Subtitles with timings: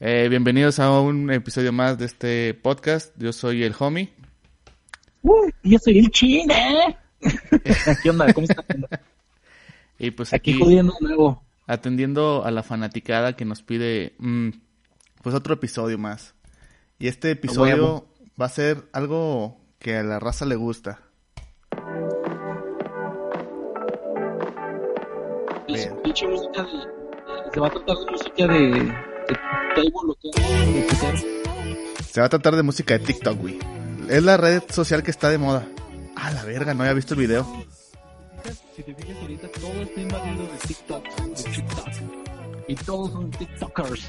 [0.00, 3.14] Eh, bienvenidos a un episodio más de este podcast.
[3.18, 4.10] Yo soy el homie.
[5.22, 6.96] Uh, yo soy el chine.
[8.02, 8.32] ¿Qué onda?
[8.32, 8.64] ¿Cómo estás?
[9.98, 11.42] Y pues Aquí aquí, jodiendo de nuevo.
[11.66, 14.48] atendiendo a la fanaticada que nos pide mm,
[15.22, 16.34] pues otro episodio más.
[16.98, 18.06] Y este episodio
[18.40, 21.00] va a ser algo que a la raza le gusta.
[25.68, 26.02] Es Bien.
[26.02, 29.09] pinche música de, de- Se va a tratar de música de.
[32.10, 33.58] Se va a tratar de música de TikTok, güey.
[34.08, 35.66] Es la red social que está de moda.
[36.16, 37.46] Ah, la verga, no había visto el video.
[38.74, 41.04] Si te fijas ahorita, todo está invadido de TikTok.
[41.04, 41.88] De TikTok.
[42.68, 44.08] Y todos son TikTokers.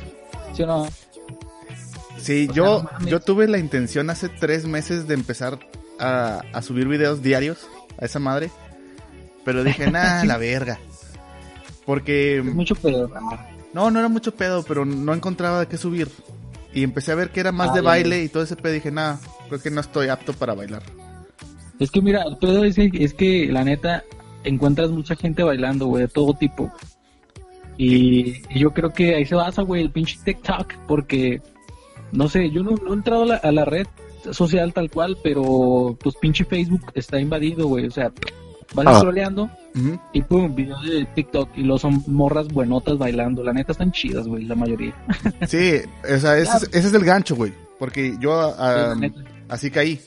[0.53, 0.87] ¿Sí o no?
[2.17, 5.59] Sí, O sea, yo, no yo tuve la intención hace tres meses de empezar
[5.99, 7.67] a, a subir videos diarios
[7.99, 8.51] a esa madre.
[9.45, 10.79] Pero dije, nah, la verga.
[11.85, 13.09] Porque, Es mucho pedo.
[13.73, 16.09] No, no era mucho pedo, pero no encontraba qué subir.
[16.73, 18.73] Y empecé a ver que era más Ah, de baile y todo ese pedo.
[18.73, 19.17] Dije, nah,
[19.47, 20.83] creo que no estoy apto para bailar.
[21.79, 24.03] Es que mira, el pedo es que, es que la neta
[24.43, 26.71] encuentras mucha gente bailando, güey, de todo tipo.
[27.77, 31.41] Y, y yo creo que ahí se basa, güey, el pinche TikTok, porque,
[32.11, 33.87] no sé, yo no, no he entrado a la, a la red
[34.31, 38.11] social tal cual, pero pues pinche Facebook está invadido, güey, o sea,
[38.73, 38.99] vas Ah.
[38.99, 39.99] scrolleando Ujú.
[40.13, 44.27] y pum, videos de TikTok y los son morras buenotas bailando, la neta están chidas,
[44.27, 44.93] güey, la mayoría.
[45.47, 47.53] Sí, o sea, ese, es, ese es el gancho, güey.
[47.79, 49.19] Porque yo ah, la neta.
[49.49, 49.99] así caí.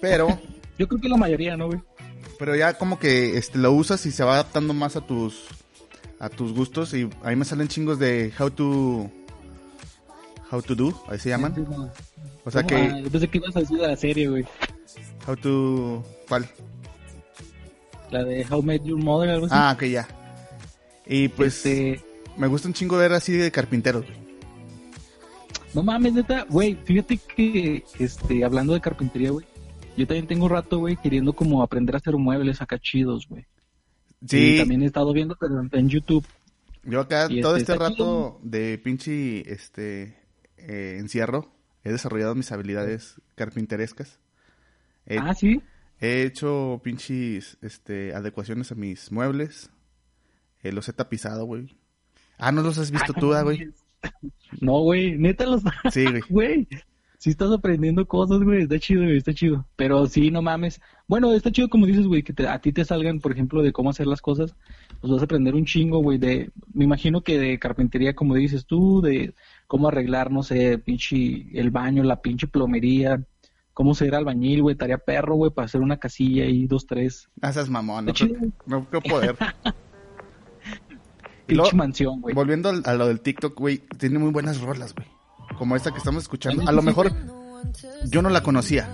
[0.00, 0.28] Pero,
[0.78, 1.80] Yo creo que la mayoría, ¿no, güey?
[2.38, 5.44] pero ya como que este, lo usas y se va adaptando más a tus
[6.18, 9.08] a tus gustos y ahí me salen chingos de how to
[10.50, 11.54] how to do, ahí se llaman.
[11.54, 11.76] Sí, sí.
[12.44, 14.44] O sea que ah, yo pensé que ibas a decir la serie, güey.
[15.26, 16.48] how to ¿cuál?
[18.12, 19.54] La de How Met Your Mother, algo así.
[19.56, 20.06] Ah, ok, ya.
[21.06, 22.00] Y pues Este,
[22.36, 24.16] me gusta un chingo ver así de carpinteros, güey.
[25.74, 29.46] no mames, neta, güey, fíjate que, este, hablando de carpintería, güey,
[29.96, 33.46] yo también tengo un rato, güey, queriendo como aprender a hacer muebles acá chidos, güey.
[34.22, 36.24] Y Sí, también he estado viendo, pero en, YouTube.
[36.84, 40.16] yo acá y todo este, este rato de pinche este
[40.58, 41.50] eh, encierro
[41.82, 44.20] he desarrollado mis habilidades carpinterescas.
[45.06, 45.60] He, Ah, sí.
[46.02, 49.70] He hecho pinches este adecuaciones a mis muebles.
[50.62, 51.76] Eh, los he tapizado, güey.
[52.38, 53.70] Ah, ¿no los has visto Ah, tú, güey?
[54.60, 55.62] No, güey, neta los...
[55.92, 56.22] Sí, güey.
[56.28, 56.68] Güey,
[57.18, 59.64] sí estás aprendiendo cosas, güey, está chido, güey, está chido.
[59.76, 60.80] Pero sí, no mames.
[61.06, 63.72] Bueno, está chido como dices, güey, que te- a ti te salgan, por ejemplo, de
[63.72, 64.56] cómo hacer las cosas.
[65.00, 66.50] Pues vas a aprender un chingo, güey, de...
[66.74, 69.34] Me imagino que de carpintería, como dices tú, de
[69.68, 73.24] cómo arreglar, no sé, pinche el baño, la pinche plomería,
[73.74, 77.28] cómo ser albañil, güey, tarea perro, güey, para hacer una casilla ahí, dos, tres.
[77.40, 79.36] Ah, esas mamón, no creo, no creo poder.
[81.48, 82.34] Y luego, mansión, güey.
[82.34, 85.06] volviendo a lo del TikTok, güey, tiene muy buenas rolas, güey.
[85.58, 86.62] Como esta que estamos escuchando.
[86.66, 87.12] A lo mejor
[88.06, 88.88] yo no la conocía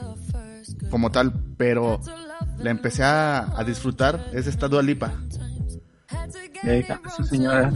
[0.91, 2.01] como tal, pero
[2.59, 4.31] la empecé a, a disfrutar.
[4.33, 5.13] Es esta Dua Lipa.
[6.65, 7.73] Eh, esa señora,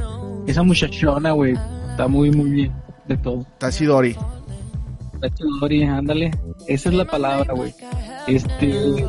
[0.47, 1.55] esa muchachona, güey,
[1.91, 2.73] está muy, muy bien
[3.07, 3.47] de todo.
[5.23, 5.85] Tachidori.
[5.85, 6.31] Ándale.
[6.67, 7.75] Esa es la palabra, güey.
[8.27, 9.07] Este.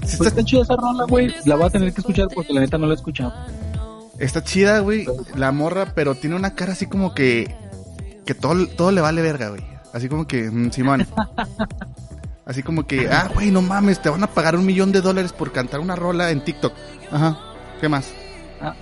[0.00, 1.32] Pues está, chida esa rola, güey.
[1.44, 3.32] La voy a tener que escuchar porque la neta no la he escuchado.
[4.18, 7.54] está chida, güey, la morra, pero tiene una cara así como que.
[8.26, 9.62] Que todo, todo le vale verga, güey.
[9.92, 11.06] Así como que, mm, Simón.
[12.46, 15.32] Así como que, ah, güey, no mames, te van a pagar un millón de dólares
[15.32, 16.72] por cantar una rola en TikTok.
[17.12, 17.38] Ajá,
[17.80, 18.12] ¿qué más?
[18.60, 18.74] Ah,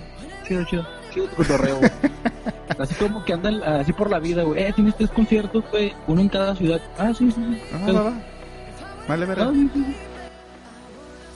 [0.46, 0.86] chido, chido.
[1.12, 1.90] Chido tu cotorreo, güey.
[2.78, 4.62] Así como que andan así por la vida, güey.
[4.62, 5.92] Eh, tienes tres conciertos, güey.
[6.06, 6.80] Uno en cada ciudad.
[6.98, 7.60] Ah, sí, sí, sí.
[7.72, 8.22] Ah, Pero- va, va.
[9.08, 9.44] Vale, verga.
[9.48, 9.94] Ah, sí, sí, sí.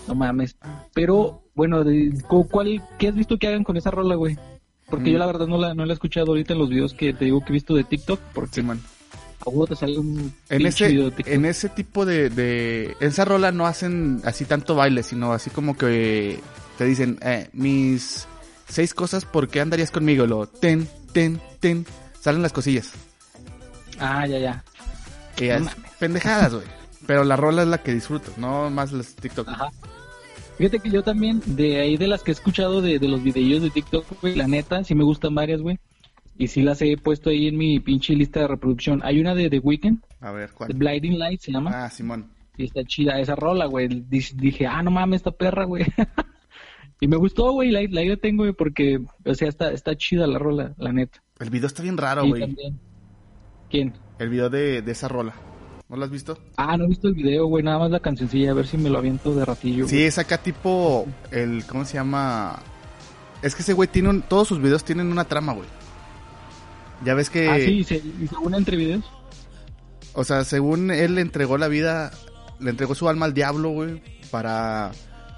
[0.09, 0.57] No mames.
[0.95, 1.85] Pero, bueno,
[2.51, 4.37] ¿cuál, ¿qué has visto que hagan con esa rola, güey?
[4.91, 5.13] Porque Mm.
[5.15, 7.25] yo la verdad no la, no la he escuchado ahorita en los videos que te
[7.25, 8.21] digo que he visto de TikTok.
[8.35, 11.35] Porque a huevo te sale un En ese, video de TikTok.
[11.35, 12.97] en ese tipo de, de...
[13.01, 16.41] En esa rola no hacen así tanto baile, sino así como que
[16.79, 18.27] te dicen, eh, mis
[18.73, 20.27] seis cosas, ¿por qué andarías conmigo?
[20.27, 21.87] Lo ten, ten, ten.
[22.21, 22.93] Salen las cosillas.
[23.99, 24.65] Ah, ya, ya.
[25.39, 26.67] Y No es pendejadas, güey.
[27.07, 29.49] Pero la rola es la que disfruto, no más las TikTok.
[29.49, 29.69] Ajá.
[30.57, 33.63] Fíjate que yo también, de ahí de las que he escuchado de, de los videillos
[33.63, 35.79] de TikTok, güey, la neta, sí me gustan varias, güey.
[36.39, 39.01] Y sí las he puesto ahí en mi pinche lista de reproducción.
[39.05, 40.73] Hay una de The Weeknd, A ver, The ¿cuál?
[40.75, 41.85] Blinding Light se llama.
[41.85, 42.31] Ah, Simón.
[42.57, 43.89] Y está chida esa rola, güey.
[43.89, 45.85] Dije, dije, ah, no mames, esta perra, güey.
[47.03, 50.25] y me gustó, güey, la, la la tengo, güey, porque, o sea, está, está chida
[50.29, 51.21] la rola, la neta.
[51.41, 52.57] El video está bien raro, güey.
[53.69, 53.95] ¿Quién?
[54.21, 55.35] El video de, de esa rola.
[55.89, 56.39] ¿No lo has visto?
[56.57, 58.89] Ah, no he visto el video, güey, nada más la cancioncilla, a ver si me
[58.89, 59.89] lo aviento de ratillo.
[59.89, 62.61] Sí, es acá tipo el ¿cómo se llama?
[63.43, 65.69] Es que ese güey tiene un, todos sus videos tienen una trama, güey.
[67.05, 67.49] Ya ves que...
[67.49, 69.05] Ah, sí, y se, y se une entre videos.
[70.15, 72.13] O sea, según él le entregó la vida,
[72.61, 74.01] le entregó su alma al diablo, güey,
[74.31, 74.93] para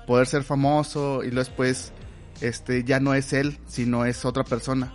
[0.06, 1.92] poder ser famoso y luego después,
[2.40, 4.92] este, ya no es él, sino es otra persona.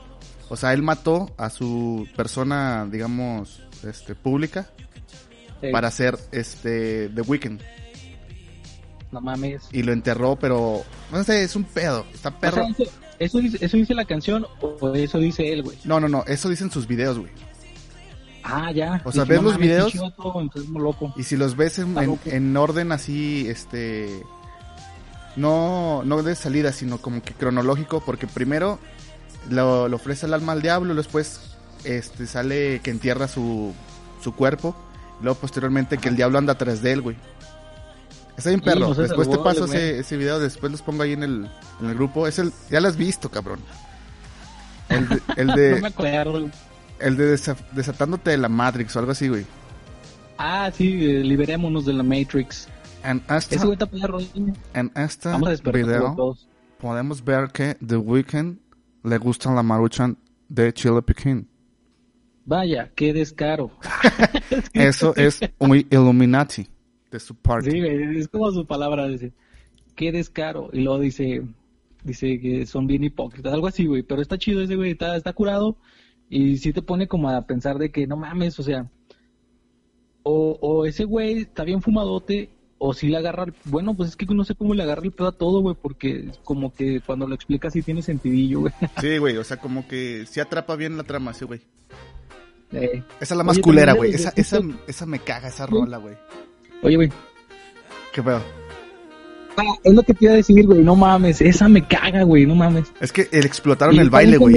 [0.50, 4.70] O sea, él mató a su persona, digamos, este, pública
[5.62, 5.68] Sí.
[5.74, 7.60] para ser, este, The Weeknd.
[9.12, 9.64] No mames.
[9.72, 12.64] Y lo enterró, pero, no sé, es un pedo, está O sea, perro.
[12.68, 12.84] eso,
[13.20, 15.78] eso dice, ¿Eso dice la canción o eso dice él, güey?
[15.84, 17.32] No, no, no, eso dicen sus videos, güey.
[18.44, 19.02] Ah, ya.
[19.04, 19.94] O sea, ¿ves los mames, videos?
[20.74, 21.14] loco.
[21.18, 21.96] Y si los ves en,
[22.26, 24.24] en orden así, este...
[25.40, 28.80] No, no de salida, sino como que cronológico, porque primero
[29.50, 31.40] lo, lo ofrece el alma al diablo, después
[31.84, 33.74] este sale que entierra su,
[34.24, 34.76] su cuerpo,
[35.20, 37.16] y luego posteriormente que el diablo anda atrás de él, güey.
[38.38, 38.94] Está bien perro.
[38.94, 41.50] después te paso ese, ese video, después los pongo ahí en el,
[41.82, 42.26] en el grupo.
[42.26, 43.60] Es el, ya lo has visto, cabrón.
[44.88, 46.50] El de, el No me de, acuerdo.
[47.00, 49.46] el de desa- desatándote de la Matrix o algo así, güey.
[50.38, 52.70] Ah, sí, eh, liberémonos de la Matrix.
[53.04, 53.18] En.
[53.18, 54.54] ¿eh?
[54.74, 55.30] en este
[55.72, 56.36] video
[56.80, 58.58] podemos ver que The Weeknd
[59.04, 60.18] le gusta la maruchan
[60.48, 61.48] de Chile Pekin.
[62.46, 63.72] Vaya, qué descaro.
[64.74, 66.68] Eso es muy Illuminati
[67.12, 67.72] de su parte.
[67.72, 69.34] Sí, es como su palabra, dice,
[69.96, 70.70] qué descaro.
[70.74, 71.44] Y luego dice,
[72.04, 74.04] dice que son bien hipócritas, algo así, güey.
[74.04, 75.78] Pero está chido ese güey, está, está curado.
[76.30, 78.90] Y sí te pone como a pensar de que no mames, o sea,
[80.24, 82.50] o, o ese güey está bien fumadote,
[82.80, 85.12] o si le agarra, el- bueno, pues es que no sé cómo le agarra el
[85.12, 88.74] pedo a todo, güey, porque como que cuando lo explica sí tiene sentidillo, güey.
[89.02, 91.62] Sí, güey, o sea, como que sí atrapa bien la trama, sí, güey.
[92.72, 94.14] Eh, Esa es la más Oye, culera, güey.
[94.14, 96.16] Esa, esa, esa me caga, esa rola, güey.
[96.84, 97.10] Oye, güey,
[98.14, 98.42] ¿Qué pedo?
[99.58, 102.46] ah, es lo que te iba a decir, güey, no mames, esa me caga, güey,
[102.46, 102.92] no mames.
[103.02, 104.56] Es que el explotaron Y el baile, güey.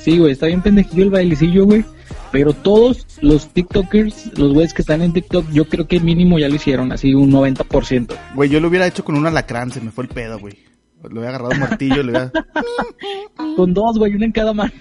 [0.00, 1.84] Sí, güey, está bien pendejillo el bailecillo, güey.
[2.32, 6.48] Pero todos los TikTokers, los güeyes que están en TikTok, yo creo que mínimo ya
[6.48, 8.14] lo hicieron, así un 90%.
[8.34, 10.54] Güey, yo lo hubiera hecho con un alacrán, se me fue el pedo, güey.
[11.02, 12.32] Le hubiera agarrado un martillo, le hubiera...
[13.56, 14.72] Con dos, güey, una en cada mano.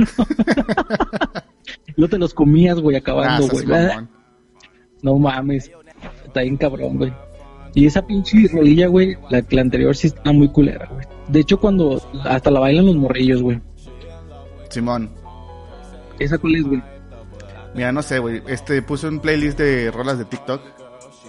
[1.97, 4.07] no te los comías, güey, Ah, acabando, seas güey.
[5.01, 5.71] no mames.
[6.25, 7.13] Está bien cabrón, güey.
[7.73, 11.05] Y esa pinche rolilla, güey, la, la anterior sí está muy culera, güey.
[11.27, 13.61] De hecho, cuando hasta la bailan los morrillos, güey.
[14.69, 15.09] Simón.
[16.19, 16.83] ¿Esa cuál es, güey?
[17.75, 18.41] Mira, no sé, güey.
[18.47, 20.61] Este, puse un playlist de rolas de TikTok.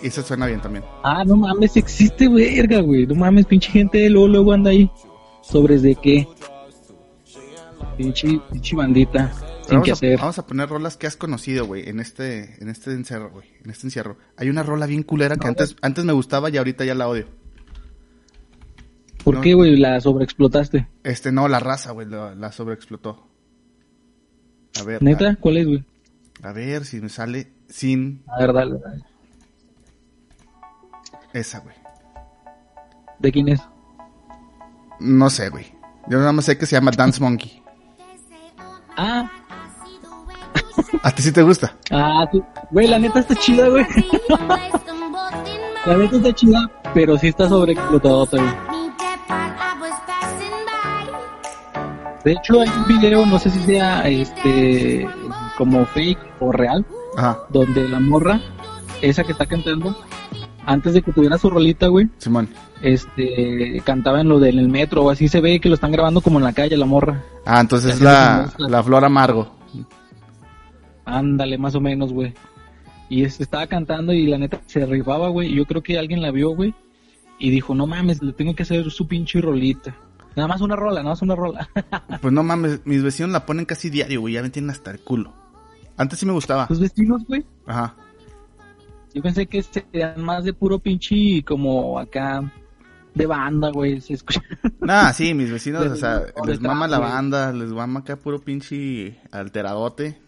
[0.02, 0.84] Y eso suena bien también.
[1.02, 3.06] Ah, no mames, existe verga, güey.
[3.06, 4.90] No mames, pinche gente luego, luego anda ahí.
[5.42, 6.26] ¿Sobres de qué?
[7.96, 9.31] Pinche, pinche bandita.
[9.66, 10.19] Sin Vamos que a, hacer.
[10.19, 13.70] vamos a poner rolas que has conocido, güey, en este, en este encierro, güey, en
[13.70, 14.16] este encierro.
[14.37, 17.26] Hay una rola bien culera que antes, antes me gustaba y ahorita ya la odio.
[19.22, 19.40] ¿Por no.
[19.42, 19.76] qué, güey?
[19.76, 20.88] La sobreexplotaste.
[21.04, 23.29] Este, no, la raza, güey, la, la sobreexplotó.
[24.78, 25.37] A ver, ¿Neta?
[25.40, 25.84] ¿Cuál es, güey?
[26.43, 28.78] A, ver si me sale sin A ver, dale.
[28.78, 29.02] dale.
[31.32, 31.75] esa, güey.
[33.19, 33.61] ¿De quién es?
[35.00, 35.67] No sé, güey.
[36.08, 37.62] Yo nada más sé que se llama Dance Monkey.
[38.96, 39.31] Ah,
[41.02, 41.76] ¿A ti sí te gusta?
[41.90, 42.43] ah, sí.
[42.70, 43.84] Güey, la neta está chida, güey.
[45.87, 48.43] La neta está chida, pero sí está sobreexplotado güey.
[52.25, 55.08] De hecho, hay un video, no sé si sea este
[55.56, 56.84] como fake o real,
[57.16, 58.40] Ajá, donde la morra,
[59.00, 59.97] esa que está cantando,
[60.66, 62.49] antes de que tuviera su rolita, güey, Simón.
[62.83, 66.38] este, cantaba en lo del metro, o así se ve que lo están grabando como
[66.38, 67.23] en la calle, la morra.
[67.47, 69.50] Ah, entonces es la, la Flor Amargo.
[71.04, 72.35] Ándale, más o menos, güey.
[73.09, 75.52] Y estaba cantando y la neta se rifaba, güey.
[75.52, 76.75] Y yo creo que alguien la vio, güey.
[77.38, 79.97] Y dijo, no mames, le tengo que hacer su pinche rolita.
[80.37, 81.68] Nada más una rola, nada más una rola.
[82.20, 85.00] Pues no mames, mis vecinos la ponen casi diario, güey, ya me tienen hasta el
[85.00, 85.32] culo.
[85.96, 86.66] Antes sí me gustaba.
[86.66, 87.44] Tus vestidos, güey.
[87.66, 87.94] Ajá.
[89.12, 92.50] Yo pensé que serían más de puro pinche como acá
[93.14, 94.00] de banda, güey.
[94.00, 94.40] Se escucha.
[94.80, 97.10] Nah, sí, mis vecinos, o sea, les mama la güey.
[97.10, 100.20] banda, les mama acá puro pinche alteradote.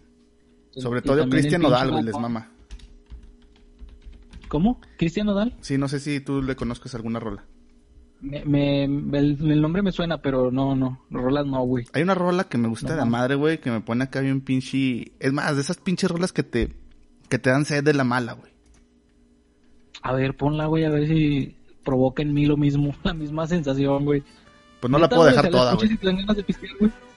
[0.76, 2.48] Sobre Y todo Cristian Nodal, güey, les mama.
[4.48, 4.80] ¿Cómo?
[4.98, 5.56] ¿Cristian Nodal?
[5.60, 7.44] Sí, no sé si tú le conozcas alguna rola.
[8.22, 8.84] Me, me-
[9.18, 11.00] el, el nombre me suena, pero no, no.
[11.10, 11.84] Rolas no, güey.
[11.92, 14.20] Hay una rola que me gusta No de la madre, güey, que me pone acá
[14.20, 15.10] bien pinche...
[15.18, 16.72] Es más, de esas pinches rolas que te,
[17.28, 18.52] que te dan sed de la mala, güey.
[20.02, 24.04] A ver, ponla, güey, a ver si provoca en mí lo mismo, la misma sensación,
[24.04, 24.22] güey.
[24.80, 25.90] Pues no la puedo dejar toda, güey.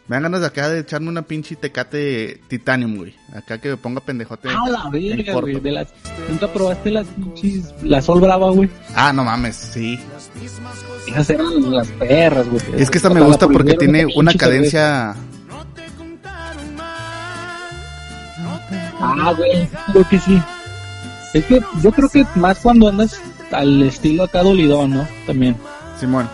[0.08, 3.16] Me dan ganas de acá de echarme una pinche tecate titanium, güey.
[3.34, 4.50] Acá que me ponga pendejote.
[4.50, 5.60] Ah, la verga, güey.
[5.60, 5.92] De las...
[6.30, 7.74] ¿Nunca probaste las pinches...
[7.82, 8.70] La Sol Brava, güey?
[8.96, 10.00] Ah, no mames, sí.
[11.08, 12.62] Esas eran las perras, güey.
[12.78, 15.16] Es que esta me gusta porque tiene una cadencia...
[19.00, 20.42] Ah, güey, creo que sí.
[21.34, 23.20] Es que yo creo que más cuando andas
[23.52, 25.08] al estilo acá dolidón, ¿no?
[25.28, 25.56] También.
[26.00, 26.30] Simón.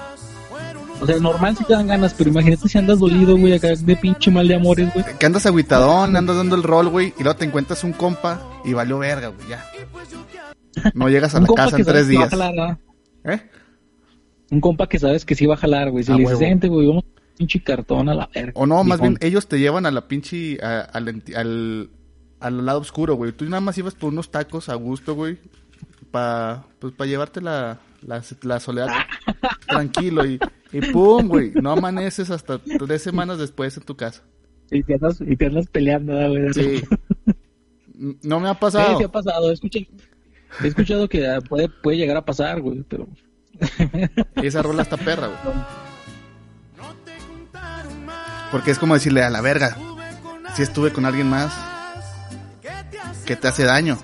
[1.01, 3.95] O sea, normal si te dan ganas, pero imagínate si andas dolido, güey, acá de
[3.95, 5.03] pinche mal de amores, güey.
[5.17, 8.73] Que andas agüitadón, andas dando el rol, güey, y luego te encuentras un compa y
[8.73, 9.65] valió verga, güey, ya.
[10.93, 12.31] No llegas a la casa en tres días.
[13.23, 13.41] ¿Eh?
[14.51, 16.03] Un compa que sabes que sí va a jalar, güey.
[16.03, 18.51] Si A le dices, gente, güey, vamos a un pinche cartón a la verga.
[18.55, 20.59] O no, más bien ellos te llevan a la pinche.
[20.61, 21.89] a- al, al,
[22.39, 23.31] al lado oscuro, güey.
[23.31, 25.37] Tú nada más ibas por unos tacos a gusto, güey.
[26.11, 28.89] Pa, pues para llevarte la, la, la soledad
[29.67, 30.37] tranquilo y,
[30.73, 31.51] y pum, güey.
[31.61, 34.21] No amaneces hasta tres semanas después en tu casa.
[34.69, 36.53] Y te andas, y te andas peleando, ¿no, güey.
[36.53, 36.83] Sí.
[38.23, 38.97] No me ha Sí, pasado.
[38.97, 39.49] sí ha pasado.
[39.51, 39.85] He escuchado,
[40.63, 43.07] he escuchado que ah, puede, puede llegar a pasar, güey, pero...
[44.41, 45.39] Y esa rola está perra, güey.
[48.51, 49.77] Porque es como decirle a la verga.
[50.55, 51.53] Si estuve con alguien más
[53.25, 53.97] que te hace daño.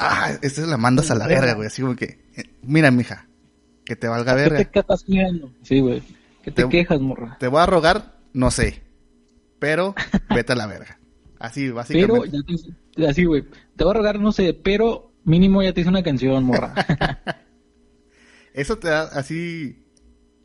[0.00, 1.66] Ah, esta la mandas a la verga, güey.
[1.66, 3.26] Así como que, eh, mira, mija,
[3.84, 4.70] que te valga ¿Qué te verga.
[4.80, 5.52] estás quejando?
[5.62, 6.02] Sí, güey.
[6.42, 7.36] ¿Qué te, Te- quejas, morra?
[7.40, 8.82] Te voy a rogar, no sé.
[9.58, 9.94] Pero
[10.30, 10.98] vete a la verga.
[11.40, 12.30] Así, básicamente.
[12.30, 12.46] Pero, ya
[12.94, 13.44] te, así, güey.
[13.76, 16.74] Te voy a rogar, no sé, pero mínimo ya te hice una canción, morra.
[18.54, 19.84] Eso te da así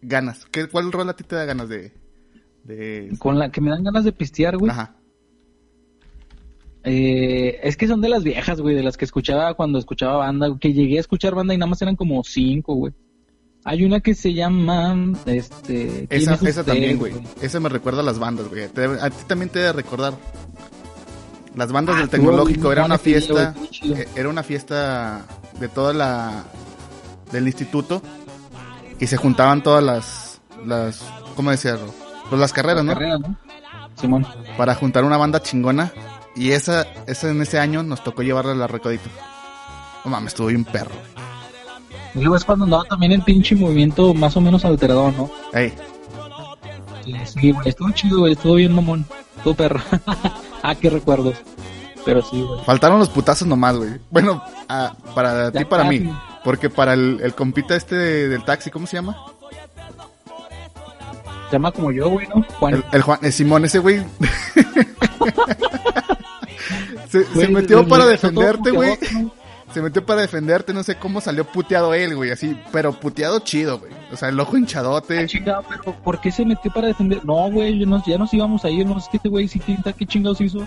[0.02, 0.46] ganas.
[0.52, 1.94] ¿Qué, ¿Cuál rol a ti te da ganas de...?
[2.64, 3.12] de...
[3.18, 4.72] Con la que me dan ganas de pistear, güey.
[4.72, 4.96] Ajá.
[6.84, 10.56] Eh, es que son de las viejas, güey, de las que escuchaba cuando escuchaba banda,
[10.60, 12.94] que llegué a escuchar banda y nada más eran como cinco, güey.
[13.66, 16.08] Hay una que se llama, este...
[16.10, 17.14] ¿Quién Esa, es esa usted, también, güey.
[17.42, 18.64] Esa me recuerda a las bandas, güey.
[18.64, 20.14] A ti también te debe recordar.
[21.56, 23.54] Las bandas Ah, del tecnológico era una fiesta.
[23.84, 25.22] eh, Era una fiesta
[25.60, 26.44] de toda la.
[27.32, 28.02] del instituto.
[29.00, 30.42] Y se juntaban todas las.
[30.66, 31.02] las
[31.36, 31.94] ¿Cómo decirlo?
[32.30, 32.94] Pues las carreras, ¿no?
[32.94, 33.36] Carrera, ¿no?
[34.00, 34.26] Simón.
[34.58, 35.92] Para juntar una banda chingona.
[36.36, 39.08] Y esa, esa en ese año nos tocó llevarla a la Recodito.
[40.04, 40.96] No mames, estuvo bien perro.
[42.16, 45.30] Y luego es cuando andaba también el pinche movimiento más o menos alterado, ¿no?
[45.54, 45.74] Ey,
[47.26, 49.06] Sí, güey, estuvo chido, güey, estuvo bien mamón.
[49.38, 49.82] Estuvo perro.
[50.64, 51.36] ah, qué recuerdos.
[52.06, 52.60] Pero sí, güey.
[52.66, 53.92] faltaron los putazos nomás, güey.
[54.12, 56.10] Bueno, ah, para ti, para mí.
[56.44, 59.16] Porque para el, el compita este de- del taxi, ¿cómo se llama?
[61.50, 62.44] Se llama como yo, güey, ¿no?
[62.60, 62.74] Juan.
[62.76, 64.00] El, el Juan, el Simón, ese güey.
[67.10, 68.96] se, se Güey, metió le- para defenderte, güey.
[68.98, 69.43] puteadote, ¿no?
[69.74, 73.80] Se metió para defenderte, no sé cómo salió puteado él, güey, así, pero puteado chido,
[73.80, 73.92] güey.
[74.12, 75.20] O sea, el ojo hinchadote.
[75.20, 77.26] Ah, chingado, pero ¿por qué se metió para defender?
[77.26, 80.40] No, güey, ya nos íbamos a ir, no sé qué güey sí qué, qué chingados
[80.42, 80.60] hizo.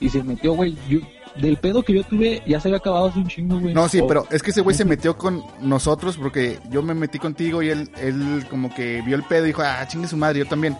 [0.00, 0.76] Y se metió, güey.
[0.88, 0.98] Yo,
[1.36, 3.72] del pedo que yo tuve, ya se había acabado hace un chingo, güey.
[3.72, 6.94] No, sí, Oh, pero es que ese güey se metió con nosotros porque yo me
[6.94, 10.16] metí contigo y él, él como que vio el pedo y dijo, ah, chingue su
[10.16, 10.76] madre, yo también.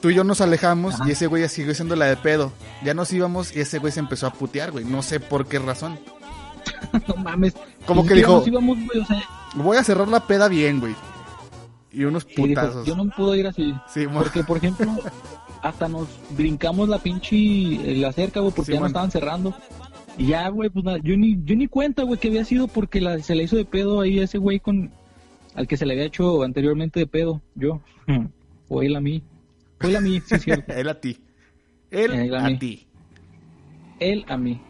[0.00, 1.08] Tú y yo nos alejamos Ajá.
[1.08, 2.52] y ese güey ya siguió siendo la de pedo.
[2.84, 4.84] Ya nos íbamos y ese güey se empezó a putear, güey.
[4.84, 5.98] No sé por qué razón.
[7.08, 7.54] no mames.
[7.86, 9.22] Como que dijo- íbamos, güey, o sea,
[9.54, 10.94] Voy a cerrar la peda bien, güey.
[11.92, 12.86] Y unos sí, dijo, putazos.
[12.86, 13.74] yo no puedo ir así.
[13.88, 14.86] Sí, Porque, por ejemplo,
[15.62, 19.54] hasta nos brincamos la pinche eh, la cerca, güey, porque Sí, ya nos estaban cerrando.
[20.18, 23.00] Y ya, güey, pues nada, yo ni, yo ni cuenta, güey, que había sido porque
[23.00, 24.90] la, se le hizo de pedo ahí a ese güey con
[25.54, 27.80] al que se le había hecho anteriormente de pedo, yo.
[28.68, 29.22] O él a mí.
[29.82, 30.72] O él a mí, sí cierto.
[30.72, 31.18] Él a ti.
[31.90, 32.86] Él Él a a ti.
[34.00, 34.60] Él a mí.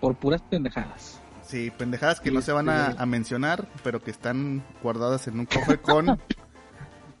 [0.00, 1.19] Por puras pendejadas.
[1.50, 2.96] Sí, pendejadas que Sí, no se van a, sí.
[2.98, 6.20] a mencionar, pero que están guardadas en un cofre con,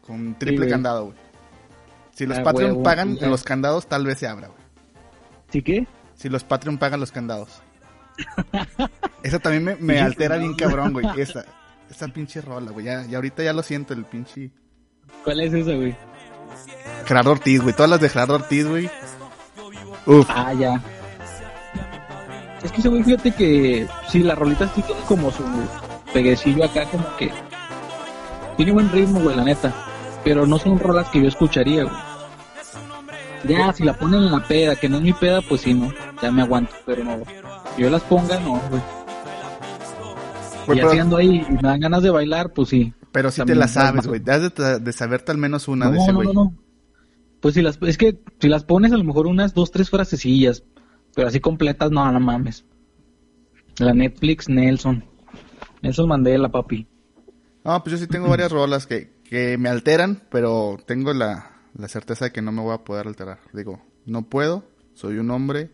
[0.06, 1.16] con triple candado, güey.
[2.14, 3.28] Si los Ah, Patreon huevo, pagan ya.
[3.28, 4.60] los candados, tal vez se abra, güey.
[5.50, 5.86] ¿Sí qué?
[6.14, 7.62] Si los Patreon pagan los candados.
[9.22, 11.06] Esa también me, altera bien cabrón, güey.
[11.20, 11.44] Esa,
[11.90, 12.86] esa pinche rola, güey.
[12.86, 14.50] Ya, ya ahorita ya lo siento, el pinche...
[15.24, 15.96] ¿Cuál es esa, güey?
[17.04, 17.74] Gerardo Ortiz, güey.
[17.74, 18.88] Todas las de Gerardo Ortiz, güey.
[20.06, 20.26] Uf.
[20.30, 20.80] Ah, ya.
[22.62, 25.42] Es que ese güey, fíjate que sí, las rolitas sí tienen como su
[26.12, 27.30] peguecillo acá, como que
[28.56, 29.72] tiene buen ritmo, güey, la neta.
[30.24, 31.96] Pero no son rolas que yo escucharía, güey.
[33.44, 35.90] Ya, si la ponen en la peda, que no es mi peda, pues sí, no.
[36.22, 37.20] Ya me aguanto, pero no.
[37.74, 38.82] Que yo las ponga, no, güey.
[40.66, 42.92] Güey, y pero- haciendo ahí y me dan ganas de bailar, pues sí.
[43.12, 44.20] Pero sí te la sabes, güey.
[44.20, 46.26] Debes de, de saberte al menos una de no, ese no, güey.
[46.28, 46.54] no, no.
[47.40, 50.62] Pues si las, es que si las pones a lo mejor unas dos, tres frasecillas,
[51.14, 52.64] pero así completas, no, no mames.
[53.78, 55.04] La Netflix Nelson.
[55.82, 56.86] Nelson Mandela, papi.
[57.64, 61.88] No, pues yo sí tengo varias rolas que, que me alteran, pero tengo la, la
[61.88, 63.40] certeza de que no me voy a poder alterar.
[63.52, 64.64] Digo, no puedo,
[64.94, 65.70] soy un hombre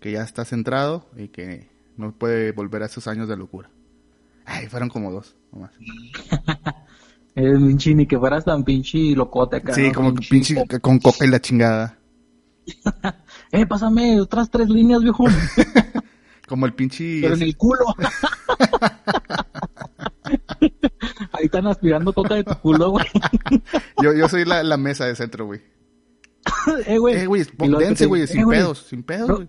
[0.00, 3.70] que ya está centrado y que no puede volver a esos años de locura.
[4.44, 5.72] Ay, fueron como dos, nomás.
[7.34, 9.72] Es pinche, ni que fueras tan pinche locote acá.
[9.72, 9.92] Sí, ¿no?
[9.94, 11.96] como que pinche con coca y la chingada.
[13.52, 15.24] eh, pásame otras tres líneas, viejo.
[16.48, 17.20] Como el pinche...
[17.20, 17.84] Pero en el culo.
[21.32, 23.06] Ahí están aspirando coca de tu culo, güey.
[24.02, 25.60] Yo, yo soy la, la mesa de centro, güey.
[26.86, 27.16] eh, güey.
[27.16, 27.44] Eh, güey,
[27.78, 29.48] dense, güey, eh, sin güey, pedos, sin pedos, güey.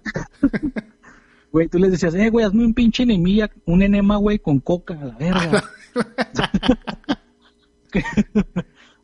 [1.52, 4.96] Güey, tú les decías, eh, güey, hazme un pinche enemilla, un enema, güey, con coca,
[5.00, 5.64] a la verga.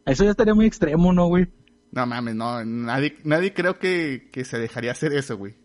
[0.05, 1.47] Eso ya estaría muy extremo, ¿no, güey?
[1.95, 5.55] No mames, no, nadie, nadie creo que, que se dejaría hacer eso, güey.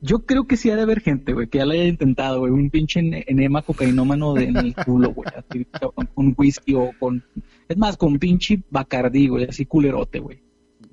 [0.00, 2.52] Yo creo que sí ha de haber gente, güey, que ya lo haya intentado, güey,
[2.52, 5.66] un pinche ene- enema cocainómano de, en el culo, güey, así,
[6.14, 7.24] con, whisky o con...
[7.68, 10.40] Es más, con pinche bacardí, güey, así culerote, güey.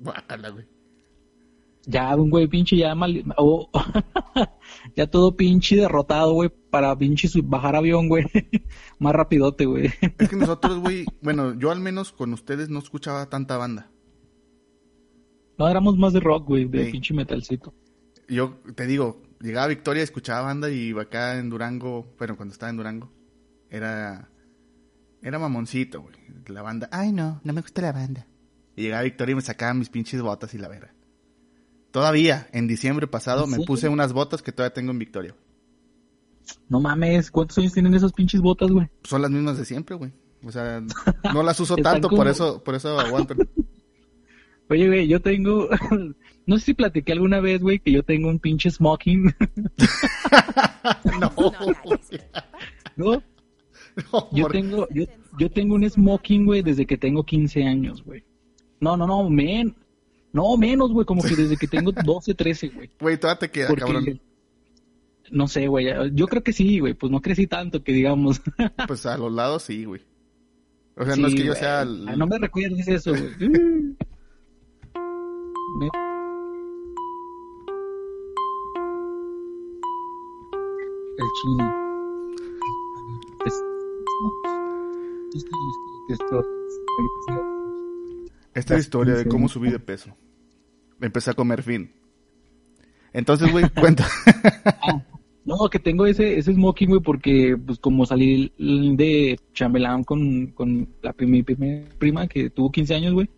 [0.00, 0.64] Guácala, güey.
[1.86, 3.22] Ya, un güey pinche ya mal...
[3.36, 3.70] o-
[4.96, 8.24] ya todo pinche derrotado, güey, para pinche bajar avión, güey.
[8.98, 9.92] Más rapidote, güey.
[10.18, 13.90] Es que nosotros, güey, bueno, yo al menos con ustedes no escuchaba tanta banda.
[15.58, 16.92] No, éramos más de rock, güey, de Sí.
[16.92, 17.72] pinche metalcito.
[18.28, 22.70] Yo te digo, llegaba a Victoria, escuchaba banda y acá en Durango, bueno, cuando estaba
[22.70, 23.12] en Durango,
[23.70, 24.28] era,
[25.22, 26.14] era mamoncito, güey.
[26.48, 28.26] La banda, ay no, no me gusta la banda.
[28.76, 30.92] Y llegaba a Victoria y me sacaba mis pinches botas y la vera.
[31.90, 35.34] Todavía, en diciembre pasado, ¿En me puse unas botas que todavía tengo en Victoria.
[36.68, 38.88] No mames, ¿cuántos años tienen esas pinches botas, güey?
[39.04, 40.12] Son las mismas de siempre, güey.
[40.42, 40.82] O sea,
[41.34, 43.38] no las uso tanto, por eso, por eso aguantan.
[44.70, 45.68] Oye, güey, yo tengo...
[46.46, 49.24] no sé si platiqué alguna vez, güey, que yo tengo un pinche smoking,
[51.20, 51.32] no,
[52.96, 53.22] ¿no?
[54.12, 55.04] no, Yo tengo, yo,
[55.38, 58.24] yo tengo un smoking, güey, desde que tengo 15 años, güey.
[58.80, 59.74] No, no, no, men.
[60.32, 62.90] No, menos, güey, como que desde que tengo 12, 13, güey.
[63.00, 64.20] Güey, todavía te queda, Porque, cabrón.
[65.30, 68.42] no sé, güey, yo creo que sí, güey, pues no crecí tanto que digamos.
[68.86, 70.02] Pues a los lados sí, güey.
[70.96, 71.82] O sea, no es que yo sea...
[71.82, 73.30] el- Ah, no me recuerdes eso, güey.
[81.16, 81.74] El chino.
[88.54, 90.14] Esta es la historia de cómo subí de peso.
[91.00, 91.92] Empecé a comer fin.
[93.12, 94.06] Entonces, güey, cuenta.
[95.44, 100.88] No, que tengo ese, ese smoking, güey, porque pues como salí de chambelán con, con
[101.02, 103.28] la, mi primera prima que tuvo 15 años, güey.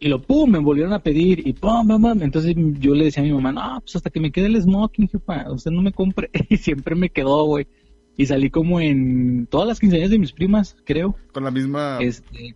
[0.00, 2.22] Y lo pum, me volvieron a pedir y pum, pum, pum.
[2.22, 5.08] Entonces yo le decía a mi mamá, no, pues hasta que me quede el smoking,
[5.08, 6.30] jefa, usted no me compre.
[6.48, 7.66] Y siempre me quedó, güey.
[8.16, 11.16] Y salí como en todas las quinceañeras de mis primas, creo.
[11.32, 11.98] Con la misma...
[12.00, 12.54] Este,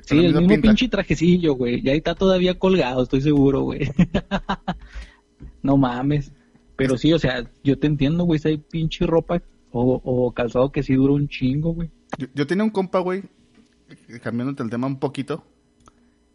[0.00, 0.68] sí, la el misma mismo pinta.
[0.68, 1.80] pinche trajecillo, güey.
[1.84, 3.90] Y ahí está todavía colgado, estoy seguro, güey.
[5.62, 6.32] no mames.
[6.76, 10.70] Pero sí, o sea, yo te entiendo, güey, si hay pinche ropa o, o calzado
[10.72, 11.90] que sí dura un chingo, güey.
[12.18, 13.22] Yo, yo tenía un compa, güey,
[14.08, 15.44] eh, cambiándote el tema un poquito,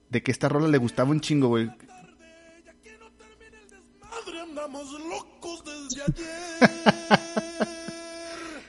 [0.10, 1.65] de que esta rola le gustaba un chingo, güey.
[4.02, 6.26] Madre, andamos locos desde ayer.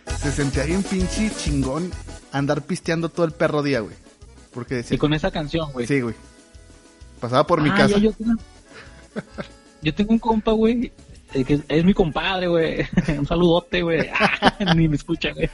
[0.19, 1.91] Se sentía bien pinche chingón
[2.33, 3.95] andar pisteando todo el perro día, güey.
[4.53, 4.95] Porque decía...
[4.97, 5.87] Y con esa canción, güey.
[5.87, 6.15] Sí, güey.
[7.21, 7.97] Pasaba por mi Ah, casa.
[7.97, 8.33] ya, yo, tengo,
[9.83, 10.93] yo tengo un compa, güey,
[11.33, 12.87] que es, es mi compadre, güey.
[13.19, 14.09] un saludote, güey.
[14.77, 15.49] Ni me escucha, güey.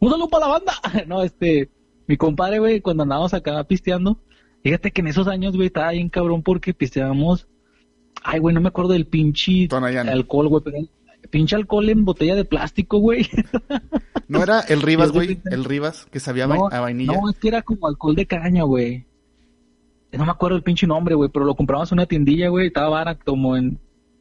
[0.00, 0.72] un saludo para la banda.
[1.06, 1.70] no, este,
[2.06, 4.18] mi compadre, güey, cuando andábamos acá pisteando,
[4.62, 7.46] fíjate que en esos años, güey, estaba bien cabrón porque pisteábamos.
[8.22, 10.08] Ay, güey, no me acuerdo del pinche Tonayán.
[10.08, 10.78] alcohol, güey, pero
[11.30, 13.26] pinche alcohol en botella de plástico, güey.
[14.28, 15.40] No era el Rivas, güey.
[15.50, 17.12] El Rivas, que sabía No, a vainilla.
[17.12, 19.04] No, es que era como alcohol de caña, güey.
[20.10, 22.88] No me acuerdo el pinche nombre, güey, pero lo compramos en una tiendilla, güey, estaba
[22.88, 23.78] barato, como en,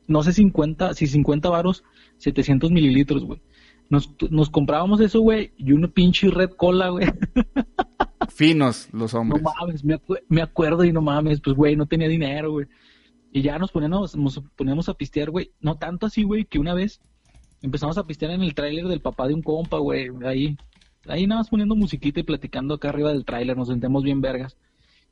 [0.07, 1.85] no sé, 50, si 50 varos,
[2.17, 3.41] 700 mililitros, güey.
[3.91, 7.05] Nos, nos comprábamos eso, güey, y una pinche red cola, güey.
[8.29, 9.43] Finos los No hombres.
[9.43, 12.67] mames, me, acue- me acuerdo y no mames, pues, güey, no tenía dinero, güey.
[13.33, 15.51] Y ya nos poníamos, nos poníamos a pistear, güey.
[15.59, 17.01] No tanto así, güey, que una vez
[17.61, 20.57] empezamos a pistear en el tráiler del papá de un compa, güey, ahí.
[21.07, 24.55] Ahí nada más poniendo musiquita y platicando acá arriba del tráiler, nos sentemos bien vergas.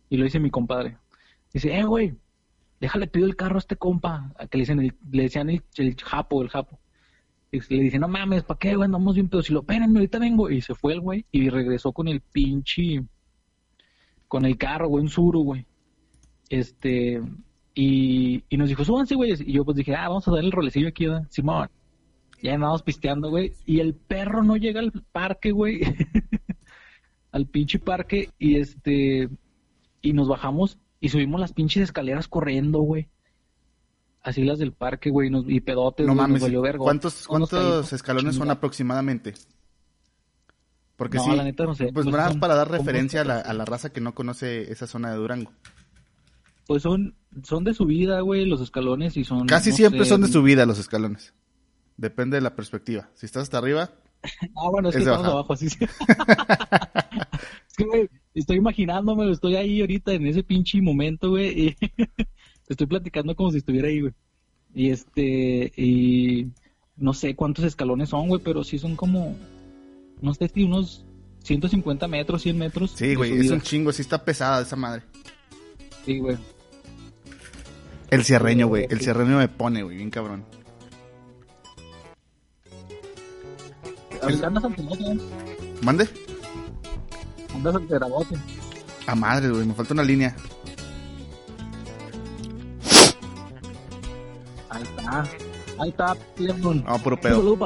[0.09, 0.97] Y lo dice mi compadre.
[1.53, 2.13] Dice, eh, güey,
[2.79, 4.31] déjale pido el carro a este compa.
[4.37, 6.79] A que le, dicen el- le decían el, el japo, el japo.
[7.51, 8.85] Le dice, no mames, ¿para qué, güey?
[8.85, 10.49] Andamos bien, pero si lo espérenme, ahorita vengo.
[10.49, 13.03] Y se fue el güey y regresó con el pinche,
[14.27, 15.65] con el carro, güey, un suru, güey.
[16.49, 17.21] Este,
[17.73, 19.33] y, y nos dijo, súbanse, güey.
[19.39, 21.27] Y yo pues dije, ah, vamos a dar el rolecillo aquí, ¿verdad?
[21.29, 21.69] Simón.
[22.41, 23.53] Ya andábamos pisteando, güey.
[23.65, 25.81] Y el perro no llega al parque, güey.
[27.31, 28.29] al pinche parque.
[28.37, 29.29] Y este,
[30.01, 33.07] y nos bajamos y subimos las pinches escaleras corriendo, güey.
[34.21, 36.41] Así las del parque, güey, nos- y pedotes, No nos mames.
[36.41, 36.61] valió.
[36.77, 39.33] ¿Cuántos, cuántos escalones son aproximadamente?
[40.97, 41.85] Porque No, sí, la neta no sé.
[41.85, 44.69] pues Pues nada más para dar referencia a la, a la raza que no conoce
[44.71, 45.51] esa zona de Durango.
[46.67, 49.47] Pues son, son de subida, güey, los escalones y son...
[49.47, 51.33] Casi no siempre sé, son de subida los escalones.
[51.95, 53.09] Depende de la perspectiva.
[53.15, 53.89] Si estás hasta arriba,
[54.55, 55.69] Ah, bueno, es que Es estamos abajo, así.
[55.69, 55.77] sí.
[57.69, 61.75] es que, güey, estoy imaginándome, estoy ahí ahorita en ese pinche momento, güey, y
[62.69, 64.13] estoy platicando como si estuviera ahí, güey.
[64.73, 66.47] Y este, y
[66.95, 69.35] no sé cuántos escalones son, güey, pero sí son como,
[70.21, 71.05] no sé si unos
[71.43, 72.91] 150 metros, 100 metros.
[72.91, 75.03] sí, güey, es un chingo, sí está pesada esa madre.
[76.05, 76.37] Sí, güey.
[78.11, 80.45] El cierreño, güey, el cierreño me pone, güey, bien cabrón.
[84.21, 85.17] Ahorita andas ¿eh?
[85.81, 86.09] ¿Mande?
[87.55, 88.35] andas alterabote.
[89.07, 90.35] A madre, güey, me falta una línea.
[95.11, 96.83] Ahí está, ahí está, Clemson.
[96.83, 97.57] No, puro pedo.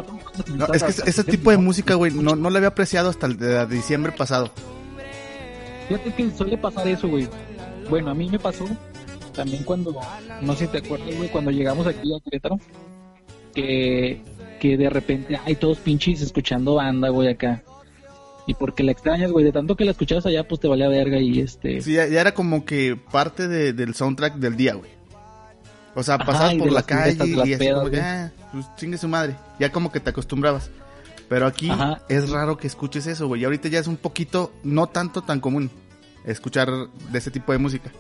[0.56, 3.38] No, es que ese, tipo de música, güey, no, no la había apreciado hasta el
[3.38, 4.52] de diciembre pasado.
[5.88, 7.28] Fíjate que suele pasar eso, güey.
[7.90, 8.66] Bueno, a mí me pasó
[9.34, 9.96] también cuando,
[10.42, 12.60] no sé si te acuerdas, güey, cuando llegamos aquí a Querétaro,
[13.54, 14.22] que,
[14.60, 17.64] que de repente hay todos pinches escuchando banda, güey, acá.
[18.46, 21.18] Y porque la extrañas, güey, de tanto que la escuchabas allá, pues te valía verga
[21.18, 21.82] y este...
[21.82, 24.92] Sí, ya, ya era como que parte de- del soundtrack del día, güey.
[25.96, 29.36] O sea, pasabas por la calle y así como que, ah, pues chingue su madre.
[29.60, 30.70] Ya como que te acostumbrabas.
[31.30, 32.02] Pero aquí Ajá.
[32.10, 33.42] es raro que escuches eso, güey.
[33.42, 35.70] Y ahorita ya es un poquito, no tanto tan común
[36.26, 36.70] escuchar
[37.12, 37.92] de ese tipo de música.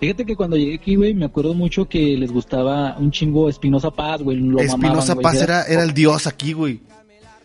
[0.00, 3.90] Fíjate que cuando llegué aquí, güey, me acuerdo mucho que les gustaba un chingo Espinosa
[3.90, 5.14] Paz, güey, Espinosa.
[5.16, 6.80] Paz era, era el dios aquí, güey.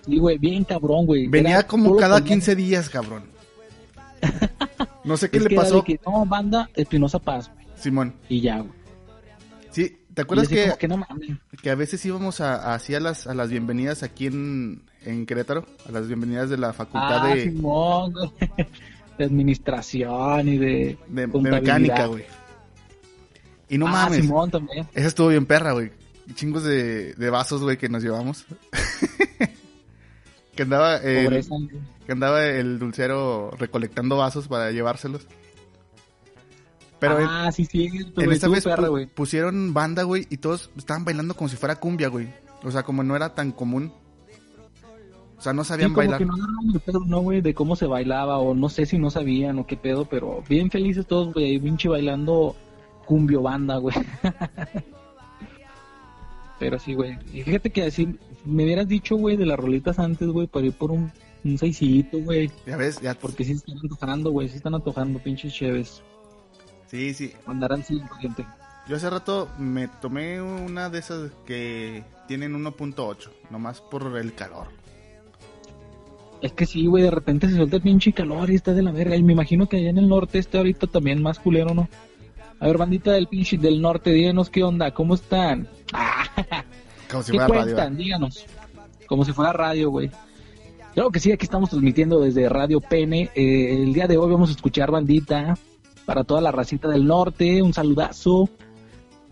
[0.06, 1.28] Sí, güey, bien cabrón, güey.
[1.28, 3.24] Venía Era como cada poner- 15 días, cabrón.
[5.04, 7.66] No sé qué Es le que era pasó, de que, no, banda Espinosa Paz, güey,
[7.78, 8.14] Simón.
[8.28, 8.72] y ya, güey.
[10.20, 11.08] ¿Te acuerdas que, que no
[11.62, 15.66] que a veces íbamos a, así a las, a las bienvenidas aquí en, en Querétaro?
[15.88, 18.14] A las bienvenidas de la facultad Ah, de, Simón.
[19.18, 22.26] De administración y de, de, mecánica, güey.
[23.70, 24.86] Y no ah, mames, Simón también.
[24.94, 25.92] esa estuvo bien perra, güey.
[26.34, 28.46] Chingos de, de vasos, güey, que nos llevamos.
[30.54, 31.56] que andaba Pobreza,
[32.06, 35.26] que andaba el dulcero recolectando vasos para llevárselos.
[37.00, 37.86] Pero en- ah, sí, sí,
[38.18, 39.06] en, esta vez perra, pu- güey.
[39.08, 42.28] pusieron banda, güey, y todos estaban bailando como si fuera cumbia, güey.
[42.64, 43.92] O sea, como no era tan común.
[45.38, 46.18] O sea, no Sí, sabían como bailar.
[46.20, 47.40] que no agarraron el pedo, ¿no, güey?
[47.40, 50.70] De cómo se bailaba, o no sé si no sabían o qué pedo, pero bien
[50.70, 52.58] felices todos, güey, ahí pinche bailando
[53.06, 53.96] cumbio banda, güey.
[56.60, 57.18] pero sí, güey.
[57.34, 60.74] Y fíjate que así, me hubieras dicho, güey, de las rolitas antes, güey, para ir
[60.74, 61.10] por un,
[61.46, 62.52] un seisito, güey.
[62.66, 63.14] Ya ves, ya.
[63.16, 66.04] Porque sí se están antojando, güey, sí están antojando, pinches chéves.
[66.90, 67.34] Sí, sí.
[67.46, 68.46] Andarán sin gente.
[68.88, 74.68] Yo hace rato me tomé una de esas que tienen 1.8, nomás por el calor.
[76.42, 78.92] Es que sí, güey, de repente se suelta el pinche calor y está de la
[78.92, 79.16] verga.
[79.16, 81.88] Y me imagino que allá en el norte esté ahorita también más culero, ¿no?
[82.60, 85.68] A ver, bandita del pinche del norte, díganos qué onda, ¿cómo están?
[87.12, 87.64] Como si ¿Qué fuera radio.
[87.76, 87.98] cuentan?
[87.98, 88.46] Díganos.
[89.08, 90.10] Como si fuera radio, güey.
[90.94, 93.30] Claro que sí, aquí estamos transmitiendo desde Radio Pene.
[93.36, 95.58] Eh, el día de hoy vamos a escuchar bandita
[96.10, 97.62] para toda la racita del norte.
[97.62, 98.50] Un saludazo.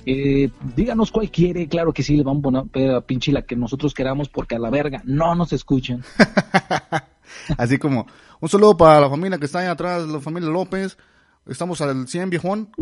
[0.05, 1.67] Eh, díganos cuál quiere.
[1.67, 4.59] Claro que sí, le vamos a poner a pinche la que nosotros queramos porque a
[4.59, 6.03] la verga no nos escuchan.
[7.57, 8.05] Así como,
[8.39, 10.99] un saludo para la familia que está ahí atrás, la familia López.
[11.47, 12.69] Estamos al 100, viejón.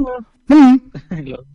[1.12, 1.46] Y lo-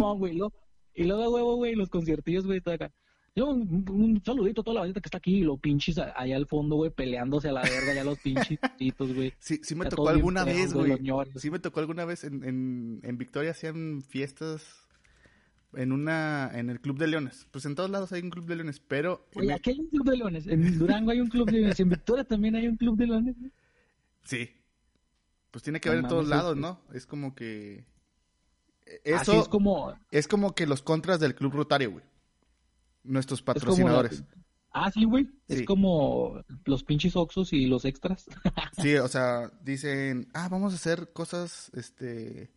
[0.00, 0.52] No, güey, lo-
[0.94, 2.90] y luego, huevo, güey, los conciertillos, güey, acá.
[3.34, 6.46] Yo, un, un saludito a toda la bandita que está aquí los pinches allá al
[6.46, 8.58] fondo, güey, peleándose a la verga, ya los pinches
[8.98, 9.32] güey.
[9.38, 10.98] Sí, sí me Ya tocó alguna vez, güey.
[11.36, 14.86] Sí me tocó alguna vez en, en, en Victoria hacían fiestas
[15.74, 17.46] en una en el Club de Leones.
[17.50, 20.04] Pues en todos lados hay un Club de Leones, pero Oye, aquí hay un club
[20.04, 22.96] de leones, en Durango hay un club de leones, en Victoria también hay un club
[22.98, 23.36] de leones.
[24.24, 24.50] sí.
[25.50, 26.80] Pues tiene que haber en todos lados, ¿no?
[26.94, 27.84] Es como que
[28.86, 32.04] Así eso es como, es como que los contras del Club Rotario, güey.
[33.04, 34.24] Nuestros patrocinadores.
[34.74, 35.54] Ah, sí, güey, Sí.
[35.54, 38.26] es como los pinches oxos y los extras.
[38.82, 42.50] Sí, o sea, dicen, ah, vamos a hacer cosas, este,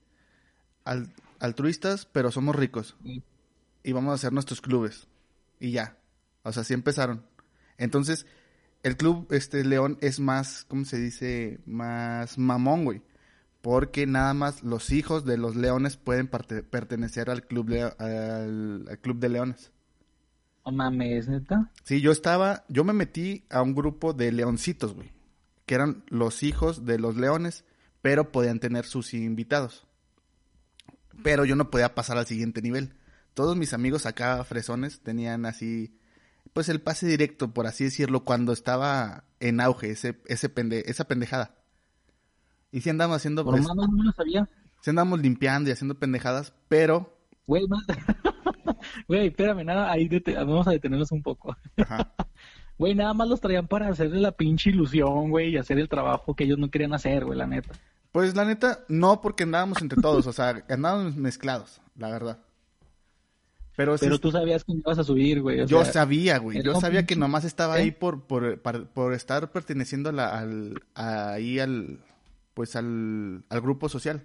[0.86, 2.96] al- altruistas, pero somos ricos.
[3.04, 3.22] Sí.
[3.84, 5.08] Y vamos a hacer nuestros clubes.
[5.60, 5.98] Y ya.
[6.44, 7.26] O sea, así empezaron.
[7.78, 8.26] Entonces,
[8.84, 11.60] el club, este, León es más, ¿cómo se dice?
[11.66, 13.02] Más mamón, güey.
[13.62, 19.30] Porque nada más los hijos de los leones pueden pertenecer al club, al club de
[19.30, 19.72] leones.
[20.66, 21.72] No mames, neta.
[21.84, 25.12] Sí, yo estaba, yo me metí a un grupo de leoncitos, güey,
[25.66, 27.66] que eran los hijos de los leones,
[28.02, 29.86] pero podían tener sus invitados.
[31.24, 32.94] Pero yo no podía pasar al siguiente nivel.
[33.34, 36.00] Todos mis amigos acá, fresones, tenían así,
[36.54, 41.06] pues el pase directo, por así decirlo, cuando estaba en auge ese, ese pende, esa
[41.08, 41.56] pendejada.
[42.72, 44.50] Y sí andamos haciendo, Por pues, mames, no lo sabía.
[44.82, 47.66] sí andamos limpiando y haciendo pendejadas, pero, Güey.
[49.08, 51.56] Güey, espérame, nada, ahí vamos a detenernos un poco.
[51.78, 52.14] ajá,
[52.78, 56.36] Güey, nada más los traían para hacerle la pinche ilusión, güey, y hacer el trabajo
[56.36, 57.72] que ellos no querían hacer, güey, la neta.
[58.12, 62.40] Pues la neta, no porque andábamos entre todos, o sea, andábamos mezclados, la verdad.
[63.78, 65.60] Pero, Pero tú sabías que ibas a subir, güey.
[65.62, 67.84] o yo sea, sabía, güey, yo sabía que pinche- nomás estaba ¿Eh?
[67.84, 72.00] ahí por, por, par- por estar perteneciendo a la- al, ahí al,
[72.54, 74.24] pues al, al grupo social.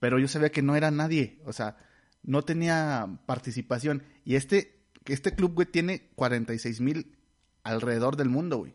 [0.00, 1.76] Pero yo sabía que no era nadie, o sea,
[2.28, 4.02] no tenía participación.
[4.24, 7.16] Y este, este club, güey, tiene 46 mil
[7.64, 8.74] alrededor del mundo, güey.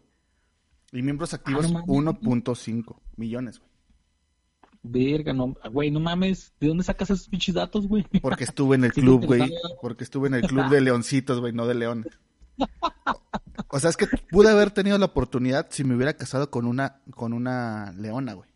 [0.91, 2.19] Y miembros activos Ah, no mames.
[2.21, 3.71] 1.5 millones, güey.
[4.85, 6.53] Verga, no, güey, no mames.
[6.59, 8.03] ¿De dónde sacas esos pinches datos, güey?
[8.21, 9.53] Porque estuve en el Sí, club, güey.
[9.81, 12.19] Porque estuve en el club de leoncitos, güey, no de leones.
[13.69, 17.01] O sea, es que pude haber tenido la oportunidad si me hubiera casado con una,
[17.11, 18.49] con una leona, güey.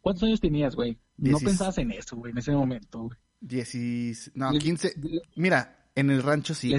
[0.00, 0.98] ¿Cuántos años tenías, güey?
[1.18, 3.18] No Diecis- pensabas en eso, güey, en ese momento, güey.
[3.40, 4.30] Diecis...
[4.34, 4.94] No, Le- 15...
[5.36, 6.74] Mira, en el rancho sí.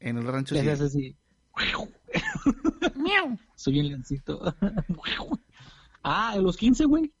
[0.00, 0.82] En el rancho le sí.
[0.84, 1.16] así.
[3.56, 4.40] Soy un leoncito.
[6.02, 7.12] ah, a los 15, güey.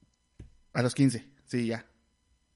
[0.72, 1.86] A los 15, sí, ya.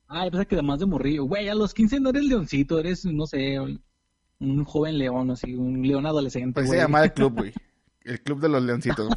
[0.09, 1.25] Ah, pensé que además de morrillo.
[1.25, 3.59] Güey, a los 15 no eres leoncito, eres, no sé,
[4.39, 6.81] un joven león, así, un león adolescente, Pues se güey.
[6.81, 7.53] llamaba el club, güey.
[8.07, 9.09] El club de los leoncitos.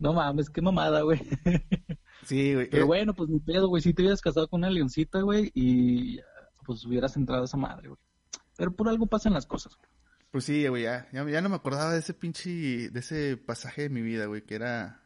[0.00, 1.20] No mames, qué mamada, güey.
[2.26, 2.68] Sí, güey.
[2.68, 5.50] Pero Eh, bueno, pues mi pedo, güey, si te hubieras casado con una leoncita, güey,
[5.54, 6.18] y
[6.64, 8.00] pues hubieras entrado a esa madre, güey.
[8.56, 9.76] Pero por algo pasan las cosas.
[9.76, 9.88] güey.
[10.30, 13.82] Pues sí, güey, ya, ya, ya no me acordaba de ese pinche, de ese pasaje
[13.82, 15.02] de mi vida, güey, que era,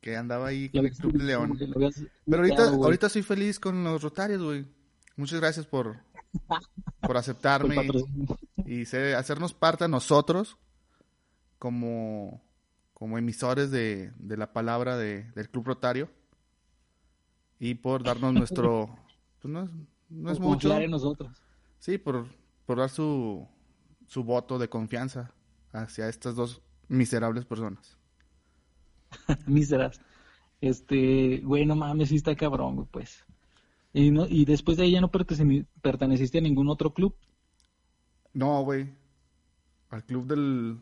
[0.00, 1.58] que andaba ahí con el Club de León.
[2.26, 4.66] Pero ahorita, ahorita soy feliz con los Rotarios, güey.
[5.16, 5.98] Muchas gracias por,
[7.02, 7.76] por aceptarme
[8.64, 10.56] y ser- hacernos parte a nosotros
[11.58, 12.42] como,
[12.94, 16.10] como emisores de, de la palabra de, del Club Rotario
[17.60, 18.88] y por darnos nuestro,
[19.40, 19.70] pues no es,
[20.08, 21.40] no es Por mucho, en nosotros.
[21.78, 22.26] sí, por,
[22.66, 23.46] por dar su,
[24.08, 25.32] su voto de confianza
[25.72, 27.96] hacia estas dos miserables personas.
[29.46, 30.00] Míseras.
[30.60, 33.24] Este, güey, no mames, sí está cabrón, güey, pues.
[33.92, 37.14] Y, no, y después de ahí ya no perteneci- perteneciste a ningún otro club.
[38.32, 38.92] No, güey.
[39.90, 40.78] Al club del,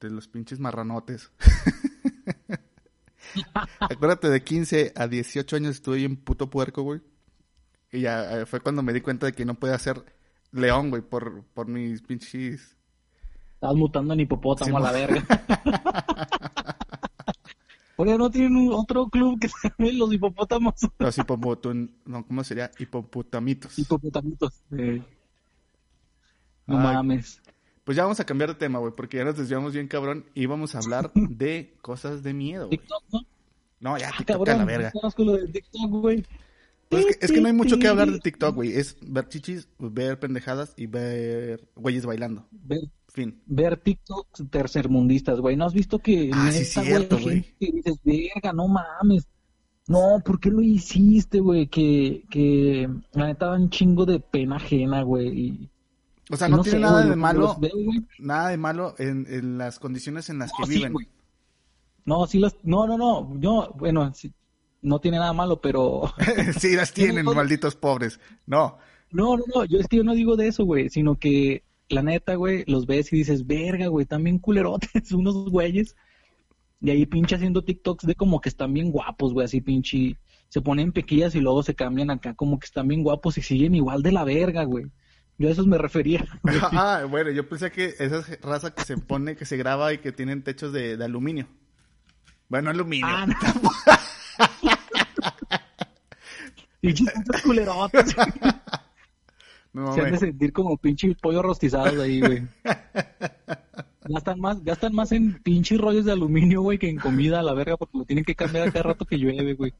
[0.00, 1.30] de los pinches marranotes.
[3.80, 7.00] Acuérdate, de 15 a 18 años estuve bien puto puerco, güey.
[7.92, 10.04] Y ya eh, fue cuando me di cuenta de que no podía ser
[10.52, 12.76] león, güey, por, por mis pinches...
[13.54, 15.24] Estabas mutando en hipopótamo Sí, a la verga.
[17.96, 20.74] Oye, ¿no tienen otro club que se llame los hipopótamos?
[20.98, 21.90] Los hipopotam...
[22.06, 22.70] No, ¿cómo sería?
[22.78, 23.78] Hipopotamitos.
[23.78, 24.62] Hipopotamitos.
[24.70, 25.02] Eh,
[26.66, 27.42] No mames.
[27.84, 30.46] Pues ya vamos a cambiar de tema, güey, porque ya nos desviamos bien cabrón y
[30.46, 32.78] vamos a hablar de cosas de miedo, güey.
[32.78, 33.20] TikTok, ¿no?
[33.80, 34.90] No, ya, Ah, TikTok a la verga.
[34.94, 36.24] no conozco lo de TikTok, güey.
[36.90, 38.72] Pues es, que, es que no hay mucho que hablar de TikTok, güey.
[38.72, 42.46] Es ver chichis, ver pendejadas y ver güeyes bailando.
[42.50, 43.40] Ver, Fin.
[43.46, 45.56] ver TikToks tercermundistas, güey.
[45.56, 47.54] ¿No has visto que Ah, sí, neta, cierto, güey.
[47.60, 49.28] dices, verga, no mames?
[49.86, 51.68] No, ¿por qué lo hiciste, güey?
[51.68, 55.28] Que, que la neta un chingo de pena ajena, güey.
[55.28, 55.70] Y,
[56.30, 57.72] O sea, no, tiene sé, nada de malo, veo,
[58.18, 60.94] nada de malo en, en las condiciones en las que sí, viven.
[62.04, 64.32] No, sí las, no, no, no, yo, bueno, sí,
[64.80, 66.12] no tiene nada malo, pero,
[66.58, 68.20] sí, las tienen, malditos pobres.
[68.46, 68.78] No,
[69.10, 72.02] no, no, no, yo es que yo no digo de eso, güey, sino que la
[72.02, 75.96] neta, güey, los ves y dices, verga, güey, también culerotes, unos güeyes,
[76.80, 80.16] y ahí pinche haciendo TikToks de como que están bien guapos, güey, así pinche,
[80.48, 83.74] se ponen pequillas y luego se cambian acá como que están bien guapos y siguen
[83.74, 84.86] igual de la verga, güey.
[85.40, 86.26] Yo a esos me refería.
[86.72, 89.96] ah, bueno, yo pensé que esa es raza que se pone, que se graba y
[89.96, 91.46] que tienen techos de, de aluminio.
[92.50, 93.06] Bueno, aluminio.
[93.08, 93.34] Ah, no.
[96.82, 98.14] Pinches putos culerotes.
[99.72, 102.46] no, Se han de sentir como pinche pollo rostizados ahí, güey.
[104.04, 107.54] Gastan más, gastan más en pinches rollos de aluminio, güey, que en comida a la
[107.54, 109.72] verga, porque lo tienen que cambiar a cada rato que llueve, güey.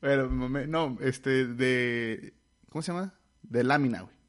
[0.00, 0.28] Bueno,
[0.68, 2.32] no, este, de,
[2.68, 3.14] ¿cómo se llama?
[3.42, 4.19] De lámina, güey.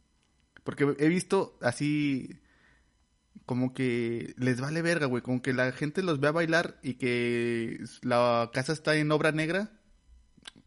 [0.64, 2.40] Porque he visto así,
[3.46, 5.22] como que les vale verga, güey.
[5.24, 9.32] Como que la gente los ve a bailar y que la casa está en obra
[9.32, 9.72] negra.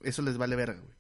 [0.03, 0.95] Eso les vale verga, güey.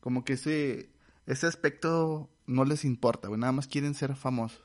[0.00, 0.90] Como que ese,
[1.26, 3.38] ese aspecto no les importa, güey.
[3.40, 4.62] Nada más quieren ser famosos.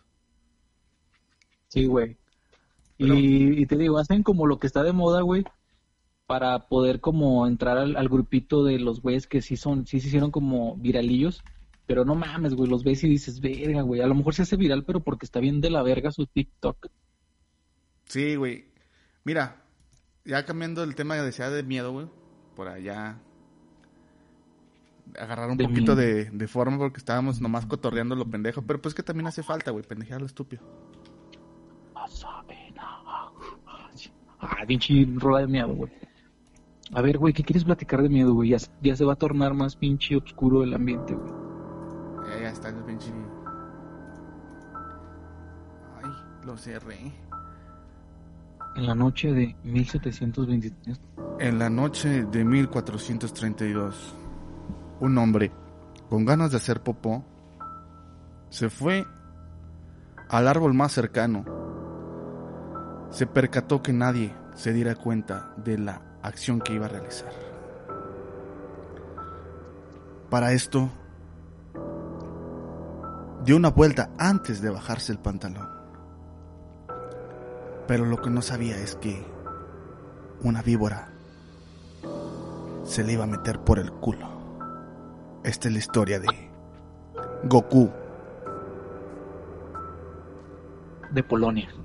[1.67, 2.17] Sí, güey.
[2.97, 5.43] Pero- Y, y te digo, hacen como lo que está de moda, güey,
[6.25, 10.08] para poder como entrar al, al grupito de los güeyes que sí son, sí se
[10.08, 11.43] hicieron como viralillos.
[11.88, 14.02] Pero no mames, güey, los ves y dices, verga, güey.
[14.02, 16.88] A lo mejor se hace viral, pero porque está bien de la verga su TikTok.
[18.06, 18.65] Sí, güey.
[19.23, 19.63] Mira,
[20.26, 22.08] ya cambiando el tema de ciudad de miedo, güey.
[22.56, 23.19] Por allá.
[25.17, 28.62] Agarrar un De poquito de, de forma porque estábamos nomás cotorreando lo pendejo.
[28.63, 30.62] Pero pues que también hace falta, güey, pendejear lo estúpido.
[34.39, 35.91] Ah, pinche rola de miedo, güey.
[36.91, 38.50] A ver, güey, ¿qué quieres platicar de miedo, güey?
[38.50, 41.46] Ya, ya se va a tornar más pinche oscuro el ambiente, güey.
[42.47, 43.12] Ya, ya está el pinche.
[46.01, 46.12] Ay,
[46.45, 47.13] lo cerré.
[48.75, 51.01] En la noche de 1723,
[51.39, 54.15] En la noche de 1432,
[54.99, 55.51] un hombre
[56.10, 57.25] con ganas de hacer popó
[58.49, 59.05] se fue
[60.29, 61.43] al árbol más cercano.
[63.10, 67.31] Se percató que nadie se diera cuenta de la acción que iba a realizar.
[70.29, 70.89] Para esto,
[73.47, 75.69] dio una vuelta antes de bajarse el pantalón.
[77.88, 79.25] Pero lo que no sabía es que
[80.43, 81.07] una víbora
[82.83, 84.27] se le iba a meter por el culo.
[85.45, 86.27] Esta es la historia de
[87.45, 87.89] Goku.
[91.12, 91.69] de Polonia.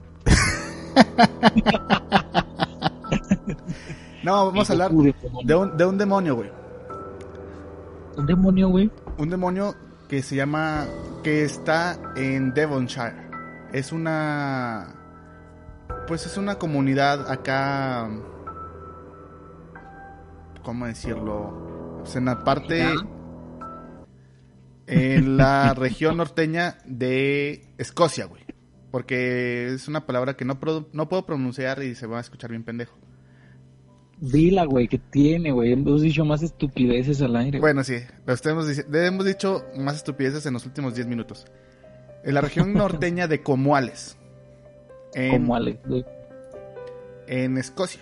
[4.24, 6.48] No, vamos a hablar de un, de un demonio, güey.
[8.16, 8.88] Un demonio, güey.
[9.18, 9.74] Un demonio
[10.12, 10.88] que se llama,
[11.22, 13.16] que está en Devonshire.
[13.72, 14.94] Es una,
[16.06, 18.10] pues es una comunidad acá,
[20.62, 21.96] ¿cómo decirlo?
[22.00, 22.84] Pues en la parte,
[24.86, 28.44] en la región norteña de Escocia, güey.
[28.90, 30.58] Porque es una palabra que no,
[30.92, 32.98] no puedo pronunciar y se va a escuchar bien pendejo.
[34.22, 35.72] Dila, güey, que tiene, güey.
[35.72, 37.58] Hemos dicho más estupideces al aire.
[37.58, 37.72] güey.
[37.72, 37.94] Bueno, sí,
[38.88, 41.44] le hemos dicho más estupideces en los últimos 10 minutos.
[42.22, 44.16] En la región norteña de Comuales.
[45.14, 46.06] En, güey.
[47.26, 48.00] en Escocia.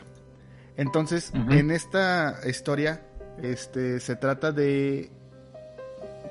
[0.76, 3.00] Entonces, en esta historia,
[3.42, 5.10] este, se trata de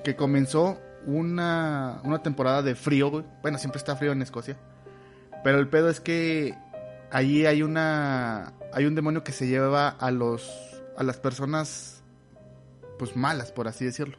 [0.04, 3.26] que comenzó una, una temporada de frío, güey.
[3.42, 4.56] Bueno, siempre está frío en Escocia.
[5.44, 6.56] Pero el pedo es que
[7.12, 12.04] allí hay una, hay un demonio que se lleva a los, a las personas,
[12.98, 14.18] pues malas, por así decirlo.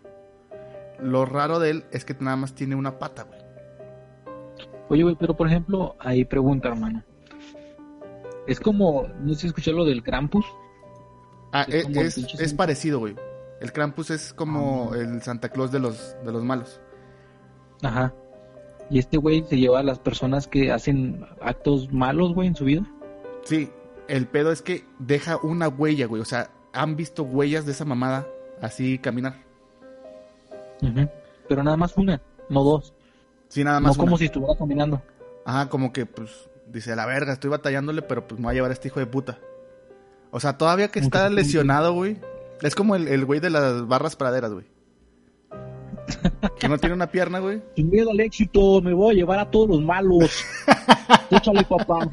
[1.00, 3.40] Lo raro de él es que nada más tiene una pata, güey.
[4.88, 7.02] Oye, güey, pero por ejemplo, ahí pregunta, hermano.
[8.46, 10.44] Es como, no sé si escuché lo del Krampus.
[11.52, 13.14] Ah, Es el es, parecido, güey.
[13.60, 14.96] El Krampus es como Ah.
[14.98, 16.80] el Santa Claus de los, de los malos.
[17.82, 18.12] Ajá.
[18.90, 22.64] Y este güey se lleva a las personas que hacen actos malos, güey, en su
[22.64, 22.82] vida.
[23.44, 23.70] Sí,
[24.08, 26.20] el pedo es que deja una huella, güey.
[26.20, 28.26] O sea, han visto huellas de esa mamada
[28.60, 29.36] así caminar.
[31.48, 32.94] Pero nada más una, no dos.
[33.48, 33.96] Sí, nada No más.
[33.96, 34.18] como una.
[34.18, 35.02] si estuviera caminando.
[35.44, 38.70] Ajá, como que, pues, dice, la verga, estoy batallándole, pero pues me voy a llevar
[38.70, 39.38] a este hijo de puta.
[40.30, 42.18] O sea, todavía que Como está lesionado, güey.
[42.62, 44.66] Es como el, el güey de las barras praderas, güey.
[46.58, 47.62] Que no tiene una pierna, güey.
[47.76, 50.44] Sin miedo al éxito, me voy a llevar a todos los malos.
[51.30, 52.10] Échale, papá.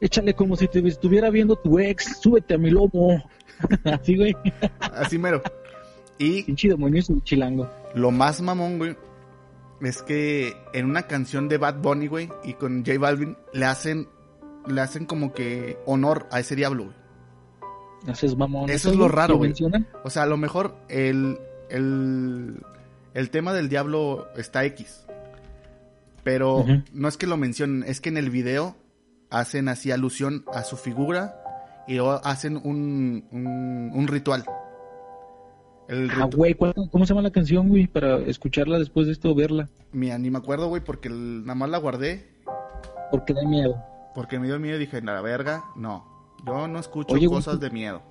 [0.00, 2.20] Échale como si te estuviera viendo tu ex.
[2.20, 3.22] Súbete a mi lomo.
[3.84, 4.34] Así, güey.
[4.80, 5.42] Así mero.
[6.18, 7.70] Y Pinche demonio es un chilango.
[7.94, 8.96] Lo más mamón, güey,
[9.80, 14.08] es que en una canción de Bad Bunny, güey, y con J Balvin, le hacen,
[14.66, 16.96] le hacen como que honor a ese diablo, güey.
[18.08, 18.70] Haces mamón.
[18.70, 19.54] Eso es lo raro, güey.
[20.04, 22.56] O sea, a lo mejor el, el,
[23.14, 25.06] el tema del diablo está X.
[26.22, 28.76] Pero no es que lo mencionen, es que en el video
[29.30, 31.36] hacen así alusión a su figura
[31.88, 34.44] y hacen un, un, un ritual.
[35.88, 37.86] El Ah, güey, ¿cuál- ¿cómo se llama la canción, güey?
[37.88, 39.68] Para escucharla después de esto, verla.
[39.92, 42.28] Mira, ni me acuerdo, güey, porque el- nada más la guardé
[43.10, 43.74] Porque da miedo.
[44.14, 46.06] Porque me dio miedo y dije, la verga, no.
[46.46, 48.02] Yo no escucho Oye, cosas de miedo.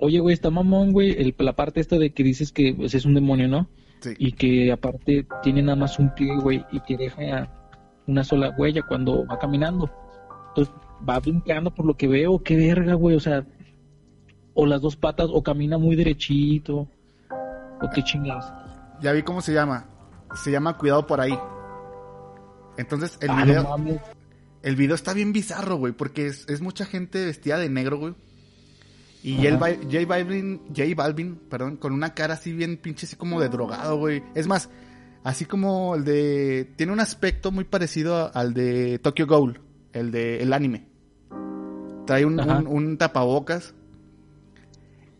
[0.00, 1.12] Oye, güey, está mamón, güey.
[1.12, 3.68] el- La parte esta de que dices que pues, es un demonio, ¿no?
[4.04, 4.14] Sí.
[4.18, 7.50] Y que aparte tiene nada más un pie, güey, y que deja
[8.06, 9.90] una sola huella cuando va caminando.
[10.48, 10.74] Entonces
[11.08, 12.42] va brincando por lo que veo.
[12.42, 13.16] Qué verga, güey.
[13.16, 13.46] O sea,
[14.54, 16.88] o las dos patas, o camina muy derechito.
[17.80, 18.44] O qué chingados.
[19.00, 19.86] Ya vi cómo se llama.
[20.34, 21.36] Se llama Cuidado por ahí.
[22.76, 23.76] Entonces, el Ah, video,
[24.62, 28.14] el video está bien bizarro, güey, porque es, es mucha gente vestida de negro, güey.
[29.24, 29.36] Y.
[29.42, 33.40] J Bal- J Balvin, J Balvin, perdón, con una cara así bien pinche, así como
[33.40, 34.22] de drogado, güey.
[34.34, 34.68] Es más,
[35.24, 36.70] así como el de...
[36.76, 39.60] Tiene un aspecto muy parecido al de Tokyo Ghoul,
[39.94, 40.86] el de el anime.
[42.06, 43.74] Trae un, un- un tapabocas.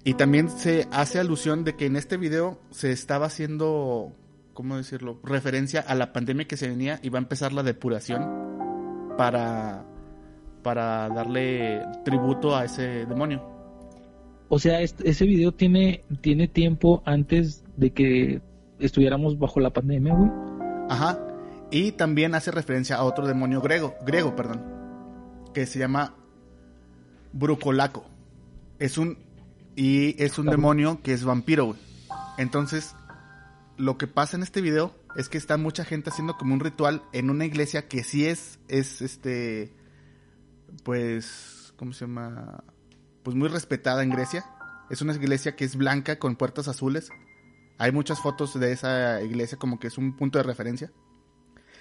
[0.04, 4.12] Y también se hace alusión de que en este video se estaba haciendo,
[4.52, 5.18] ¿cómo decirlo?
[5.24, 8.22] Referencia a la pandemia que se venía y va a empezar la depuración
[9.16, 9.86] para,
[10.62, 13.53] para darle tributo a ese demonio.
[14.48, 18.42] O sea, este- ese video tiene, tiene tiempo antes de que
[18.78, 20.30] estuviéramos bajo la pandemia, güey.
[20.88, 21.18] Ajá.
[21.70, 24.62] Y también hace referencia a otro demonio griego, griego, perdón,
[25.54, 26.14] que se llama
[27.32, 28.04] Brucolaco.
[28.78, 29.18] Es un
[29.76, 31.78] y es un demonio que es vampiro, güey.
[32.38, 32.94] Entonces,
[33.76, 37.02] lo que pasa en este video es que está mucha gente haciendo como un ritual
[37.12, 39.72] en una iglesia que sí es es este
[40.84, 42.62] pues ¿cómo se llama?
[43.24, 44.44] Pues muy respetada en Grecia.
[44.90, 47.10] Es una iglesia que es blanca con puertas azules.
[47.78, 50.92] Hay muchas fotos de esa iglesia como que es un punto de referencia.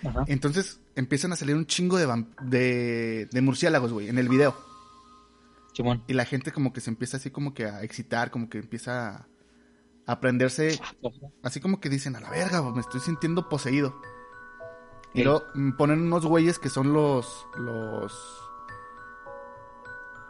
[0.08, 0.24] Ajá.
[0.28, 4.56] Entonces empiezan a salir un chingo de, de, de murciélagos, güey, en el video.
[5.74, 6.04] Simón.
[6.08, 9.10] Y la gente como que se empieza así como que a excitar, como que empieza
[9.10, 9.28] a,
[10.06, 10.80] a prenderse,
[11.42, 14.02] así como que dicen, a la verga, me estoy sintiendo poseído.
[15.14, 18.14] Y luego mm, ponen unos güeyes que son los, los...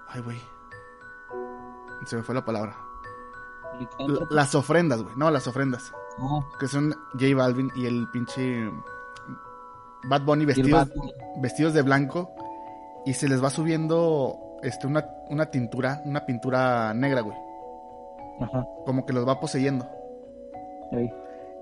[0.09, 0.52] Ay, güey.
[2.05, 2.75] Se me fue la palabra.
[3.99, 5.15] L- las ofrendas, güey.
[5.15, 5.91] No, las ofrendas.
[6.59, 8.69] Que son J Balvin y el pinche
[10.03, 10.89] Bad Bunny vestidos,
[11.37, 12.31] vestidos de blanco
[13.05, 17.37] y se les va subiendo este una, una tintura, una pintura negra, güey.
[18.41, 18.65] Ajá.
[18.85, 19.87] Como que los va poseyendo.
[20.91, 21.11] Ey.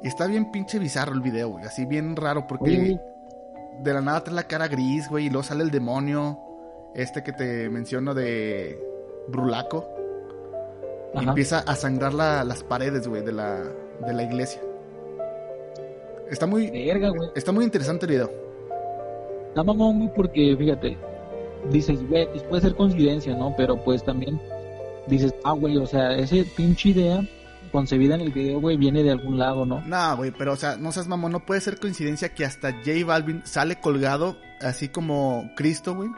[0.04, 1.64] Y está bien pinche bizarro el video, güey.
[1.66, 3.02] Así bien raro porque Oye,
[3.80, 6.40] de la nada trae la cara gris, güey, y luego sale el demonio.
[6.94, 8.78] Este que te menciono de
[9.30, 9.88] Brulaco.
[11.14, 13.64] Y empieza a sangrar la- las paredes, güey, de la,
[14.06, 14.62] de la iglesia.
[16.30, 17.30] Está muy, Verga, güey.
[17.36, 18.32] está muy interesante el video.
[19.50, 20.98] Está mamón, güey, porque fíjate,
[21.70, 23.54] dices, güey, pues puede ser coincidencia, ¿no?
[23.58, 24.40] Pero pues también
[25.08, 27.22] dices, ah, güey, o sea, ese pinche idea
[27.74, 29.82] concebida en el video, güey, viene de algún lado, ¿no?
[29.82, 33.06] No, güey, pero o sea, no seas mamón, no puede ser coincidencia que hasta J
[33.06, 36.10] Balvin sale colgado, así como Cristo, güey,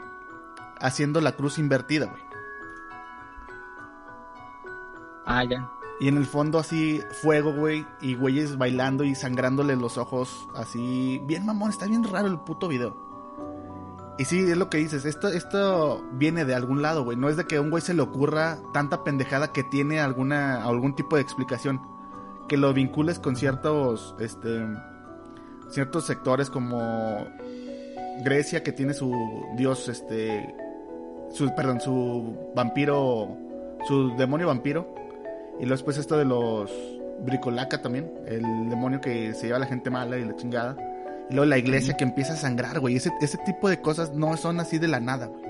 [0.80, 2.22] haciendo la cruz invertida, güey.
[5.26, 5.70] Ah, ya.
[6.00, 11.20] Y en el fondo así, fuego, güey, y güeyes bailando y sangrándole los ojos, así,
[11.24, 12.96] bien mamón, está bien raro el puto video.
[14.18, 17.36] Y sí, es lo que dices, esto, esto viene de algún lado, güey, no es
[17.36, 21.16] de que a un güey se le ocurra tanta pendejada que tiene alguna, algún tipo
[21.16, 21.80] de explicación,
[22.48, 24.66] que lo vincules con ciertos, este,
[25.70, 27.26] ciertos sectores como
[28.22, 29.12] Grecia que tiene su
[29.56, 30.54] dios, este,
[31.32, 33.36] su, perdón, su vampiro,
[33.86, 34.94] su demonio vampiro.
[35.58, 36.70] Y luego después esto de los
[37.24, 40.76] bricolaca también, el demonio que se lleva a la gente mala y la chingada.
[41.30, 42.96] Y luego la iglesia que empieza a sangrar, güey.
[42.96, 45.42] Ese, ese tipo de cosas no son así de la nada, güey.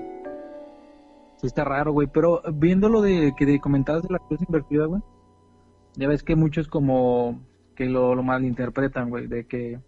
[1.37, 4.85] Sí está raro, güey, pero viendo lo de que de comentabas de la cruz invertida,
[4.85, 5.01] güey,
[5.95, 7.41] ya ves que muchos como
[7.75, 9.79] que lo, lo malinterpretan, güey, de que,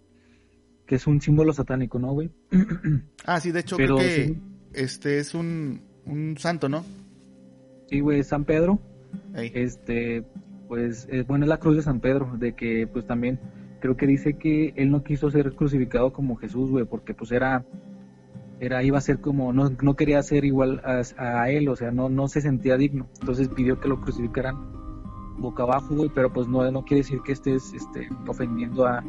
[0.85, 2.31] que es un símbolo satánico, ¿no, güey?
[3.25, 4.41] Ah, sí, de hecho Pero creo que sí.
[4.73, 6.83] este es un, un santo, ¿no?
[7.89, 8.79] Sí, güey, San Pedro,
[9.35, 10.23] Este,
[10.67, 13.39] pues, es, bueno, es la cruz de San Pedro, de que, pues, también
[13.79, 17.65] creo que dice que él no quiso ser crucificado como Jesús, güey, porque, pues, era,
[18.59, 21.91] era, iba a ser como, no, no quería ser igual a, a él, o sea,
[21.91, 24.55] no, no se sentía digno, entonces pidió que lo crucificaran
[25.37, 29.03] boca abajo, güey, pero, pues, no, no quiere decir que estés, este, ofendiendo a,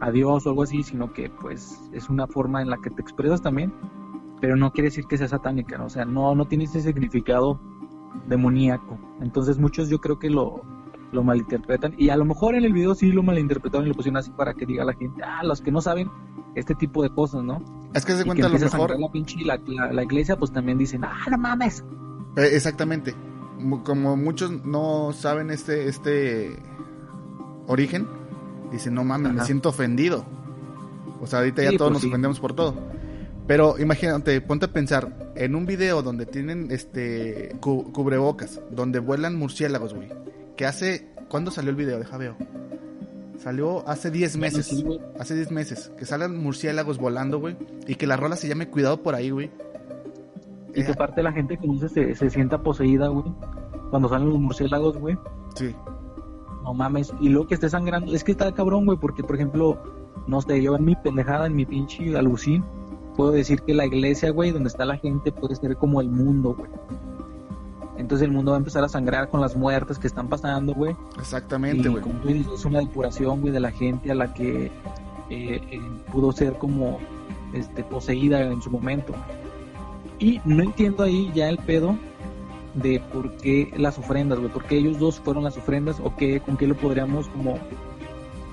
[0.00, 3.02] a Dios o algo así, sino que, pues, es una forma en la que te
[3.02, 3.72] expresas también,
[4.40, 5.86] pero no quiere decir que sea satánica, ¿no?
[5.86, 7.60] o sea, no, no tiene ese significado
[8.26, 8.98] demoníaco.
[9.20, 10.62] Entonces muchos yo creo que lo,
[11.12, 14.16] lo malinterpretan y a lo mejor en el video sí lo malinterpretaron y lo pusieron
[14.18, 16.10] así para que diga la gente, ah, los que no saben
[16.54, 17.62] este tipo de cosas, ¿no?
[17.94, 18.98] Es que se Y que cuenta a lo a mejor.
[19.00, 21.84] la pinche la, la, la iglesia, pues también dicen, ah, no mames.
[22.36, 23.14] Eh, Exactamente.
[23.84, 26.56] Como muchos no saben este, este
[27.66, 28.06] origen,
[28.70, 30.24] dicen, no mames, me siento ofendido.
[31.20, 32.08] O sea, ahorita ya Sí, todos pues nos sí.
[32.08, 32.74] ofendemos por todo.
[33.48, 39.34] Pero imagínate, ponte a pensar, en un video donde tienen este cu- cubrebocas, donde vuelan
[39.36, 40.08] murciélagos, güey.
[40.56, 41.98] Que hace, ¿cuándo salió el video?
[41.98, 42.36] Deja veo.
[43.38, 44.84] Salió hace 10 meses.
[45.18, 45.90] Hace 10 meses.
[45.98, 47.56] Que salen murciélagos volando, güey.
[47.86, 49.50] Y que la rola se llame Cuidado por ahí, güey.
[50.74, 53.24] Y que Eh, parte la gente que dice se, se sienta poseída, güey.
[53.90, 55.16] Cuando salen los murciélagos, güey.
[55.54, 55.74] sí.
[56.64, 57.14] No mames.
[57.20, 58.14] Y luego que esté sangrando.
[58.14, 59.82] Es que está cabrón, güey, porque, por ejemplo,
[60.26, 62.62] no sé, yo en mi pendejada, en mi pinche alucín,
[63.18, 66.54] puedo decir que la iglesia, güey, donde está la gente, puede ser como el mundo,
[66.56, 66.70] güey.
[67.96, 70.94] Entonces el mundo va a empezar a sangrar con las muertes que están pasando, güey.
[71.18, 72.46] Exactamente, güey.
[72.54, 74.70] es una depuración, güey, de la gente a la que eh,
[75.30, 75.80] eh,
[76.12, 77.00] pudo ser como
[77.52, 79.12] este, poseída en su momento.
[80.20, 81.98] Y no entiendo ahí ya el pedo
[82.74, 84.52] de por qué las ofrendas, güey.
[84.52, 87.58] ¿Por qué ellos dos fueron las ofrendas o qué, con qué lo podríamos como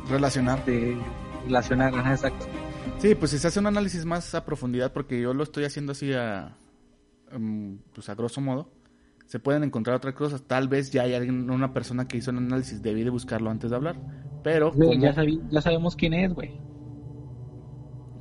[0.09, 0.65] Relacionar.
[0.65, 0.97] de,
[1.45, 1.93] relacionar?
[1.93, 2.47] Ajá, exacto.
[2.99, 5.91] Sí, pues si se hace un análisis más a profundidad, porque yo lo estoy haciendo
[5.91, 6.55] así a,
[7.37, 8.69] mm, pues a grosso modo,
[9.25, 10.41] se pueden encontrar otras cosas.
[10.43, 13.69] Tal vez ya hay alguien, una persona que hizo un análisis, debí de buscarlo antes
[13.69, 13.95] de hablar.
[14.43, 16.59] Pero, Güey, como- ya, sabi- ya sabemos quién es, güey.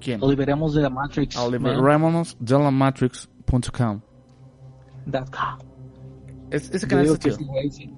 [0.00, 0.20] ¿quién?
[0.20, 1.36] Lo liberamos de la Matrix.
[1.36, 1.82] Oliver man.
[1.84, 4.00] Ramones de la Matrix.com.
[6.50, 7.36] Es, ese canal está chido.
[7.70, 7.90] sí.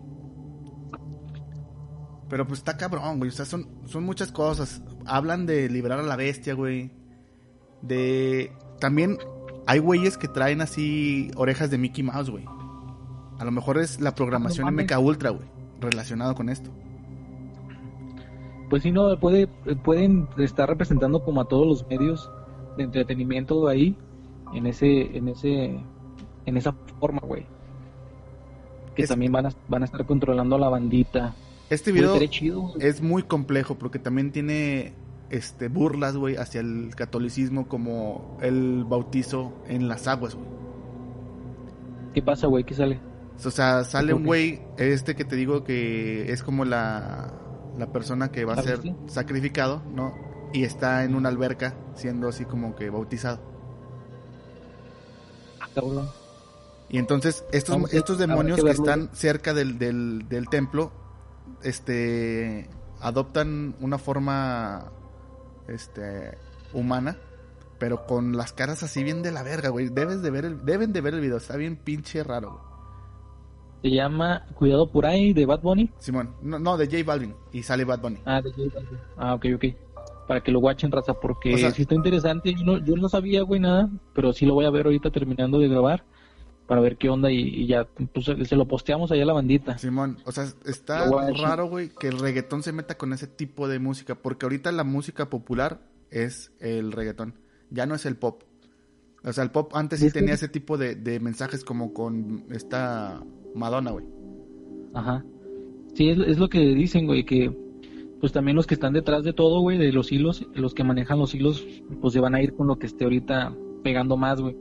[2.28, 3.30] Pero pues está cabrón, güey.
[3.30, 4.82] O sea, son, son muchas cosas.
[5.06, 6.90] Hablan de liberar a la bestia, güey.
[7.82, 8.52] De.
[8.80, 9.18] También
[9.66, 12.44] hay güeyes que traen así orejas de Mickey Mouse, güey.
[13.38, 14.82] A lo mejor es la programación Ah, no.
[14.82, 15.46] MK Ultra, güey.
[15.80, 16.70] Relacionado con esto.
[18.70, 22.28] Pues sí, no, puede, pueden estar representando como a todos los medios
[22.76, 23.96] de entretenimiento ahí,
[24.52, 25.78] en ese, en ese,
[26.46, 27.46] en esa forma, güey.
[28.96, 31.34] Que Es- también van a, van a estar controlando a la bandita.
[31.68, 34.94] Este video chido, es muy complejo porque también tiene
[35.30, 40.46] este burlas, güey, hacia el catolicismo como el bautizo en las aguas, güey.
[42.14, 42.64] ¿Qué pasa, güey?
[42.64, 43.00] ¿Qué sale?
[43.44, 47.34] O sea, sale ¿Por un güey, este que te digo que es como la,
[47.76, 50.14] la persona que va a ¿La ser sacrificado, ¿no?
[50.52, 53.40] Y está en una alberca siendo así como que bautizado.
[55.60, 56.08] Ah, cabrón.
[56.88, 58.84] Y entonces estos, Vamos estos demonios que que, verlo.
[58.84, 60.92] están cerca del, del, del templo,
[61.62, 62.68] este,
[63.00, 64.92] adoptan una forma,
[65.68, 66.36] este,
[66.72, 67.16] humana,
[67.78, 69.88] pero con las caras así bien de la verga, güey.
[69.88, 72.66] Debes de ver el, deben de ver el video, está bien pinche raro, güey.
[73.82, 75.90] Se llama Cuidado por ahí de Bad Bunny.
[75.98, 78.18] Simón, no, no, de J Balvin y sale Bad Bunny.
[78.24, 78.98] Ah, de J Balvin.
[79.16, 79.64] Ah, ok, ok.
[80.26, 82.52] Para que lo watchen, raza, porque O sea- sí está interesante.
[82.54, 85.58] Yo no, yo no sabía, güey, nada, pero sí lo voy a ver ahorita terminando
[85.58, 86.04] de grabar
[86.66, 89.78] para ver qué onda y, y ya, pues se lo posteamos allá a la bandita.
[89.78, 91.08] Simón, o sea, está
[91.40, 94.84] raro, güey, que el reggaetón se meta con ese tipo de música, porque ahorita la
[94.84, 97.34] música popular es el reggaetón,
[97.70, 98.42] ya no es el pop.
[99.24, 102.44] O sea, el pop antes sí que- tenía ese tipo de, de mensajes como con
[102.50, 103.20] esta
[103.54, 104.04] Madonna, güey.
[104.94, 105.24] Ajá.
[105.94, 107.50] Sí, es, es lo que dicen, güey, que
[108.20, 111.18] pues también los que están detrás de todo, güey, de los hilos, los que manejan
[111.18, 111.66] los hilos,
[112.00, 114.56] pues se van a ir con lo que esté ahorita pegando más, güey.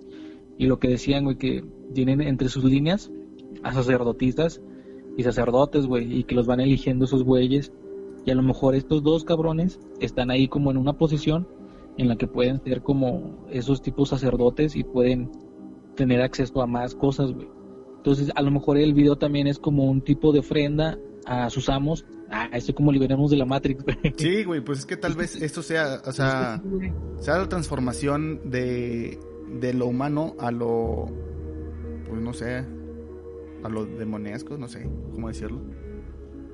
[0.58, 3.12] Y lo que decían, güey, que tienen entre sus líneas
[3.64, 4.62] a sacerdotistas
[5.18, 7.72] y sacerdotes, güey, y que los van eligiendo esos güeyes.
[8.26, 11.48] Y a lo mejor estos dos cabrones están ahí como en una posición
[11.98, 15.32] en la que pueden ser como esos tipos sacerdotes y pueden
[15.96, 17.48] tener acceso a más cosas, güey.
[17.98, 21.70] Entonces, a lo mejor el video también es como un tipo de ofrenda a sus
[21.70, 22.06] amos.
[22.30, 24.14] Ah, esto como liberamos de la Matrix, güey.
[24.18, 26.62] Sí, güey, pues es que tal vez esto sea, o sea,
[27.20, 29.20] sea la transformación de,
[29.50, 31.08] de lo humano a lo,
[32.08, 32.66] pues no sé,
[33.64, 35.60] a lo demonesco, no sé cómo decirlo.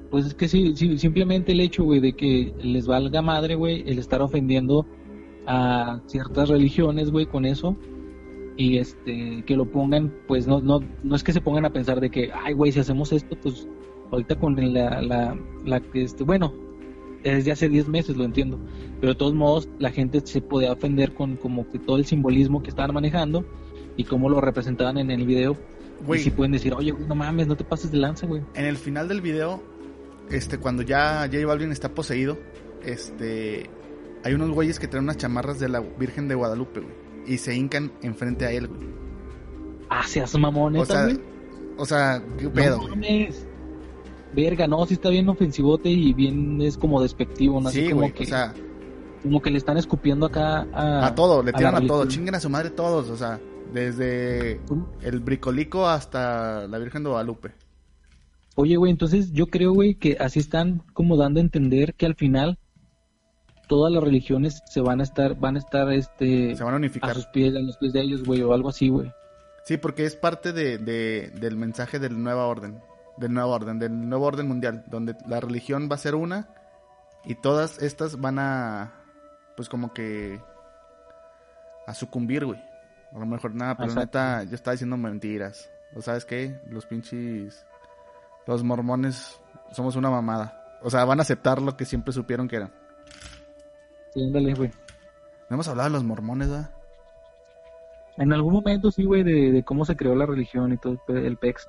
[0.10, 3.84] Pues es que sí, sí, simplemente el hecho, güey, de que les valga madre, güey,
[3.89, 4.86] el estar ofendiendo
[5.48, 7.78] a ciertas religiones, güey, con eso.
[8.58, 12.02] Y este, que lo pongan, pues no, no, no es que se pongan a pensar
[12.02, 13.68] de que, ay, güey, si hacemos esto, pues
[14.12, 16.54] ahorita con la, la, la, este, bueno,
[17.24, 18.59] desde hace 10 meses lo entiendo.
[18.99, 22.61] Pero de todos modos, la gente se podía ofender con como que todo el simbolismo
[22.63, 23.45] que estaban manejando
[23.97, 25.57] y cómo lo representaban en el video.
[26.05, 28.41] Güey, Y si pueden decir, oye, no mames, no te pases de lanza, güey.
[28.55, 29.61] en el final del video,
[30.32, 32.39] este, cuando ya J Balvin está poseído,
[32.84, 33.69] este,
[34.24, 36.93] hay unos güeyes que traen unas chamarras de la Virgen de Guadalupe, güey,
[37.28, 38.82] y se hincan enfrente a él, güey.
[39.89, 41.19] Ah, seas mamón, O sea, güey.
[41.78, 43.45] o sea, qué pedo, no mames.
[44.34, 47.69] Verga, no, sí está bien ofensivote y bien es como despectivo, ¿no?
[47.69, 48.53] Así Sí, como que, o sea,
[49.23, 51.07] como que le están escupiendo acá a...
[51.07, 53.39] a todo, le la tiran a, todo, chinguen a su madre todos, o sea,
[53.73, 54.61] desde
[55.01, 57.51] el bricolico hasta la Virgen de Guadalupe.
[58.55, 62.15] Oye, güey, entonces yo creo, güey, que así están como dando a entender que al
[62.15, 62.57] final
[63.67, 66.79] todas las religiones se van a estar, van a estar, este, Se van a a
[66.79, 67.15] unificar.
[67.15, 69.11] sus pies, a los pies de ellos, güey, o algo así, güey.
[69.65, 72.79] Sí, porque es parte de, de- del mensaje del nueva orden,
[73.22, 76.49] del nuevo orden, del nuevo orden mundial, donde la religión va a ser una
[77.24, 78.91] y todas estas van a,
[79.55, 80.41] pues como que,
[81.88, 82.59] a sucumbir, güey.
[83.13, 84.17] A lo mejor nada, pero Exacto.
[84.19, 85.69] neta, yo estaba diciendo mentiras.
[85.95, 86.59] ¿O sabes qué?
[86.67, 87.65] Los pinches,
[88.47, 89.39] los mormones
[89.72, 90.78] somos una mamada.
[90.82, 92.72] O sea, van a aceptar lo que siempre supieron que eran.
[94.13, 94.72] Sí, ándale, güey.
[95.49, 96.72] No hemos hablado de los mormones, ¿verdad?
[98.17, 100.99] En algún momento sí, güey, de, de cómo se creó la religión y todo el
[101.05, 101.67] pe- el pex.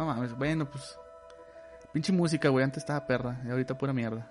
[0.00, 0.96] No mames, bueno, pues.
[1.92, 4.26] Pinche música, güey, antes estaba perra y ahorita pura mierda.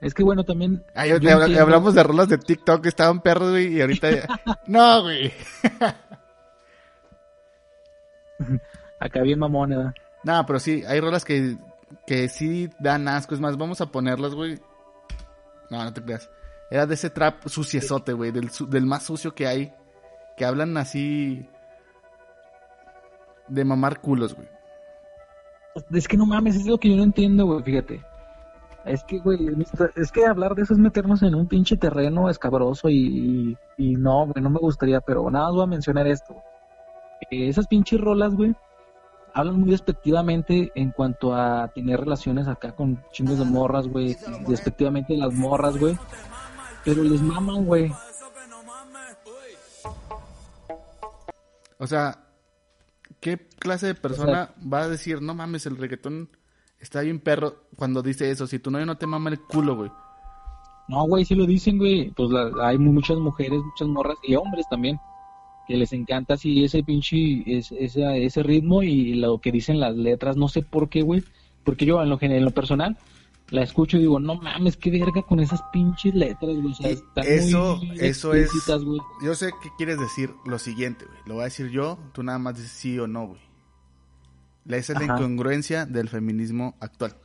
[0.00, 1.64] Es que bueno, también Ah, yo- Yo habla- entiendo.
[1.64, 4.08] hablamos de rolas de TikTok que estaban perros, güey, y ahorita...
[4.68, 5.32] no, güey.
[9.00, 9.94] acá bien mamón, ¿verdad?
[10.22, 11.56] No, pero sí, hay rolas que,
[12.06, 13.34] que sí dan asco.
[13.34, 14.60] Es más, vamos a ponerlas, güey.
[15.70, 16.30] No, no te creas.
[16.70, 19.72] Era de ese trap suciesote, güey, del, del más sucio que hay.
[20.36, 21.48] que hablan así
[23.48, 24.48] de mamar culos, güey.
[25.92, 28.02] Es que no mames, es lo que yo no entiendo, güey, fíjate.
[28.84, 29.48] Es que, güey,
[29.96, 33.96] es que hablar de eso es meternos en un pinche terreno escabroso y, y, y
[33.96, 36.34] no, güey, no me gustaría, pero nada más voy a mencionar esto.
[37.30, 38.54] Eh, esas pinches rolas, güey,
[39.34, 45.12] hablan muy despectivamente en cuanto a tener relaciones acá con chingos de morras, güey, despectivamente
[45.12, 45.96] de las morras, güey.
[46.84, 47.92] Pero les maman, güey.
[51.78, 52.18] O sea,
[53.36, 56.28] ¿qué clase de persona va a decir, no mames, el reggaetón
[56.80, 58.46] está bien perro cuando dice eso?
[58.46, 59.90] Si tu novio no te mama el culo, güey.
[60.88, 62.10] No, güey, sí lo dicen, güey.
[62.10, 64.98] Pues la- hay muchas mujeres, muchas morras y hombres también
[65.66, 69.94] que les encanta así ese pinche es- ese, ese ritmo y lo que dicen las
[69.94, 70.36] letras.
[70.36, 71.22] No sé por qué, güey.
[71.62, 72.96] Porque yo en lo, en lo personal
[73.50, 76.72] la escucho y digo, no mames, qué verga con esas pinches letras, güey.
[76.72, 78.50] O sea, Y están eso- muy eso es-.
[79.22, 81.18] Yo sé que quieres decir lo siguiente, güey.
[81.26, 83.40] Lo voy a decir yo, tú nada más dices sí o no, güey.
[84.68, 87.16] Esa es la incongruencia del feminismo actual.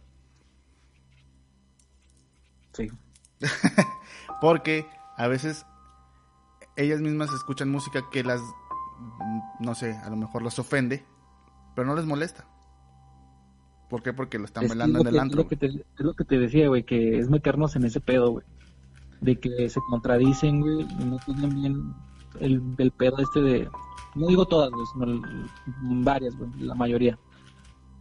[2.73, 2.89] Sí.
[4.41, 5.65] Porque a veces
[6.75, 8.41] ellas mismas escuchan música que las,
[9.59, 11.05] no sé, a lo mejor los ofende,
[11.75, 12.47] pero no les molesta.
[13.93, 14.11] ¿Por qué?
[14.11, 15.47] Porque lo están Es bailando es en lo el lo antro.
[15.47, 18.45] que te, es lo que te decía, güey, que es meternos en ese pedo, güey.
[19.21, 21.93] De que se contradicen, güey, y no tienen bien
[22.39, 23.69] el, el pedo este de...
[24.15, 25.21] No digo todas, güey, sino el-
[26.03, 27.19] varias, güey, la mayoría.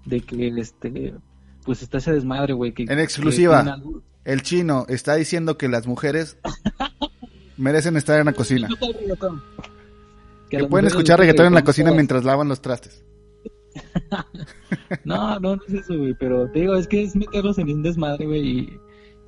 [0.06, 1.14] De que, este,
[1.66, 2.72] pues está ese desmadre, güey.
[2.72, 3.58] Que, En exclusiva.
[3.58, 6.38] que tienen algo- El chino está diciendo que las mujeres
[7.58, 8.66] merecen estar en la cocina.
[10.48, 13.04] Que pueden escuchar reggaetón en la cocina mientras lavan los trastes.
[15.04, 17.82] No, no, no es eso, güey, pero te digo, es que es meterlos en un
[17.82, 18.80] desmadre, güey, y,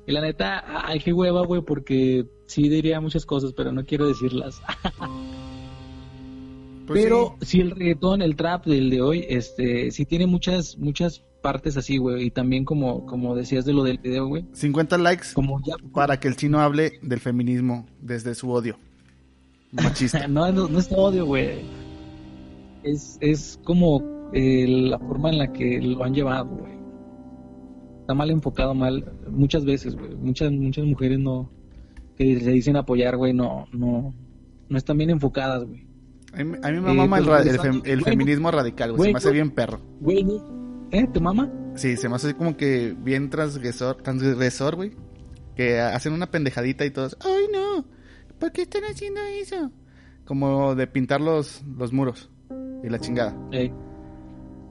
[0.07, 4.07] y la neta, ay, qué hueva, güey, porque sí diría muchas cosas, pero no quiero
[4.07, 4.61] decirlas.
[6.85, 7.47] Pues pero sí.
[7.47, 7.61] sí.
[7.61, 12.25] el reggaetón, el trap del de hoy, este, sí tiene muchas, muchas partes así, güey,
[12.25, 15.75] y también como, como decías de lo del video, güey, 50 likes como ya...
[15.93, 18.77] para que el chino hable del feminismo desde su odio.
[19.71, 20.27] Machista.
[20.27, 21.61] no, no, no es odio, güey.
[22.83, 26.73] Es, es como eh, la forma en la que lo han llevado, güey.
[28.01, 30.15] Está mal enfocado, mal, muchas veces, güey.
[30.15, 31.49] Muchas, muchas mujeres no,
[32.17, 34.13] que se dicen apoyar, güey, no, no,
[34.69, 35.85] no están bien enfocadas, güey.
[36.33, 39.09] A mí, a mí me Eh, mama el, el, fem- el güey, feminismo radical, güey.
[39.09, 39.79] Se me hace bien perro.
[40.01, 40.25] Güey.
[40.91, 41.07] ¿eh?
[41.11, 41.51] ¿Te mama?
[41.75, 44.91] Sí, se me hace como que bien transgresor, transgresor, güey.
[45.55, 47.85] Que hacen una pendejadita y todos, ay no,
[48.39, 49.71] ¿por qué están haciendo eso?
[50.25, 52.29] Como de pintar los, los muros
[52.83, 53.33] y la chingada.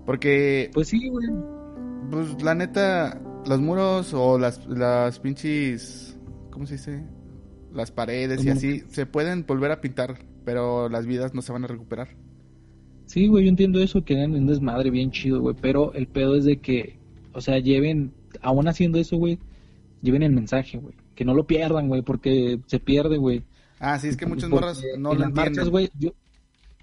[0.07, 1.28] Porque, pues sí, güey.
[2.11, 6.16] pues la neta, los muros o las, las pinches,
[6.50, 7.05] ¿cómo se dice?
[7.72, 11.64] Las paredes y así, se pueden volver a pintar, pero las vidas no se van
[11.64, 12.09] a recuperar.
[13.07, 16.36] Sí, güey, yo entiendo eso, que eran un desmadre bien chido, güey, pero el pedo
[16.36, 16.98] es de que,
[17.32, 19.38] o sea, lleven, aún haciendo eso, güey,
[20.02, 23.42] lleven el mensaje, güey, que no lo pierdan, güey, porque se pierde, güey.
[23.80, 25.34] Ah, sí, es que muchas morras no en lo las entienden.
[25.34, 26.12] marchas, güey, yo,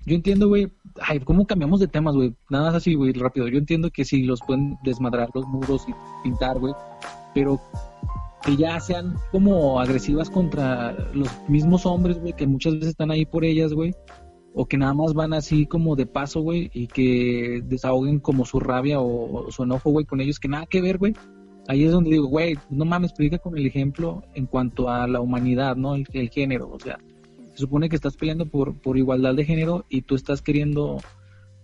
[0.06, 0.72] yo entiendo, güey,
[1.02, 2.36] ay, ¿cómo cambiamos de temas, güey?
[2.50, 3.48] Nada más así, güey, rápido.
[3.48, 5.94] Yo entiendo que sí, los pueden desmadrar los muros y
[6.24, 6.74] pintar, güey,
[7.34, 7.60] pero
[8.44, 13.26] que ya sean como agresivas contra los mismos hombres, güey, que muchas veces están ahí
[13.26, 13.94] por ellas, güey,
[14.56, 18.60] o que nada más van así como de paso, güey, y que desahoguen como su
[18.60, 21.14] rabia o, su enojo, güey, con ellos, que nada que ver, güey.
[21.68, 25.22] Ahí es donde digo, güey, no mames, predica con el ejemplo en cuanto a la
[25.22, 25.94] humanidad, ¿no?
[25.96, 26.98] El género, o sea,
[27.62, 30.98] se supone que estás peleando por, por igualdad de género y tú estás queriendo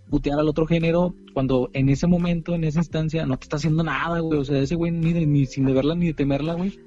[0.10, 3.84] putear al otro género cuando en ese momento, en esa instancia, no te está haciendo
[3.84, 4.40] nada, güey.
[4.40, 6.80] O sea, ese güey ni, de- ni sin de verla ni de temerla, güey.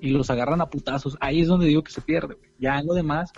[0.00, 1.16] Y los agarran a putazos.
[1.20, 2.50] Ahí es donde digo que se pierde, güey.
[2.58, 3.30] Ya en lo demás,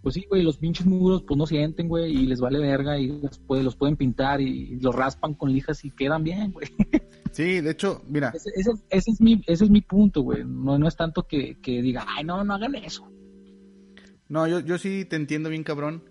[0.00, 3.08] pues sí, güey, los pinches muros pues no sienten, güey, y les vale verga y
[3.08, 6.68] los, puede- los pueden pintar y, los raspan con lijas y quedan bien, güey.
[7.32, 10.44] Sí, de hecho, mira, Ese, ese- ese es mi ese es mi punto, güey.
[10.44, 13.08] No, no es tanto que, que diga, ay, no, no hagan eso.
[14.32, 16.04] No, yo, yo sí te entiendo bien, cabrón.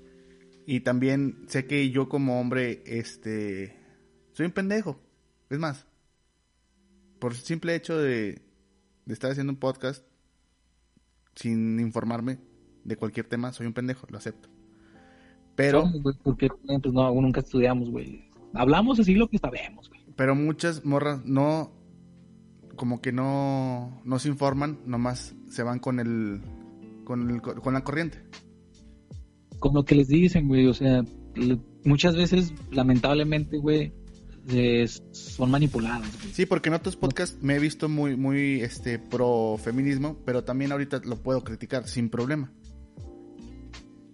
[0.68, 3.76] Y también sé que yo como hombre, este,
[4.34, 5.00] soy un pendejo.
[5.50, 5.88] Es más,
[7.18, 8.44] por simple hecho de,
[9.06, 10.06] de estar haciendo un podcast
[11.34, 12.38] sin informarme
[12.84, 14.50] de cualquier tema, soy un pendejo, lo acepto.
[15.56, 18.30] Pero, Somos, porque pues no, nunca estudiamos, güey.
[18.54, 20.02] Hablamos así lo que sabemos, güey.
[20.16, 21.72] pero muchas morras no,
[22.76, 26.40] como que no, no se informan, nomás se van con el,
[27.04, 28.24] con el, con la corriente.
[29.60, 30.68] Con lo que les dicen, güey.
[30.68, 31.04] O sea,
[31.86, 33.93] muchas veces, lamentablemente, güey,
[34.47, 36.34] es- son manipuladas, güey.
[36.34, 40.72] Sí, porque en otros podcasts me he visto muy, muy, este, pro feminismo, pero también
[40.72, 42.52] ahorita lo puedo criticar sin problema.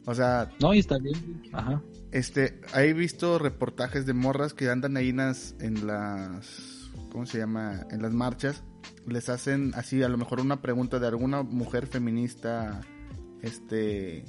[0.06, 1.42] O sea, No, y está bien.
[1.52, 1.82] Ajá.
[2.12, 7.40] este, he visto reportajes de morras que andan ahí en las, en las, ¿cómo se
[7.40, 7.86] llama?
[7.92, 8.64] En las marchas.
[9.06, 12.82] Les hacen así, a lo mejor una pregunta de alguna mujer feminista,
[13.42, 14.26] este,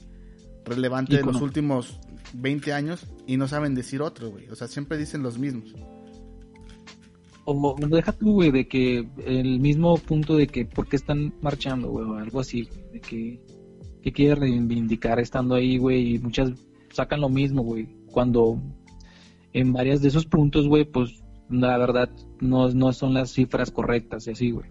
[0.64, 1.98] relevante de los últimos
[2.34, 4.48] 20 años y no saben decir otro, güey.
[4.48, 5.74] O sea, siempre dicen los mismos.
[7.44, 11.88] O deja tú, güey, de que el mismo punto de que por qué están marchando,
[11.88, 13.40] güey, o algo así, de que,
[14.02, 16.52] que quiere reivindicar estando ahí, güey, y muchas
[16.92, 18.60] sacan lo mismo, güey, cuando
[19.54, 24.26] en varias de esos puntos, güey, pues la verdad no, no son las cifras correctas
[24.26, 24.68] y así, güey.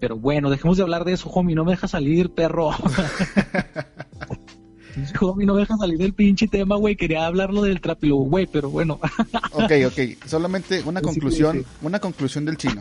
[0.00, 2.70] Pero bueno, dejemos de hablar de eso, homie, no me deja salir, perro.
[5.20, 8.70] homie, no me deja salir del pinche tema, güey, quería hablarlo del trapilo, güey, pero
[8.70, 9.00] bueno.
[9.52, 10.24] Ok, ok.
[10.26, 11.64] Solamente una Sí, conclusión, sí.
[11.82, 12.80] una conclusión del chino.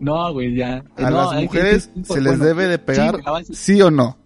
[0.00, 0.82] no, güey, ya.
[0.96, 3.20] A No, las que- mujeres que- se les bueno, debe de pegar,
[3.52, 4.16] sí o no.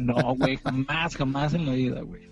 [0.00, 2.27] No, güey, jamás, jamás en la vida, güey.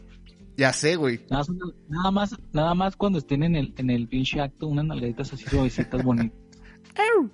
[0.57, 1.21] Ya sé, güey.
[1.31, 1.51] Nada, más-
[1.89, 5.45] nada más, nada más cuando estén en el, en el pinche acto, unas nalgaditas así
[5.45, 6.39] suavecitas bonitas.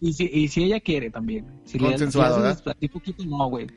[0.00, 1.62] Y si, y si ella quiere también.
[1.64, 2.60] Si le- Consensuado, si le ¿verdad?
[2.60, 3.68] haces a ti poquito, no, güey.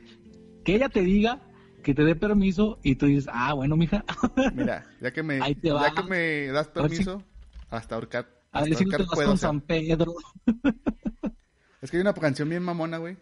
[0.62, 1.40] Que ella te diga,
[1.82, 4.04] que te dé permiso y tú dices, ah, bueno, mija,
[4.54, 7.22] Mira, ya que me, Ahí te ya que me das si- permiso,
[7.70, 9.28] hasta ahorcar, a hasta ver si no te vas puedo.
[9.28, 9.48] con o sea.
[9.48, 10.14] San Pedro.
[11.80, 13.16] Es que hay una canción bien mamona, güey,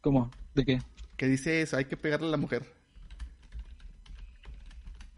[0.00, 0.30] ¿Cómo?
[0.54, 0.78] ¿De qué?
[1.16, 2.64] que dice eso, hay que pegarle a la mujer.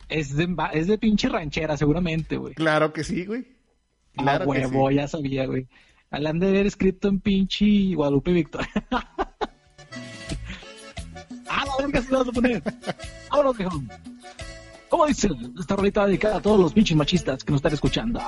[0.08, 2.54] Es de, es de pinche ranchera, seguramente, güey.
[2.54, 3.46] Claro que sí, güey.
[4.14, 4.94] Claro ah, que huevo, sí.
[4.96, 5.66] ya sabía, güey.
[6.10, 8.68] Al han de haber escrito en pinche Guadalupe Victoria.
[11.48, 12.62] ah, la verga, se lo vas a poner.
[13.30, 13.82] Vámonos, viejo.
[14.90, 18.20] ¿Cómo dice esta rolita dedicada a todos los pinches machistas que nos están escuchando?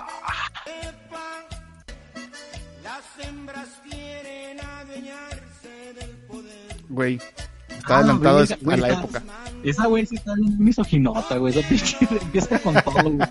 [6.88, 7.20] Güey,
[7.68, 9.22] está Ah, adelantado verga, a güey, la época.
[9.64, 11.56] Esa güey sí está bien misoginota, güey.
[11.58, 13.28] Esa pinche empieza con todo, güey.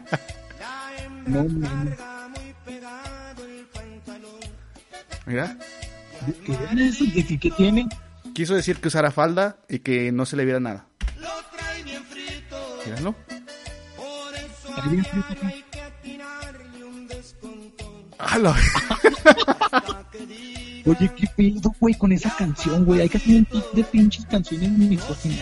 [1.28, 1.98] No, mames.
[5.26, 5.58] Mira,
[6.46, 7.06] ¿Qué es eso?
[7.14, 7.88] ¿Qué, qué tiene?
[8.34, 10.86] quiso decir que usara falda y que no se le viera nada.
[12.86, 13.14] Míralo.
[13.96, 15.46] por eso Está bien frito, ¿qué?
[15.48, 17.88] hay que atinarle un descontón.
[18.20, 18.56] Ah, la-
[20.86, 23.00] Oye, qué pedo, güey, con esa canción, güey.
[23.02, 25.40] Hay que hacer un top de pinches canciones misóginas.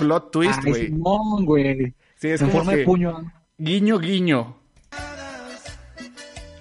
[0.00, 0.90] Plot twist, güey.
[0.90, 1.94] Güey.
[2.16, 3.32] Sí, es en forma de puño.
[3.58, 4.56] guiño, guiño.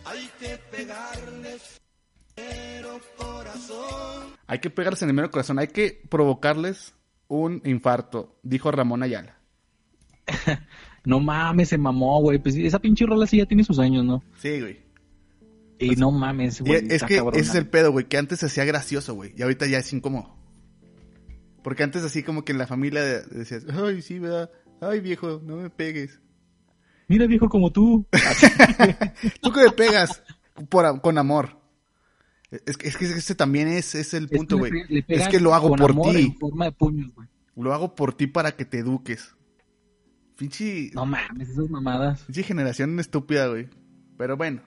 [0.06, 1.82] Hay que pegarles,
[2.36, 4.34] pero corazón.
[4.48, 6.94] Hay que pegarse en el mero corazón, hay que provocarles
[7.28, 9.38] un infarto, dijo Ramón Ayala.
[11.06, 12.40] No mames, se mamó, güey.
[12.40, 14.22] Pues esa pinche rola sí ya tiene sus años, ¿no?
[14.38, 14.80] Sí, güey.
[15.80, 16.86] Y no mames, güey.
[16.90, 17.40] es que cabrona.
[17.40, 19.94] ese es el pedo, güey, que antes se hacía gracioso, güey, y ahorita ya es
[19.94, 20.36] incómodo.
[21.64, 24.50] Porque antes así como que en la familia de- decías, ay, sí, ¿verdad?
[24.82, 26.20] Ay, viejo, no me pegues.
[27.08, 28.06] Mira, viejo, como tú.
[29.42, 30.24] ¿Tú que me pegas?
[30.70, 31.58] Por, con amor.
[32.66, 35.04] Es que, es que ese también es, es el punto, Es güey.
[35.06, 36.36] que Es que lo hago por ti.
[37.56, 39.36] Lo hago por ti para que te eduques.
[40.38, 42.22] Pinche, No mames, esas mamadas.
[42.24, 43.68] pinche generación estúpida, güey.
[44.18, 44.62] Pero bueno.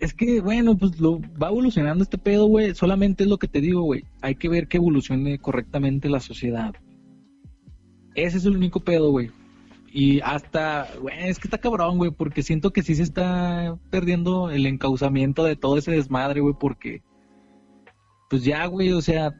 [0.00, 2.74] Es que, bueno, pues lo va evolucionando este pedo, güey.
[2.74, 4.04] Solamente es lo que te digo, güey.
[4.20, 6.74] Hay que ver que evolucione correctamente la sociedad.
[8.14, 9.30] Ese es el único pedo, güey.
[9.92, 14.50] Y hasta, güey, es que está cabrón, güey, porque siento que sí se está perdiendo
[14.50, 17.02] el encauzamiento de todo ese desmadre, güey, porque,
[18.28, 19.32] pues ya, güey, o sea,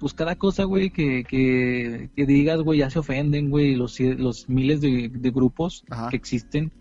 [0.00, 4.48] pues cada cosa, güey, que, que, que digas, güey, ya se ofenden, güey, los, los
[4.48, 6.08] miles de, de grupos Ajá.
[6.08, 6.72] que existen.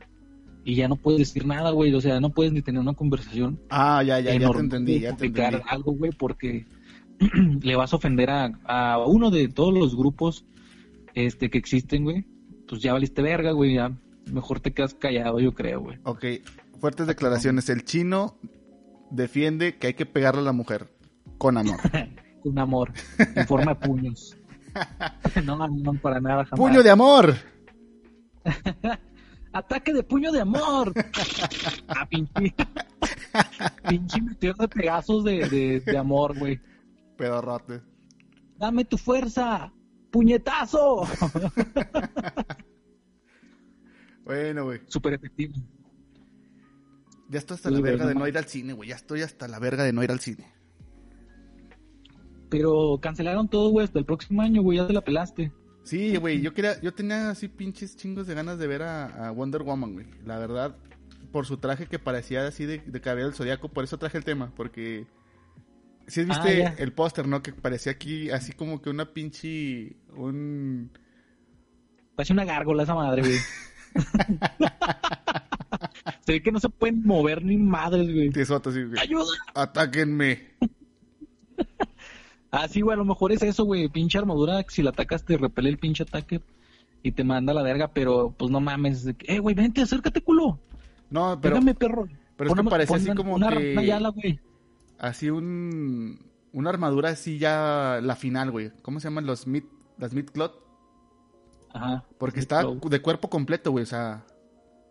[0.68, 3.58] Y ya no puedes decir nada, güey, o sea, no puedes ni tener una conversación
[3.70, 5.62] Ah, ya, ya, ya te entendí, ya te entendí.
[5.66, 6.66] algo, güey, porque
[7.62, 10.44] le vas a ofender a, a uno de todos los grupos
[11.14, 12.26] este que existen, güey.
[12.68, 13.98] Pues ya valiste verga, güey, ya
[14.30, 16.00] mejor te quedas callado, yo creo, güey.
[16.04, 16.26] Ok,
[16.82, 17.70] fuertes declaraciones.
[17.70, 18.36] El chino
[19.10, 20.90] defiende que hay que pegarle a la mujer
[21.38, 21.80] con amor.
[22.44, 24.38] Con amor, en forma de puños.
[25.46, 26.60] no, para nada, jamás.
[26.60, 27.36] ¡Puño de amor!
[29.58, 30.94] ¡Ataque de puño de amor!
[31.88, 32.54] ah, pinche.
[33.90, 36.60] pinche meteor de pegazos de, de, de amor, güey.
[37.18, 37.82] Pedorrote.
[38.58, 39.74] ¡Dame tu fuerza!
[40.12, 41.08] ¡Puñetazo!
[44.24, 44.82] Bueno, güey.
[44.88, 45.54] Súper efectivo.
[47.30, 48.90] Ya estoy hasta Sí, la verga no de no ir al cine, güey.
[48.90, 50.46] Ya estoy hasta la verga de no ir al cine.
[52.50, 55.54] Pero cancelaron todo, güey, hasta el próximo año, güey, ya te la pelaste.
[55.88, 59.32] Sí, güey, yo quería, yo tenía así pinches chingos de ganas de ver a, a
[59.32, 60.06] Wonder Woman, güey.
[60.26, 60.76] La verdad,
[61.32, 64.26] por su traje que parecía así de, de cabello del zodiaco, por eso traje el
[64.26, 65.08] tema, porque
[66.08, 67.42] si Ah, viste el póster, ¿no?
[67.42, 70.92] Que parecía aquí así como que una pinche un
[72.16, 73.38] Parece una gárgola esa madre, güey.
[76.26, 78.32] se ve que no se pueden mover ni madres, güey.
[78.32, 79.00] tesota así, güey.
[79.00, 79.26] ¡Ayuda!
[79.54, 80.48] Atáquenme.
[82.52, 83.90] Ah, sí, güey, a lo mejor es eso, güey.
[83.90, 86.42] Pinche armadura, si la atacas te repele el pinche ataque
[87.04, 89.06] y te manda a la verga, pero pues no mames.
[89.20, 90.60] Eh, güey, vente, acércate, culo.
[91.10, 92.08] No, pero Pégame, perro.
[92.36, 94.40] pero es que parecía así como una, que- Una yala, güey.
[94.98, 98.72] así un una armadura así ya la final, güey.
[98.82, 99.64] ¿Cómo se llaman los mid
[99.98, 100.54] las mid cloth?
[101.74, 102.04] Ajá.
[102.18, 102.76] Porque claro.
[102.76, 103.84] de cuerpo completo, güey.
[103.84, 104.26] O sea,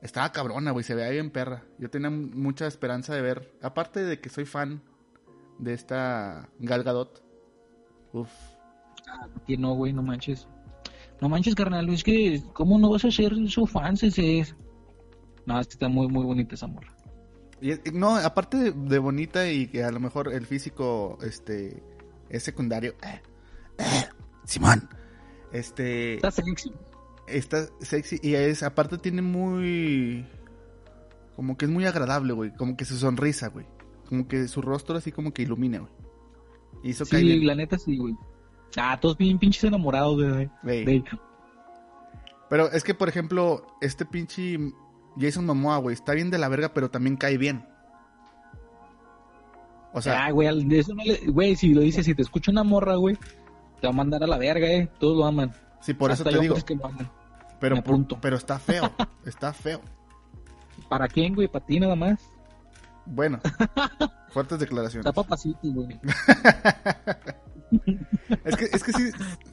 [0.03, 0.85] estaba cabrona, güey.
[0.85, 1.65] Se veía bien perra.
[1.79, 3.53] Yo tenía mucha esperanza de ver.
[3.63, 4.83] Aparte de que soy fan
[5.59, 7.23] de esta Gal Gadot.
[8.21, 8.31] Uf.
[9.47, 10.49] Que no, güey, no manches.
[11.21, 14.55] No manches, carnal, es que, ¿cómo no vas a ser su fan, es?
[15.47, 16.93] No, es que está muy, muy bonita esa morra.
[17.61, 21.83] Y no, aparte de, de bonita y que a lo mejor el físico este
[22.29, 22.95] es secundario.
[23.03, 23.23] Eh,
[23.79, 24.05] eh,
[24.45, 24.89] Simón.
[25.53, 26.73] Este Está sexy.
[27.29, 30.27] está sexy y es aparte tiene muy
[31.35, 33.67] como que es muy agradable, güey, como que su sonrisa, güey.
[34.09, 35.93] Como que su rostro así como que ilumina, güey.
[36.83, 38.15] Hizo Sí, la neta sí, güey.
[38.77, 40.85] Ah, todos bien pinches enamorados de, Güey.
[40.85, 41.05] de.
[42.49, 44.59] Pero es que, por ejemplo, este pinche
[45.19, 47.65] Jason Momoa, güey, está bien de la verga, pero también cae bien.
[49.93, 52.23] O sea, ah, güey, al- de eso no le- güey, si lo dices, si te
[52.23, 53.17] escucha una morra, güey,
[53.81, 54.89] te va a mandar a la verga, eh.
[54.99, 55.53] Todos lo aman.
[55.81, 56.43] sí, por eso te digo.
[56.55, 57.11] hombres que lo aman.
[57.59, 57.83] Pero,
[58.21, 58.91] pero está feo,
[59.25, 59.81] está feo.
[60.91, 61.49] ¿Para quién, güey?
[61.49, 62.21] ¿Para ti nada más?
[63.07, 63.41] Bueno,
[64.31, 65.07] fuertes declaraciones.
[65.07, 65.99] Está papacito, güey.
[68.45, 69.11] Es que, es que sí,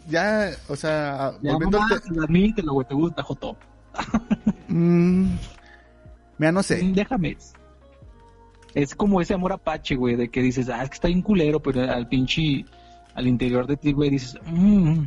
[0.08, 3.58] ya, o sea, Ya, volviendo mamá, al te- admítelo, güey, te gusta, Joto.
[4.68, 5.36] Mm,
[6.40, 6.84] mira, no sé.
[6.84, 7.38] Mm, Déjame.
[8.74, 11.60] Es como ese amor apache, güey, de que dices, ah, es que está bien culero,
[11.60, 12.66] pero al pinche,
[13.14, 15.04] al interior de ti, güey, dices, mmm,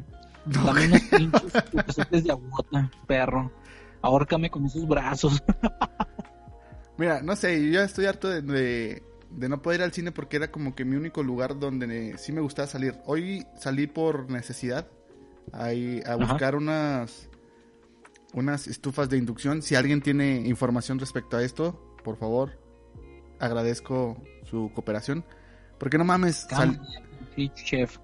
[0.47, 1.53] dame unos pinches
[1.85, 3.51] pezotes de agota, perro.
[4.03, 5.43] Ahórcame con esos brazos.
[6.99, 10.13] Mira, no sé, yo ya estoy harto de, de, de no poder ir al cine
[10.13, 12.95] porque era como que mi único lugar donde sí me gustaba salir.
[13.05, 14.89] Hoy salí por necesidad
[15.53, 16.17] ahí, a Ajá.
[16.17, 17.29] buscar unas
[18.33, 19.63] unas estufas de inducción.
[19.63, 22.59] Si alguien tiene información respecto a esto, por favor,
[23.39, 25.25] agradezco su cooperación.
[25.79, 26.81] Porque no mames, sal-
[27.55, 27.99] chef.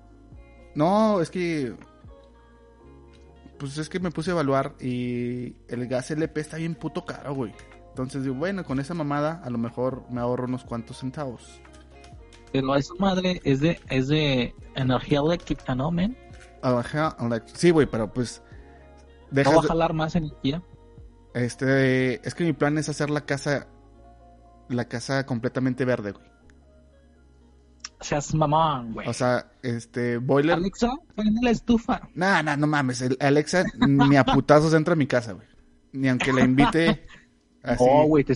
[0.74, 1.74] no, es que
[3.59, 7.34] pues es que me puse a evaluar y el gas LP está bien puto caro,
[7.34, 7.53] güey.
[7.93, 11.61] Entonces digo, bueno, con esa mamada a lo mejor me ahorro unos cuantos centavos.
[12.51, 16.16] Pero esa madre es de, es de energía eléctrica, ¿no, men?
[16.62, 18.43] Like- sí, güey, pero pues
[19.30, 20.62] ¿No va a de- jalar más energía?
[21.34, 23.68] este, es que mi plan es hacer la casa
[24.68, 26.26] la casa completamente verde, güey.
[28.01, 29.07] Seas mamón, güey.
[29.09, 32.01] O sea, este boiler, Alexa, prende la estufa.
[32.14, 35.47] nah, nah, no mames, el Alexa ni a putazos entra a mi casa, güey.
[35.93, 37.07] Ni aunque la invite
[37.63, 37.85] así.
[37.85, 38.35] No, güey, te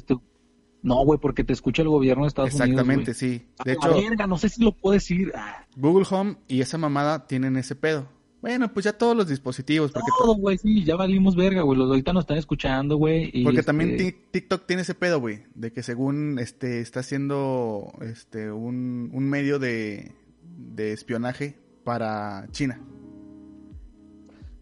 [0.82, 3.16] No, güey, porque te escucha el gobierno de Estados Exactamente, Unidos.
[3.16, 3.28] sí.
[3.28, 3.64] güey.
[3.64, 5.32] De hecho, la verga, no sé si lo puedo decir.
[5.34, 8.08] Ah, Google Home y esa mamada tienen ese pedo.
[8.42, 11.76] Bueno, pues ya todos los dispositivos, porque, todo, güey, sí, ya valimos verga, güey.
[11.78, 13.42] Los de ahorita nos están escuchando, güey.
[13.42, 17.92] porque este, también Tik- TikTok tiene ese pedo, güey, de que según este está haciendo
[18.02, 20.12] este un, un medio de,
[20.58, 22.80] de espionaje para China.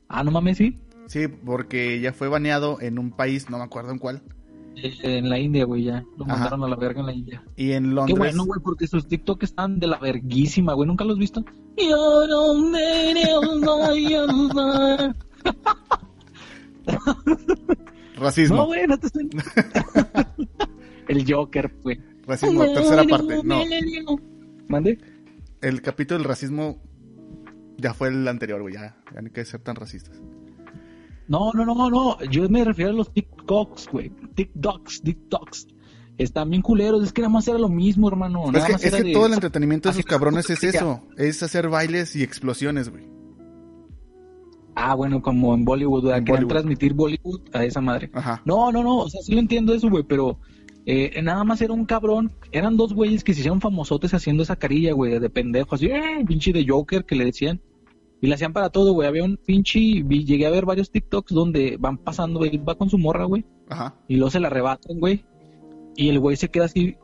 [0.09, 0.79] Ah, no mames, sí.
[1.07, 4.23] Sí, porque ya fue baneado en un país, no me acuerdo en cuál,
[4.77, 6.05] Eh, En la India, güey, ya.
[6.19, 6.35] Lo Ajá.
[6.35, 7.43] mandaron a la verga en la India.
[7.57, 8.19] y en Qué Londres.
[8.19, 10.87] bueno, güey, porque sus TikTok están de la verguísima, güey.
[10.89, 11.45] ¿Nunca los has visto?
[11.79, 13.15] Yo no me.
[18.17, 19.29] Racismo, No, güey, no te estoy...
[21.09, 22.01] El Joker, güey.
[22.27, 23.41] racismo, tercera parte.
[23.45, 23.61] No,
[24.69, 24.99] ¿Mande?
[25.61, 26.79] el capítulo del racismo
[27.79, 30.21] ya fue el anterior, güey, ya, ya no hay que ser tan racistas.
[31.29, 32.21] No, no, no, no.
[32.31, 34.11] Yo me refiero a los TikToks, güey.
[34.35, 35.69] TikToks, TikToks.
[36.19, 37.03] Están bien culeros.
[37.03, 38.45] Es que nada más era lo mismo, hermano.
[38.47, 40.63] Es Nada que, más es era que de- todo el entretenimiento de esos cabrones es
[40.63, 43.05] eso, es hacer bailes y explosiones, güey.
[44.77, 46.13] Ah, bueno, como en Bollywood.
[46.15, 46.49] En Bollywood.
[46.49, 48.11] transmitir Bollywood a esa madre.
[48.13, 48.43] Ajá.
[48.45, 48.99] No, no, no.
[48.99, 50.39] O sea, sí lo entiendo eso, güey, pero
[50.85, 52.33] eh, nada más era un cabrón.
[52.51, 55.75] Eran dos güeyes que se hicieron famosotes haciendo esa carilla, güey, de pendejo.
[55.77, 57.61] Así, eh, pinche de Joker que le decían.
[58.25, 59.07] Y le hacían para todo, güey.
[59.09, 59.79] Había un pinche.
[60.03, 62.57] vi- Llegué a ver varios TikToks donde van pasando, güey.
[62.59, 63.45] Va con su morra, güey.
[63.69, 63.95] Ajá.
[64.09, 65.25] y luego se la arrebatan, güey.
[65.97, 66.97] Y el güey se queda así,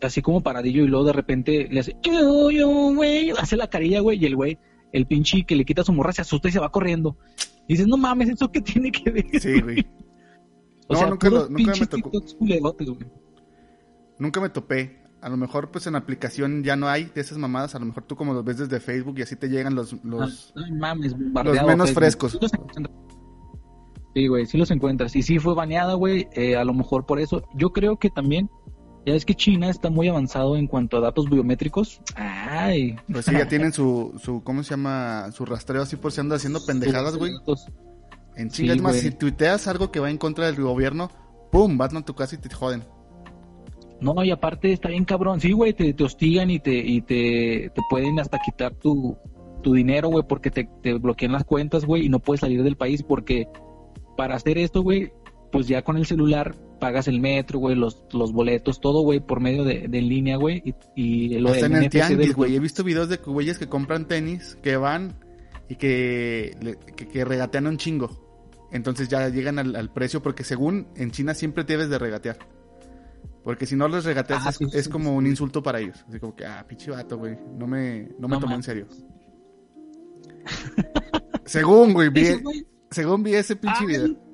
[0.00, 4.00] así como paradillo y luego de repente le hace, yo, yo, güey, hace la carilla,
[4.00, 4.58] güey, y el güey
[4.92, 7.16] el pinche que le quita su morra se asusta y se va corriendo.
[7.68, 9.26] Y dices, no mames, ¿eso qué tiene que ver?
[9.40, 9.84] Sí, güey.
[10.90, 12.10] O No, sea, nunca lo- nunca me tocó.
[14.18, 15.02] Nunca me topé.
[15.20, 17.74] A lo mejor, pues en aplicación ya no hay de esas mamadas.
[17.74, 19.92] A lo mejor tú como los ves desde Facebook y así te llegan los...
[20.04, 20.52] los...
[20.54, 22.38] No mames, los menos frescos.
[24.14, 25.16] Sí güey, sí los encuentras.
[25.16, 27.42] Y sí fue baneada, güey, eh, a lo mejor por eso.
[27.54, 28.48] Yo creo que también,
[29.06, 32.00] ya es que China está muy avanzado en cuanto a datos biométricos.
[32.14, 32.96] Ay.
[33.12, 34.42] Pues sí, ya tienen su, su...
[34.44, 35.32] ¿Cómo se llama?
[35.32, 37.32] Su rastreo así por si andas haciendo pendejadas, güey.
[38.36, 38.72] En chinga.
[38.72, 41.10] Sí, es más, si tuiteas algo que va en contra del gobierno,
[41.50, 41.76] ¡pum!
[41.76, 42.84] Van a tu casa y te joden.
[44.00, 45.40] No, y aparte está bien cabrón.
[45.40, 49.16] Sí, güey, te, te hostigan y te, y te, te pueden hasta quitar tu,
[49.62, 52.76] tu dinero, güey, porque te, te bloquean las cuentas, güey, y no puedes salir del
[52.76, 53.48] país porque
[54.16, 55.12] para hacer esto, güey,
[55.50, 59.40] pues ya con el celular pagas el metro, güey, los, los boletos, todo, güey, por
[59.40, 62.54] medio de, de en línea, güey, y, y lo Hasta en el tianguis, güey.
[62.54, 65.18] He visto videos de güeyes que compran tenis, que van
[65.68, 66.56] y que,
[66.96, 68.28] que, que regatean un chingo.
[68.70, 72.38] Entonces ya llegan al, al precio, porque según en China siempre debes de regatear.
[73.48, 75.16] Porque si no les regateas Ah, es, sí, es sí, como sí.
[75.16, 76.04] un insulto para ellos.
[76.06, 77.38] Así como que, ah, pinche vato, güey.
[77.56, 78.86] No me, no me No tomó en serio.
[81.46, 84.14] según, güey, vi, güey, según vi ese pinche video.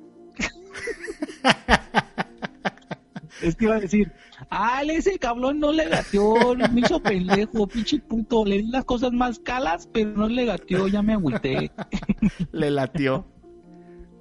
[3.41, 4.11] Es que iba a decir,
[4.49, 9.13] ah, ese cabrón no le gateó, me hizo pendejo, pinche puto, le di las cosas
[9.13, 11.71] más calas, pero no le gateó, ya me agüité.
[12.51, 13.25] Le latió.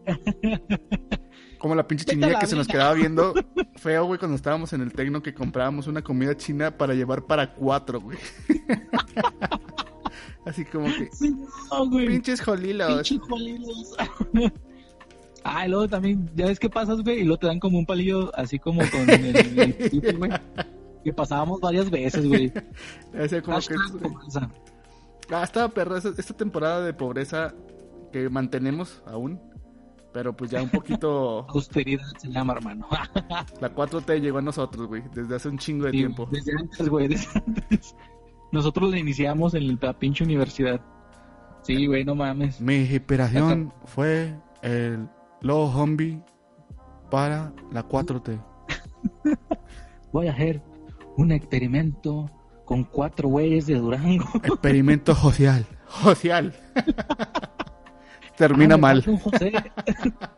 [1.59, 3.33] Como la pinche chinilla la que se nos quedaba viendo
[3.77, 7.55] feo, güey, cuando estábamos en el tecno que comprábamos una comida china para llevar para
[7.55, 8.19] cuatro, güey.
[10.45, 11.35] Así como que, Sí,
[11.71, 12.07] no, güey.
[12.07, 13.09] pinches jolilos.
[13.09, 13.97] Pinche jolidos.
[15.43, 17.87] Ah, y luego también, ya ves qué pasas, güey, y luego te dan como un
[17.87, 20.31] palillo así como con el, el güey.
[21.03, 22.53] Que pasábamos varias veces, güey.
[23.19, 24.51] Así como que, Hashtag pobreza.
[25.31, 27.55] ah, esta perra, esta temporada de pobreza
[28.13, 29.41] que mantenemos aún,
[30.15, 32.87] pero pues ya un poquito, Austeridad se llama, hermano.
[33.61, 36.29] la 4T llegó a nosotros, güey, desde hace un chingo de Sí, tiempo.
[36.31, 37.97] Desde antes, güey, desde antes.
[38.53, 40.81] Nosotros la iniciamos en la pinche universidad.
[41.63, 42.61] Sí, güey, no mames.
[42.61, 45.09] Mi inspiración fue el
[45.41, 46.23] Low Zombie
[47.11, 48.41] para la 4T.
[50.13, 50.63] Voy a hacer
[51.17, 52.31] un experimento
[52.65, 54.27] con cuatro güeyes de Durango.
[54.45, 55.67] Experimento social.
[55.89, 56.55] Social.
[58.37, 59.03] Termina Ah, mal.
[59.03, 59.53] José.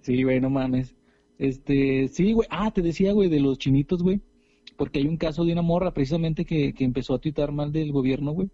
[0.00, 0.94] sí, güey, no mames.
[1.38, 2.48] Este, sí, güey.
[2.50, 4.20] Ah, te decía, güey, de los chinitos, güey.
[4.76, 7.92] Porque hay un caso de una morra precisamente que, que empezó a tuitar mal del
[7.92, 8.50] gobierno, güey.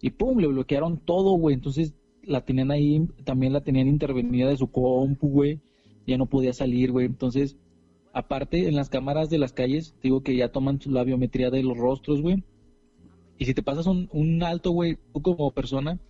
[0.00, 1.54] Y pum, le bloquearon todo, güey.
[1.54, 5.60] Entonces la tenían ahí, también la tenían intervenida de su compu, güey.
[6.06, 7.06] Ya no podía salir, güey.
[7.06, 7.56] Entonces,
[8.12, 11.76] aparte, en las cámaras de las calles, digo que ya toman la biometría de los
[11.76, 12.42] rostros, güey.
[13.38, 16.00] Y si te pasas un, un alto, güey, tú como persona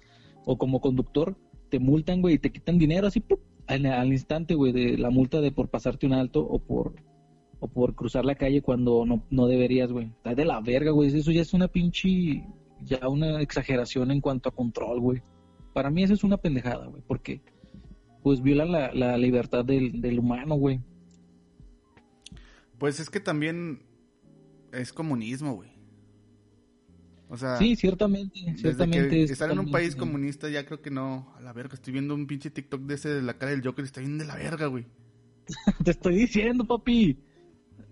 [0.45, 1.36] o como conductor,
[1.68, 3.22] te multan, güey, y te quitan dinero así,
[3.66, 6.95] al, instante, güey, de la multa de por pasarte un alto o por
[7.61, 10.07] o por cruzar la calle cuando no, no deberías, güey.
[10.07, 11.09] Está de la verga, güey.
[11.09, 12.45] Eso ya es una pinche,
[12.82, 15.22] ya una exageración en cuanto a control, güey.
[15.74, 17.43] Para mí eso es una pendejada, güey, porque
[18.22, 20.80] pues violan la, la libertad del, del humano, güey.
[22.78, 23.82] Pues es que también
[24.72, 25.78] es comunismo, güey.
[27.31, 29.09] O sea, Sí, ciertamente, desde ciertamente.
[29.11, 31.33] que es estar en un país comunista ya creo que no.
[31.37, 33.85] A la verga, estoy viendo un pinche TikTok de ese de la cara del Joker
[33.85, 34.87] y está bien de la verga, güey.
[35.85, 37.18] Te estoy diciendo, papi.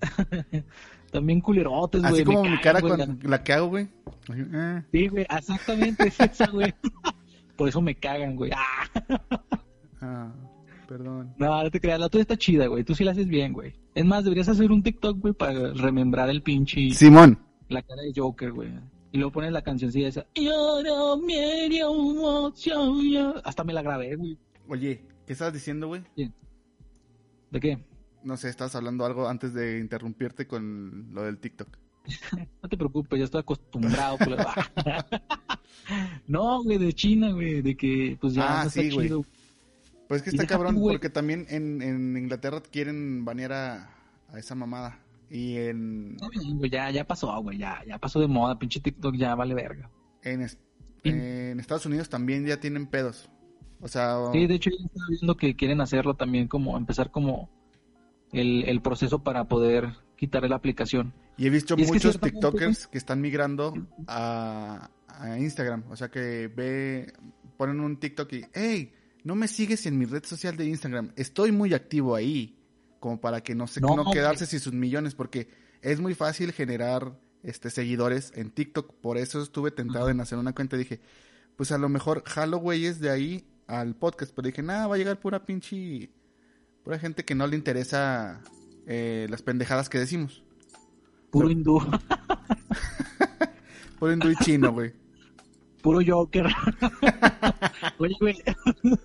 [1.13, 2.15] También culerotes, güey.
[2.15, 3.89] Así como mi cara güey, con la que hago, güey.
[4.35, 4.83] Eh.
[4.93, 6.75] Sí, güey, exactamente es esa, güey.
[7.57, 8.51] Por eso me cagan, güey.
[8.55, 8.91] Ah,
[10.01, 10.33] Ah,
[10.87, 11.35] perdón.
[11.39, 12.85] no, no te creas, la tuya está chida, güey.
[12.85, 13.75] Tú sí la haces bien, güey.
[13.95, 16.91] Es más, deberías hacer un TikTok, güey, para remembrar el pinche...
[16.91, 17.39] Simón.
[17.69, 18.69] La cara de Joker, güey.
[19.17, 20.27] Y luego pones la cancioncilla esa.
[23.45, 24.37] Hasta me la grabé, güey.
[24.69, 26.03] Oye, ¿qué estabas diciendo, güey?
[27.51, 27.79] ¿De qué?
[28.23, 31.79] No sé, estabas hablando algo antes de interrumpirte con lo del TikTok.
[32.63, 34.19] No te preocupes, ya estoy acostumbrado.
[34.19, 34.45] culero.
[36.27, 37.63] no, güey, de China, güey.
[37.63, 39.07] De que, pues ya Ah, no está sí, güey.
[39.09, 39.25] chido.
[40.09, 43.91] Pues que Y está tú, cabrón, porque también en, en Inglaterra quieren banear a,
[44.29, 44.99] a esa mamada.
[45.31, 46.17] Y en,
[46.71, 47.59] ya, ya pasó, güey.
[47.59, 48.59] Ya, ya pasó de moda.
[48.59, 49.91] Pinche TikTok ya vale verga.
[50.23, 50.59] en, es-
[51.03, 53.29] Y- en Estados Unidos también ya tienen pedos.
[53.81, 57.51] O sea, Sí, de hecho, ya estaba viendo que quieren hacerlo también, como empezar como
[58.33, 61.13] el, el proceso para poder quitar la aplicación.
[61.37, 63.75] y he visto y es que muchos TikTokers que están migrando
[64.07, 65.85] a, a Instagram.
[65.91, 67.13] O sea, que ve,
[67.57, 68.93] ponen un TikTok y, hey,
[69.25, 71.13] no me sigues en mi red social de Instagram.
[71.17, 72.57] Estoy muy activo ahí.
[73.01, 75.15] Como para que no se No, quedarse sin sus millones.
[75.15, 75.49] Porque
[75.83, 78.95] es muy fácil generar este, seguidores en TikTok.
[79.01, 80.77] Por eso estuve tentado en hacer una cuenta.
[80.77, 81.01] Dije,
[81.57, 84.33] pues a lo mejor jalo güeyes de ahí al podcast.
[84.35, 86.11] Pero dije, nada, va a llegar pura pinche...
[86.83, 88.41] Pura gente que no le interesa
[88.87, 90.45] eh, las pendejadas que decimos.
[91.31, 91.81] Puro hindú,
[93.99, 94.93] Puro hindú y chino, güey.
[95.83, 96.47] puro Joker.
[97.99, 98.37] Oye, güey.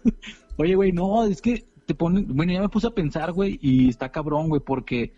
[0.58, 2.28] Oye, güey, no, es que te ponen.
[2.36, 5.14] Bueno, ya me puse a pensar, güey, y está cabrón, güey, porque.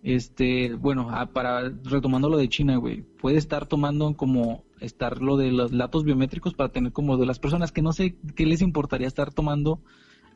[0.00, 5.36] Este, bueno, ah, para retomando lo de China, güey, puede estar tomando como estar lo
[5.36, 8.62] de los datos biométricos para tener como de las personas que no sé qué les
[8.62, 9.80] importaría estar tomando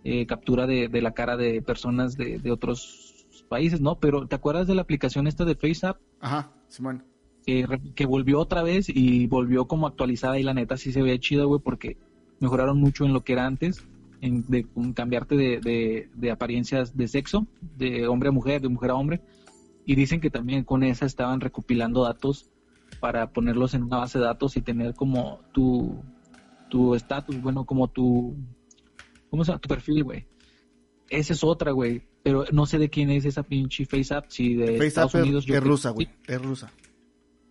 [0.03, 4.01] eh, captura de, de la cara de personas de, de otros países, ¿no?
[4.01, 5.99] Pero ¿te acuerdas de la aplicación esta de FaceApp?
[6.21, 7.05] Ajá, Simón.
[7.47, 7.65] que,
[7.95, 11.47] que volvió otra vez y volvió como actualizada y la neta sí se veía chido,
[11.47, 11.99] güey, porque
[12.41, 13.87] mejoraron mucho en lo que era antes,
[14.23, 17.47] en de cambiarte de, de, de apariencias de sexo,
[17.77, 19.21] de hombre a mujer, de mujer a hombre,
[19.85, 22.49] y dicen que también con esa estaban recopilando datos
[23.01, 26.03] para ponerlos en una base de datos y tener como tu
[26.71, 28.35] tu estatus, bueno, como tu
[29.29, 29.61] ¿cómo se llama?
[29.61, 30.27] Tu perfil, güey.
[31.11, 32.03] Esa es otra, güey.
[32.23, 35.45] Pero no sé de quién es esa pinche FaceApp, si de FaceApp Estados es, Unidos.
[35.45, 36.07] yo es rusa, güey.
[36.07, 36.13] ¿Sí?
[36.29, 36.73] Es rusa.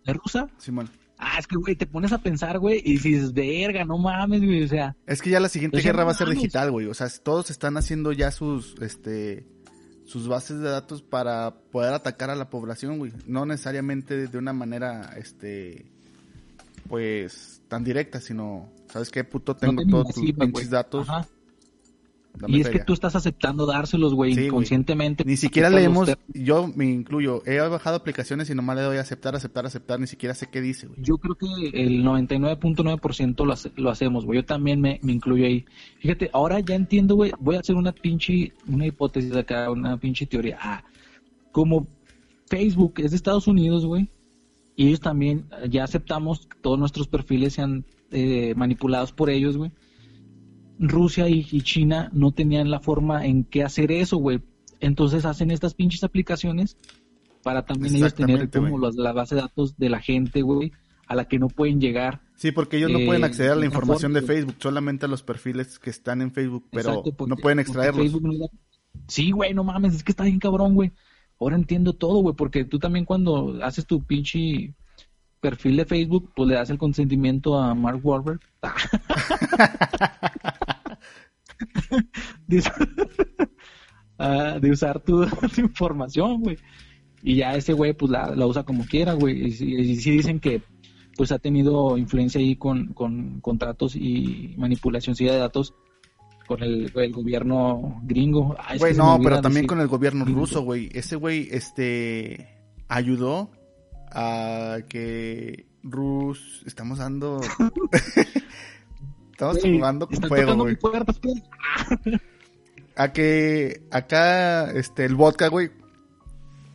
[0.04, 0.48] ¿Es rusa?
[0.56, 0.88] Simón.
[1.24, 4.64] Ah, es que, güey, te pones a pensar, güey, y dices, verga, no mames, güey,
[4.64, 6.86] o sea, Es que ya la siguiente Pues guerra no va a ser digital, güey.
[6.88, 9.46] O sea, todos están haciendo ya sus, este,
[10.04, 13.12] sus bases de datos para poder atacar a la población, güey.
[13.28, 15.86] No necesariamente de una manera, este,
[16.88, 19.54] pues, tan directa, sino, ¿sabes qué, puto?
[19.54, 21.08] Tengo no te todos tus pinches datos.
[21.08, 21.28] Ajá.
[22.38, 24.46] Dame Y es que tú estás aceptando dárselos, güey, Sí, güey.
[24.48, 25.24] inconscientemente.
[25.24, 29.34] Ni siquiera leemos, yo me incluyo, he bajado aplicaciones y nomás le doy a aceptar,
[29.34, 30.98] aceptar, aceptar, ni siquiera sé qué dice, güey.
[31.02, 31.46] Yo creo que
[31.82, 34.40] el 99.9% lo, hace- lo hacemos, güey.
[34.40, 35.64] Yo también me, me incluyo ahí.
[36.00, 37.32] Fíjate, ahora ya entiendo, güey.
[37.40, 40.58] Voy a hacer una pinche, una hipótesis acá, una pinche teoría.
[40.60, 40.84] Ah,
[41.50, 41.86] como
[42.48, 44.08] Facebook es de Estados Unidos, güey.
[44.74, 49.70] Y ellos también, ya aceptamos que todos nuestros perfiles sean eh, manipulados por ellos, güey.
[50.78, 54.40] Rusia y, y China no tenían la forma en qué hacer eso, güey.
[54.80, 56.76] Entonces hacen estas pinches aplicaciones
[57.42, 60.72] para también ellos tener como las- la base de datos de la gente, güey,
[61.06, 62.22] a la que no pueden llegar.
[62.36, 64.34] Sí, porque ellos no Eh, pueden acceder a la información de forma.
[64.34, 68.20] Facebook, solamente a los perfiles que están en Facebook, pero Exacto, porque- no pueden extraerlos.
[68.20, 68.48] No da-
[69.08, 70.92] Sí, güey, no mames, es que está bien cabrón, güey.
[71.40, 74.74] Ahora entiendo todo, güey, porque tú también cuando haces tu pinche
[75.42, 78.40] perfil de Facebook, pues le das el consentimiento a Mark Wahlberg.
[82.46, 82.62] de,
[84.18, 86.56] ah, de usar tu, tu información, güey.
[87.24, 89.46] Y ya ese güey, pues la, la usa como quiera, güey.
[89.48, 90.62] Y, sí- y sí dicen que,
[91.16, 95.74] pues ha tenido influencia ahí con, con contratos y manipulación sí, de datos
[96.46, 98.56] con el, el gobierno gringo.
[98.72, 100.88] Es Güey, no, pero también decir- con el gobierno ruso, güey.
[100.92, 102.48] Ese güey, este,
[102.88, 103.50] ayudó
[104.12, 106.62] a que Rus...
[106.66, 107.40] Estamos dando...
[109.32, 110.76] Estamos jugando con fuego, güey.
[110.76, 111.42] pues.
[112.94, 115.70] A que acá, este, el vodka, güey,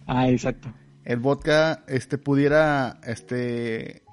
[0.07, 0.73] Ah, exacto.
[1.05, 4.03] el vodka, este, pudiera, este,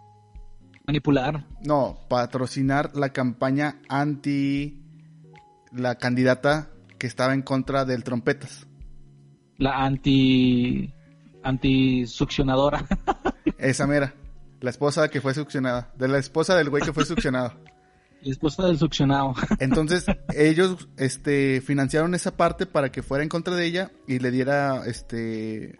[0.86, 1.46] Manipular.
[1.62, 4.82] no, patrocinar la campaña anti
[5.72, 8.66] la candidata que estaba en contra del trompetas.
[9.56, 10.92] La anti.
[11.44, 12.84] Anti succionadora.
[13.58, 14.14] Esa mera.
[14.60, 15.92] La esposa que fue succionada.
[15.96, 17.52] De la esposa del güey que fue succionado.
[18.22, 19.34] La esposa del succionado.
[19.60, 24.30] Entonces, ellos este financiaron esa parte para que fuera en contra de ella y le
[24.30, 25.78] diera este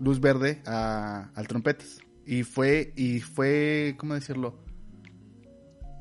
[0.00, 2.00] luz verde a, al trompetas.
[2.26, 4.58] Y fue, y fue, ¿cómo decirlo?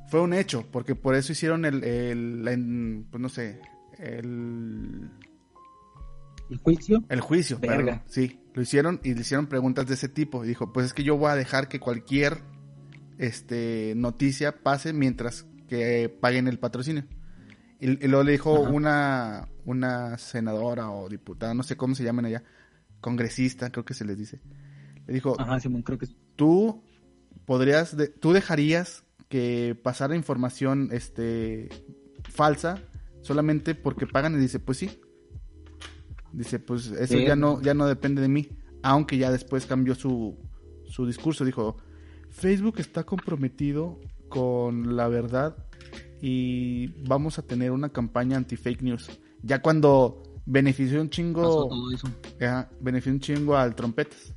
[0.10, 3.61] Fue un hecho, porque por eso hicieron el, el pues no sé,
[3.99, 5.10] el,
[6.49, 7.03] El juicio.
[7.10, 7.60] el juicio.
[7.60, 7.78] Verga.
[7.78, 8.02] perdón.
[8.07, 10.44] Sí, lo hicieron y le hicieron preguntas de ese tipo.
[10.44, 12.42] Y dijo, pues es que yo voy a dejar que cualquier
[13.20, 17.06] este noticia pase mientras que paguen el patrocinio.
[17.80, 18.72] Y, y luego le dijo Ajá.
[18.74, 22.44] una, una senadora o diputada, no sé cómo se llaman allá,
[23.00, 24.42] congresista, creo que se les dice.
[25.06, 26.84] Le dijo, Ajá, Simón, creo que tú
[27.46, 31.70] podrías, de- tú dejarías que pasara información este
[32.28, 32.82] falsa
[33.22, 35.00] solamente porque pagan y dice, pues sí.
[36.38, 37.26] Dice, pues eso Sí.
[37.26, 38.47] ya no, ya no depende de mí.
[38.84, 40.38] Aunque ya después cambió su,
[40.88, 41.43] su discurso.
[41.43, 41.77] Dijo,
[42.30, 43.99] Facebook está comprometido
[44.30, 45.57] con la verdad
[46.22, 49.09] y vamos a tener una campaña anti-fake news.
[49.41, 52.07] Ya cuando benefició un chingo, todo eso.
[52.39, 54.35] ajá, benefició un chingo al trompetas.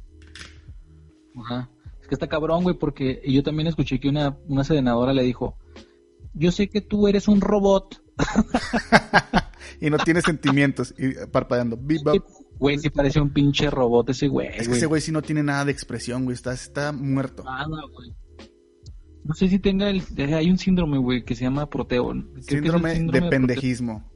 [1.36, 1.68] Ajá.
[2.00, 5.58] Es que está cabrón, güey, porque yo también escuché que una, una senadora le dijo,
[6.32, 8.02] yo sé que tú eres un robot.
[9.80, 11.78] y no tiene sentimientos y parpadeando.
[12.58, 14.48] Güey, sí parece un pinche robot ese güey.
[14.48, 16.34] Es que ese güey sí no tiene nada de expresión, güey.
[16.34, 17.42] Está, está muerto.
[17.44, 18.14] Nada, güey.
[19.24, 20.02] No sé si tenga el...
[20.34, 24.10] Hay un síndrome, güey, que se llama el Síndrome, de pendejismo.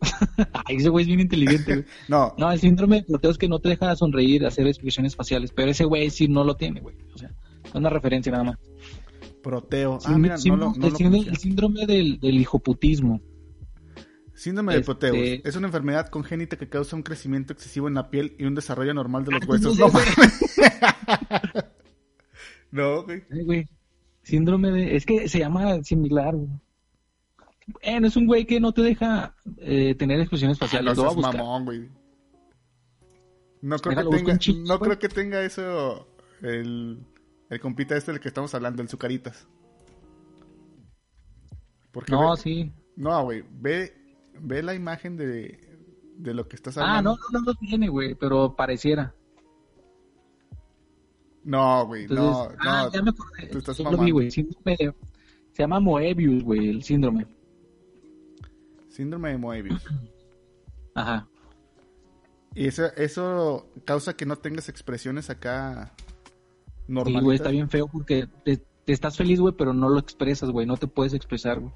[0.66, 1.86] Ay, ese güey es bien inteligente, güey.
[2.08, 5.52] No, No, el síndrome de proteo es que no te deja sonreír, hacer expresiones faciales.
[5.54, 6.96] Pero ese güey sí no lo tiene, güey.
[7.14, 7.30] O sea,
[7.64, 8.58] es una referencia nada más.
[9.42, 9.98] proteo.
[10.04, 11.32] Ah, Sí, mira, sí, no lo, no el, lo síndrome, conocía.
[11.32, 13.20] el síndrome del, del hijoputismo.
[14.44, 15.40] Síndrome de Este- Proteus.
[15.42, 18.92] Es una enfermedad congénita que causa un crecimiento excesivo en la piel y un desarrollo
[18.92, 19.78] normal de los Ah, huesos.
[22.70, 23.22] no güey.
[23.30, 23.68] Ay, güey.
[24.22, 24.96] Síndrome de...
[24.96, 26.48] Es que se llama similar, güey.
[27.82, 30.96] Bueno, es un güey que no te deja eh, tener expresiones Ah, faciales.
[30.98, 31.88] no mamón, güey.
[33.62, 34.34] No creo, Déjalo, que tenga,
[34.68, 34.90] no güey.
[34.90, 36.06] creo que tenga eso
[36.42, 37.02] el,
[37.48, 39.48] el compita este del que estamos hablando, el Zucaritas.
[41.92, 42.72] Porque No, ve- sí.
[42.96, 43.94] no, güey, ve,
[44.40, 45.58] ve la imagen de,
[46.16, 47.10] de lo que estás Ah, hablando.
[47.10, 49.14] no, no, no lo tiene, güey, pero pareciera.
[51.44, 52.70] No, güey, no, Entonces, no.
[52.70, 53.46] ah, ya me acordé.
[53.48, 54.12] tú estás Sí mamando.
[54.12, 54.30] güey.
[54.30, 54.94] Síndrome de-
[55.52, 57.26] Se llama Moebius, güey, el síndrome.
[58.88, 59.84] Síndrome de Moebius.
[60.94, 61.28] Ajá.
[62.54, 66.04] Y eso, eso causa que no tengas expresiones acá Sí,
[66.92, 67.22] normales.
[67.24, 70.64] güey, está bien feo porque te, te estás feliz, güey, pero no lo expresas, güey.
[70.66, 71.72] No te puedes expresar, güey.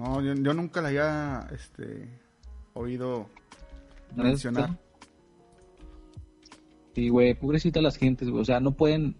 [0.00, 2.08] No, yo, yo nunca la había este,
[2.72, 3.28] oído
[4.16, 4.78] ¿No mencionar.
[6.94, 8.40] Sí, güey, pobrecita las gentes, güey.
[8.40, 9.16] O sea, no pueden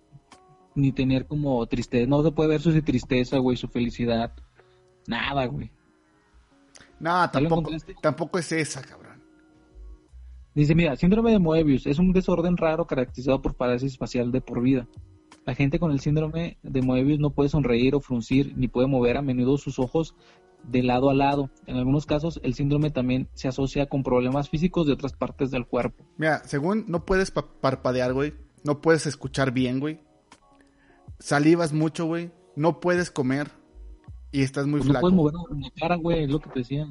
[0.74, 2.08] ni tener como tristeza.
[2.08, 4.32] No se puede ver su tristeza, güey, su felicidad.
[5.06, 5.70] Nada, güey.
[6.98, 7.70] No, ¿Ya lo tampoco,
[8.00, 9.22] tampoco es esa, cabrón.
[10.54, 14.62] Dice, mira, síndrome de Moebius es un desorden raro caracterizado por parálisis facial de por
[14.62, 14.88] vida.
[15.44, 19.18] La gente con el síndrome de Moebius no puede sonreír o fruncir ni puede mover
[19.18, 20.14] a menudo sus ojos
[20.64, 21.50] de lado a lado.
[21.66, 25.66] En algunos casos, el síndrome también se asocia con problemas físicos de otras partes del
[25.66, 26.04] cuerpo.
[26.16, 28.34] Mira, según no puedes pa- parpadear, güey.
[28.64, 30.00] No puedes escuchar bien, güey.
[31.18, 32.30] Salivas mucho, güey.
[32.56, 33.50] No puedes comer.
[34.32, 35.10] Y estás muy Pues no flaco.
[35.16, 36.86] puedes mover la cara, güey, es lo que te decía.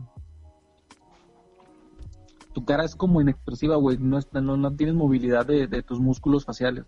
[2.54, 3.98] Tu cara es como inexpresiva, güey.
[3.98, 6.86] No, está- no, no tienes movilidad de, de tus músculos faciales.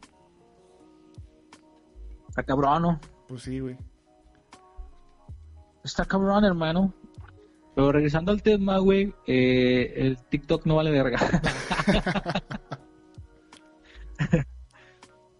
[2.27, 2.99] Está cabrón, ¿no?
[3.27, 3.77] Pues sí, güey.
[5.83, 6.93] Está cabrón, hermano.
[7.75, 11.19] Pero regresando al tema, güey, eh, el TikTok no vale verga.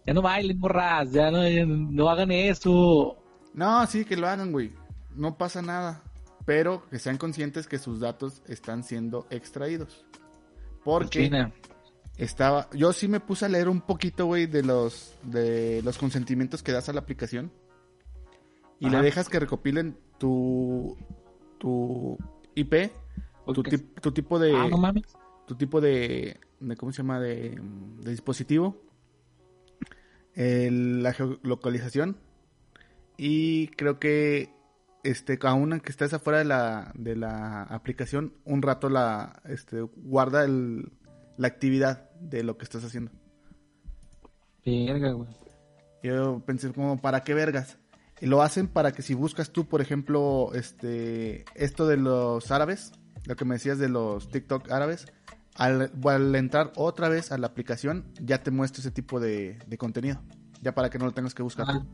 [0.06, 3.18] ya no bailen, morras, ya no, ya no hagan eso.
[3.52, 4.72] No, sí, que lo hagan, güey.
[5.14, 6.02] No pasa nada.
[6.46, 10.04] Pero que sean conscientes que sus datos están siendo extraídos.
[10.82, 11.52] Porque China.
[12.16, 12.68] estaba.
[12.72, 16.72] Yo sí me puse a leer un poquito, güey, de los, de los consentimientos que
[16.72, 17.52] das a la aplicación.
[18.80, 18.96] Y Ajá.
[18.96, 20.96] le dejas que recopilen tu,
[21.58, 22.16] tu
[22.54, 22.92] IP,
[23.52, 24.54] tu, tip- tu tipo de.
[24.54, 25.02] Ah, no mames.
[25.48, 27.18] tu tipo de, de ¿cómo se llama?
[27.18, 27.58] De,
[28.00, 28.76] de dispositivo,
[30.34, 32.16] el- la geolocalización
[33.16, 34.50] y creo que
[35.02, 40.44] este aún que estés afuera de la, de la aplicación un rato la este, guarda
[40.44, 40.92] el,
[41.36, 43.10] la actividad de lo que estás haciendo.
[44.64, 45.28] Verga, güey.
[46.04, 47.78] Yo pensé como para qué vergas.
[48.22, 52.92] Y lo hacen para que si buscas tú, por ejemplo, este esto de los árabes,
[53.26, 55.06] lo que me decías de los TikTok árabes,
[55.56, 59.76] al, al entrar otra vez a la aplicación ya te muestra ese tipo de, de
[59.76, 60.22] contenido.
[60.62, 61.66] Ya para que no lo tengas que buscar.
[61.68, 61.84] Ah,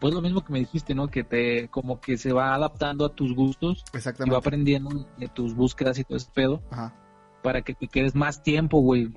[0.00, 1.08] Pues lo mismo que me dijiste, ¿no?
[1.08, 4.36] Que te, como que se va adaptando a tus gustos y va Exactamente.
[4.36, 6.94] aprendiendo de tus búsquedas y todo ese pedo Ajá.
[7.42, 9.12] para que te quedes más tiempo, güey.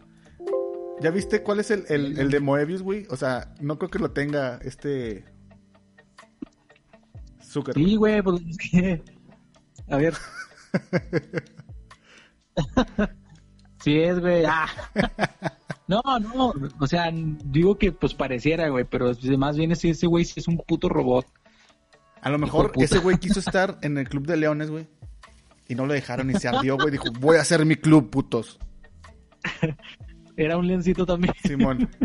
[0.99, 3.07] ¿Ya viste cuál es el, el, el de Moebius, güey?
[3.09, 5.23] O sea, no creo que lo tenga este...
[7.57, 7.88] Zuckerberg.
[7.88, 9.03] Sí, güey, pues es que...
[9.89, 10.13] A ver.
[13.84, 14.43] sí es, güey.
[14.45, 14.67] Ah.
[15.88, 20.25] No, no, o sea, digo que pues pareciera, güey, pero más bien es ese güey
[20.25, 21.25] sí es un puto robot.
[22.21, 24.88] A lo mejor ese güey quiso estar en el club de leones, güey.
[25.69, 26.91] Y no lo dejaron y se ardió, güey.
[26.91, 28.59] Dijo, voy a hacer mi club, putos.
[30.38, 31.34] Era un leoncito también.
[31.43, 31.89] Simón.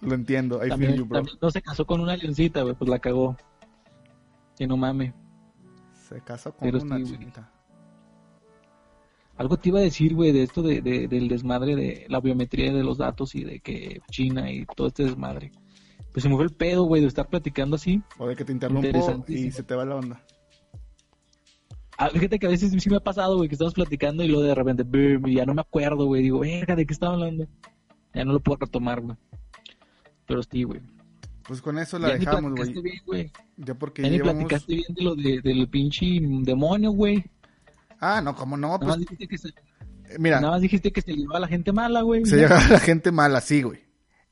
[0.00, 0.64] Lo entiendo.
[0.64, 1.18] I también, feel you, bro.
[1.18, 3.36] también no se casó con una leoncita, güey, pues la cagó.
[4.58, 5.14] Que no mames.
[6.08, 7.16] Se casó con Pero una sí.
[9.36, 12.72] Algo te iba a decir, güey, de esto de, de- del desmadre de la biometría
[12.72, 15.52] de los datos y de que China y todo este desmadre.
[16.12, 18.02] Pues se me fue el pedo, güey, de estar platicando así.
[18.18, 18.84] O de que te interrumpo
[19.28, 20.20] y se te va la onda.
[21.96, 24.42] Ah, fíjate que a veces sí me ha pasado, güey, que estamos platicando y luego
[24.42, 26.22] de repente, boom, y ya no me acuerdo, güey.
[26.22, 27.46] Digo, verga, ¿de qué estaba hablando?
[28.14, 29.16] Ya no lo puedo retomar, güey.
[30.26, 30.80] Pero sí, güey.
[31.48, 32.52] Pues con eso la Ya dejamos,
[33.06, 33.32] güey.
[33.56, 34.44] Ya porque Ya ni llevamos...
[34.44, 37.24] platicaste bien de lo de, del pinche demonio, güey.
[38.00, 40.92] Ah, no, como no, Nada, pues más dijiste que se, eh, mira, nada más dijiste
[40.92, 42.24] que se llevaba a la gente mala, güey.
[42.26, 42.42] se Ya.
[42.42, 43.80] llegaba a la gente mala, sí, güey.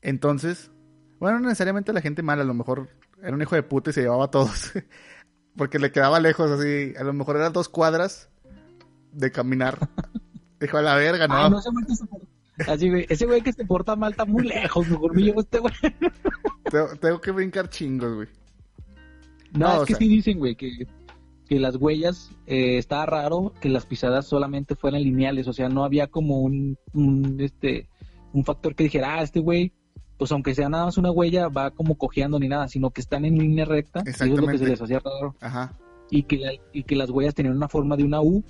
[0.01, 0.71] Entonces,
[1.19, 2.87] bueno, no necesariamente la gente mala, a lo mejor
[3.21, 4.71] era un hijo de puta y se llevaba a todos.
[5.57, 8.29] porque le quedaba lejos, así, a lo mejor eran dos cuadras
[9.11, 9.89] de caminar.
[10.59, 11.35] Dijo, a la verga, no.
[11.35, 11.69] Ay, no, se
[12.67, 14.87] Así, güey, ese güey que se porta mal está muy lejos.
[14.87, 15.73] Mejor me llevo este güey.
[16.71, 18.27] Tengo, tengo que brincar chingos, güey.
[19.53, 20.87] No, No, es que sea- sí dicen, güey, que,
[21.47, 25.83] que las huellas, eh, está raro que las pisadas solamente fueran lineales, o sea, no
[25.85, 27.87] había como un, un, este,
[28.33, 29.71] un factor que dijera, ah, este güey,
[30.17, 33.23] pues aunque sea nada más una huella, va como cojeando ni nada, sino que están
[33.23, 34.65] en línea recta, y eso es lo que Exactamente.
[34.65, 35.77] se les hacía raro, Ajá.
[36.11, 38.43] y que, la- y que las huellas tenían una forma de una U,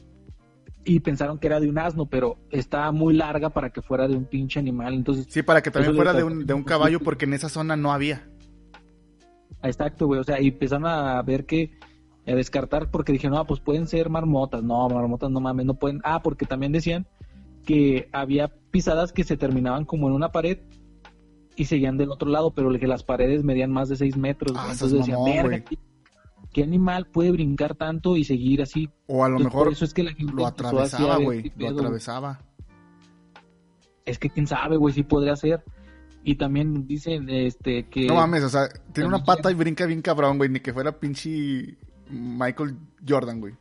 [0.87, 4.15] y pensaron que era de un asno, pero estaba muy larga para que fuera de
[4.15, 7.25] un pinche animal, entonces Sí, para que también fuera de un, de un caballo, porque
[7.25, 8.25] en esa zona no había.
[9.61, 10.21] Exacto, güey.
[10.21, 11.71] O sea, y empezaron a ver que,
[12.25, 14.63] a descartar, porque dije, no, pues pueden ser marmotas.
[14.63, 15.99] No, marmotas no mames, no pueden.
[16.05, 17.05] Ah, porque también decían
[17.65, 20.59] que había pisadas que se terminaban como en una pared
[21.57, 24.55] y seguían del otro lado, pero que las paredes medían más de 6 metros.
[24.55, 25.65] Ah, Entonces decían, mamón, verga.
[26.53, 28.89] ¿Qué, animal puede brincar tanto y seguir así?
[29.07, 31.51] O a lo Entonces, por mejor eso es que la gente lo atravesaba, güey.
[31.55, 32.39] Lo atravesaba.
[34.05, 35.63] Es que quién sabe, güey, sí podría ser.
[36.23, 40.01] Y también dicen este que No mames, o sea, tiene una pata y brinca bien
[40.01, 40.49] cabrón, güey.
[40.49, 41.77] Ni que fuera pinche
[42.09, 42.75] Michael
[43.07, 43.53] Jordan, güey.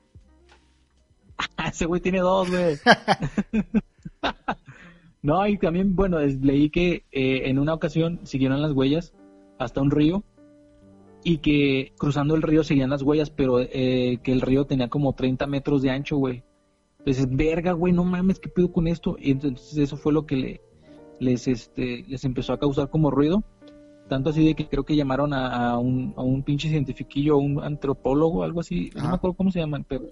[1.69, 2.77] Ese güey tiene dos, güey.
[5.23, 9.13] no, y también, bueno, leí que eh, en una ocasión siguieron las huellas
[9.59, 10.25] hasta un río
[11.29, 15.13] y que cruzando el río seguían las huellas, pero eh, que el río tenía como
[15.13, 16.45] 30 metros de ancho, güey.
[17.01, 19.17] Entonces, verga, güey, no mames, ¿qué pedo con esto?
[19.19, 20.61] Y entonces eso fue lo que le,
[21.19, 23.43] les, este, les empezó a causar como ruido.
[24.09, 27.61] Tanto así de que creo que llamaron a, a un, a un pinche cientifiquillo, un
[27.61, 30.05] antropólogo, algo así, no me acuerdo cómo se llaman, pero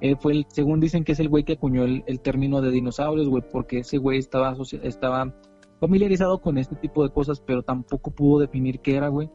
[0.00, 2.70] eh, fue el, según dicen que es el güey que acuñó el, el término de
[2.70, 5.34] dinosaurios, güey, porque ese güey estaba, estaba
[5.80, 9.28] familiarizado con este tipo de cosas, pero tampoco pudo definir qué era, güey.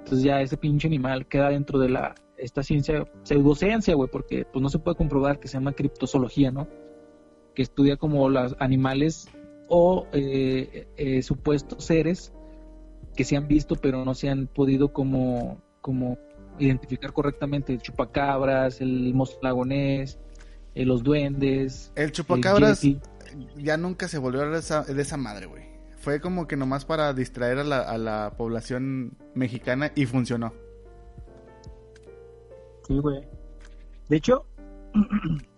[0.00, 4.62] Entonces ya ese pinche animal queda dentro de la esta ciencia, pseudociencia, güey, porque pues
[4.62, 6.68] no se puede comprobar que se llama criptozoología, ¿no?
[7.54, 9.28] Que estudia como los animales
[9.68, 12.32] o eh, eh, supuestos seres
[13.14, 16.18] que se han visto pero no se han podido como, como
[16.58, 17.72] identificar correctamente.
[17.72, 20.18] El chupacabras, el monstruo lagonés,
[20.74, 21.92] eh, los duendes.
[21.94, 22.82] El chupacabras
[23.56, 25.69] ya nunca se volvió de esa, de esa madre, güey.
[26.00, 30.52] Fue como que nomás para distraer a la, a la población mexicana y funcionó.
[32.86, 33.20] Sí, güey.
[34.08, 34.46] De hecho,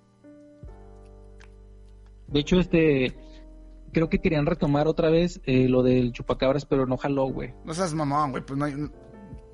[2.28, 3.14] de hecho, este,
[3.92, 7.54] creo que querían retomar otra vez eh, lo del chupacabras, pero no jaló, güey.
[7.64, 8.44] No seas mamón, güey.
[8.44, 8.90] Pues no hay-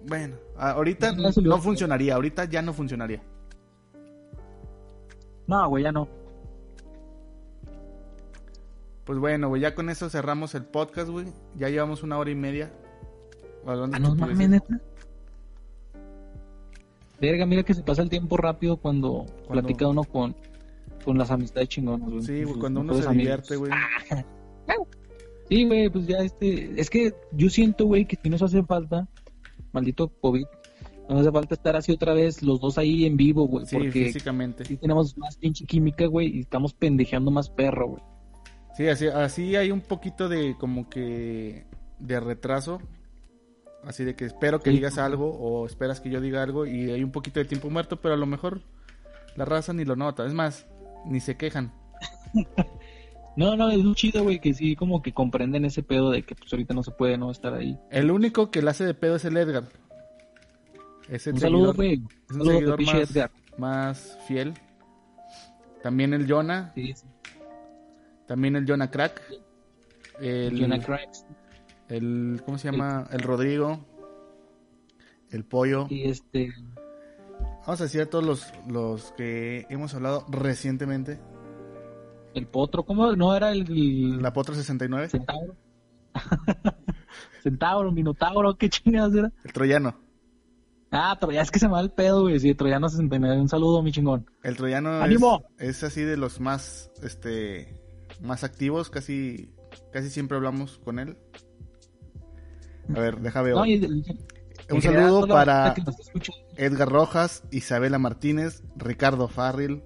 [0.07, 2.15] Bueno, ahorita No, no funcionaría.
[2.15, 3.23] Ahorita ya no funcionaría.
[5.47, 6.09] No, güey, ya no.
[9.09, 11.25] Pues bueno, güey, ya con eso cerramos el podcast, güey.
[11.57, 12.71] Ya llevamos una hora y media.
[13.67, 14.79] hablando Ah, no mames, neta.
[17.19, 20.37] Verga, mira que se pasa el tiempo rápido cuando, platica uno con,
[21.07, 22.21] con las amistades chingonas, güey.
[22.23, 23.17] Sí, güey, cuando uno se amigos.
[23.17, 23.73] divierte, güey.
[25.49, 29.09] Sí, güey, pues ya este, es que yo siento, güey, que si nos hace falta,
[29.73, 30.45] maldito COVID,
[31.09, 34.05] nos hace falta estar así otra vez, los dos ahí en vivo, güey, Sí, porque
[34.05, 34.67] físicamente.
[34.67, 38.03] sí tenemos más pinche química, güey, y estamos pendejeando más perro, güey.
[38.79, 41.67] Sí, así, así hay un poquito de como que
[41.99, 42.81] de retraso.
[43.85, 44.77] Así de que espero que Sí.
[44.77, 47.97] digas algo o esperas que yo diga algo y hay un poquito de tiempo muerto,
[48.01, 48.63] pero a lo mejor
[49.37, 50.25] la raza ni lo nota.
[50.27, 50.67] Es más,
[51.05, 51.73] ni se quejan.
[53.37, 56.35] No, no, es muy chido, güey, que sí, como que comprenden ese pedo de que
[56.35, 57.79] pues ahorita no se puede no estar ahí.
[57.89, 59.63] El único que la hace de pedo es el Edgar.
[61.09, 61.93] Es el Un saludo, seguidor- güey.
[61.93, 63.31] es Un un saludo seguidor más, Edgar.
[63.57, 64.55] más fiel.
[65.85, 67.07] También el Jonah, Sí, sí.
[68.29, 69.21] También el Jonah Crack.
[70.21, 71.25] El, Jonah Cracks.
[71.89, 73.09] el ¿cómo se llama?
[73.11, 73.85] El Rodrigo.
[75.31, 75.87] El Pollo.
[75.91, 76.53] Y este,
[77.69, 81.19] Vamos a decir a todos los, los que hemos hablado recientemente.
[82.35, 83.15] el potro, ¿cómo?
[83.15, 85.57] ¿No era el, el La Potra 69, centauro?
[87.43, 89.33] centauro, minotauro, ¿qué chingadas era?
[89.45, 89.95] el Troyano.
[90.91, 92.41] Ah, Troya, es que se me va el pedo, güey.
[92.41, 93.39] Sí, Troyano 69.
[93.39, 94.25] Un saludo, mi chingón.
[94.43, 95.45] El Troyano es, ¡Ánimo!
[95.59, 97.88] es así de los más este
[98.21, 99.55] más activos, casi
[99.93, 101.17] casi siempre hablamos con él.
[102.95, 103.55] A ver, deja ver.
[103.55, 105.75] No, Un saludo para.
[106.57, 109.85] Edgar Rojas, Isabela Martínez, Ricardo Farril,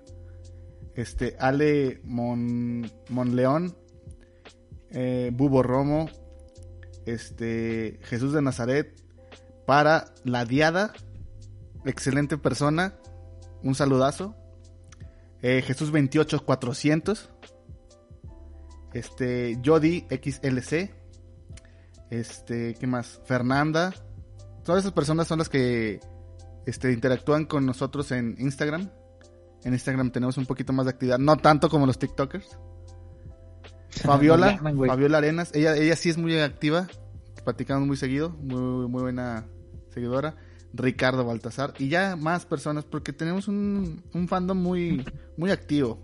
[0.94, 3.77] este Ale Mon, Monleón,
[4.90, 6.09] eh, Bubo Romo,
[7.07, 8.94] este Jesús de Nazaret,
[9.66, 10.93] Para la Diada,
[11.85, 12.94] excelente persona,
[13.62, 14.36] un saludazo.
[15.43, 17.31] Eh, Jesús 28 400.
[18.93, 20.90] Este, Jody XLC.
[22.10, 23.20] Este, ¿qué más?
[23.24, 23.94] Fernanda.
[24.64, 26.01] Todas esas personas son las que
[26.66, 28.90] este, interactúan con nosotros en Instagram.
[29.64, 32.59] En Instagram tenemos un poquito más de actividad, no tanto como los TikTokers.
[34.02, 34.59] Fabiola.
[34.59, 36.89] Fabiola Arenas, ella, ella sí es muy activa,
[37.44, 39.47] platicamos muy seguido, muy, muy buena
[39.90, 40.36] seguidora.
[40.74, 45.05] Ricardo Baltasar y ya más personas porque tenemos un, un fandom muy,
[45.36, 45.98] muy activo.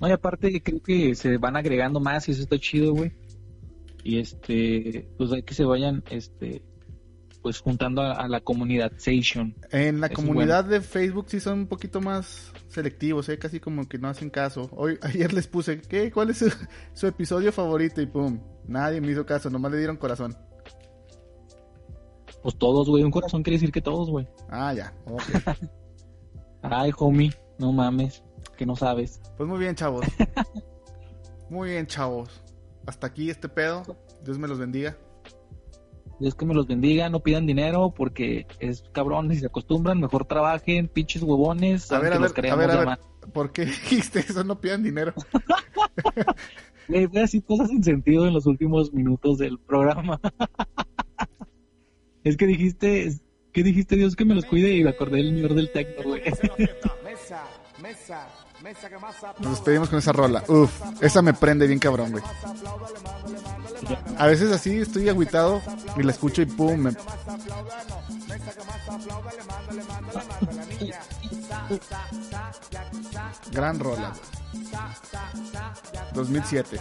[0.00, 3.12] No, y aparte creo que se van agregando más y eso está chido, güey.
[4.04, 6.62] Y este, pues hay que se vayan, este,
[7.42, 9.54] pues juntando a, a la comunidad Station.
[9.70, 13.38] En la es comunidad de Facebook sí son un poquito más selectivos, ¿eh?
[13.38, 14.68] casi como que no hacen caso.
[14.72, 16.10] Hoy, ayer les puse, ¿qué?
[16.10, 16.52] ¿Cuál es su,
[16.94, 18.00] su episodio favorito?
[18.00, 20.36] Y pum, nadie me hizo caso, nomás le dieron corazón.
[22.42, 24.26] Pues todos, güey, un corazón quiere decir que todos, güey.
[24.48, 25.22] Ah, ya, ok.
[26.62, 28.22] Ay, homie, no mames,
[28.58, 29.22] que no sabes.
[29.38, 30.04] Pues muy bien, chavos.
[31.50, 32.42] Muy bien, chavos.
[32.84, 33.82] Hasta aquí este pedo.
[34.22, 34.98] Dios me los bendiga.
[36.20, 40.26] Dios que me los bendiga, no pidan dinero porque es cabrón, si se acostumbran, mejor
[40.26, 41.90] trabajen, pinches huevones.
[41.90, 42.98] A ver, a ver, a ver, a ver.
[43.32, 44.44] ¿Por qué dijiste eso?
[44.44, 45.14] No pidan dinero.
[46.88, 50.18] Güey, voy a decir cosas sin sentido en los últimos minutos del programa.
[52.24, 53.12] es que dijiste,
[53.52, 53.96] ¿qué dijiste?
[53.96, 56.22] Dios que me los cuide y me acordé del señor del tecno, güey.
[57.04, 57.44] Mesa,
[57.82, 58.26] mesa,
[59.38, 60.44] Nos despedimos con esa rola.
[60.48, 60.70] Uf,
[61.00, 62.24] esa me prende bien cabrón, güey.
[64.18, 65.62] A veces así estoy agüitado
[65.96, 66.92] y la escucho y pum.
[73.50, 74.10] Gran rola.
[74.10, 74.38] güey.
[76.14, 76.80] 2007.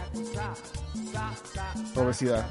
[1.95, 2.45] Obesidad.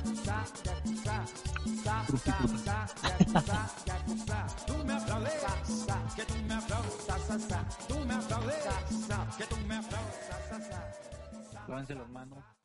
[11.69, 12.56] Lávense las manos.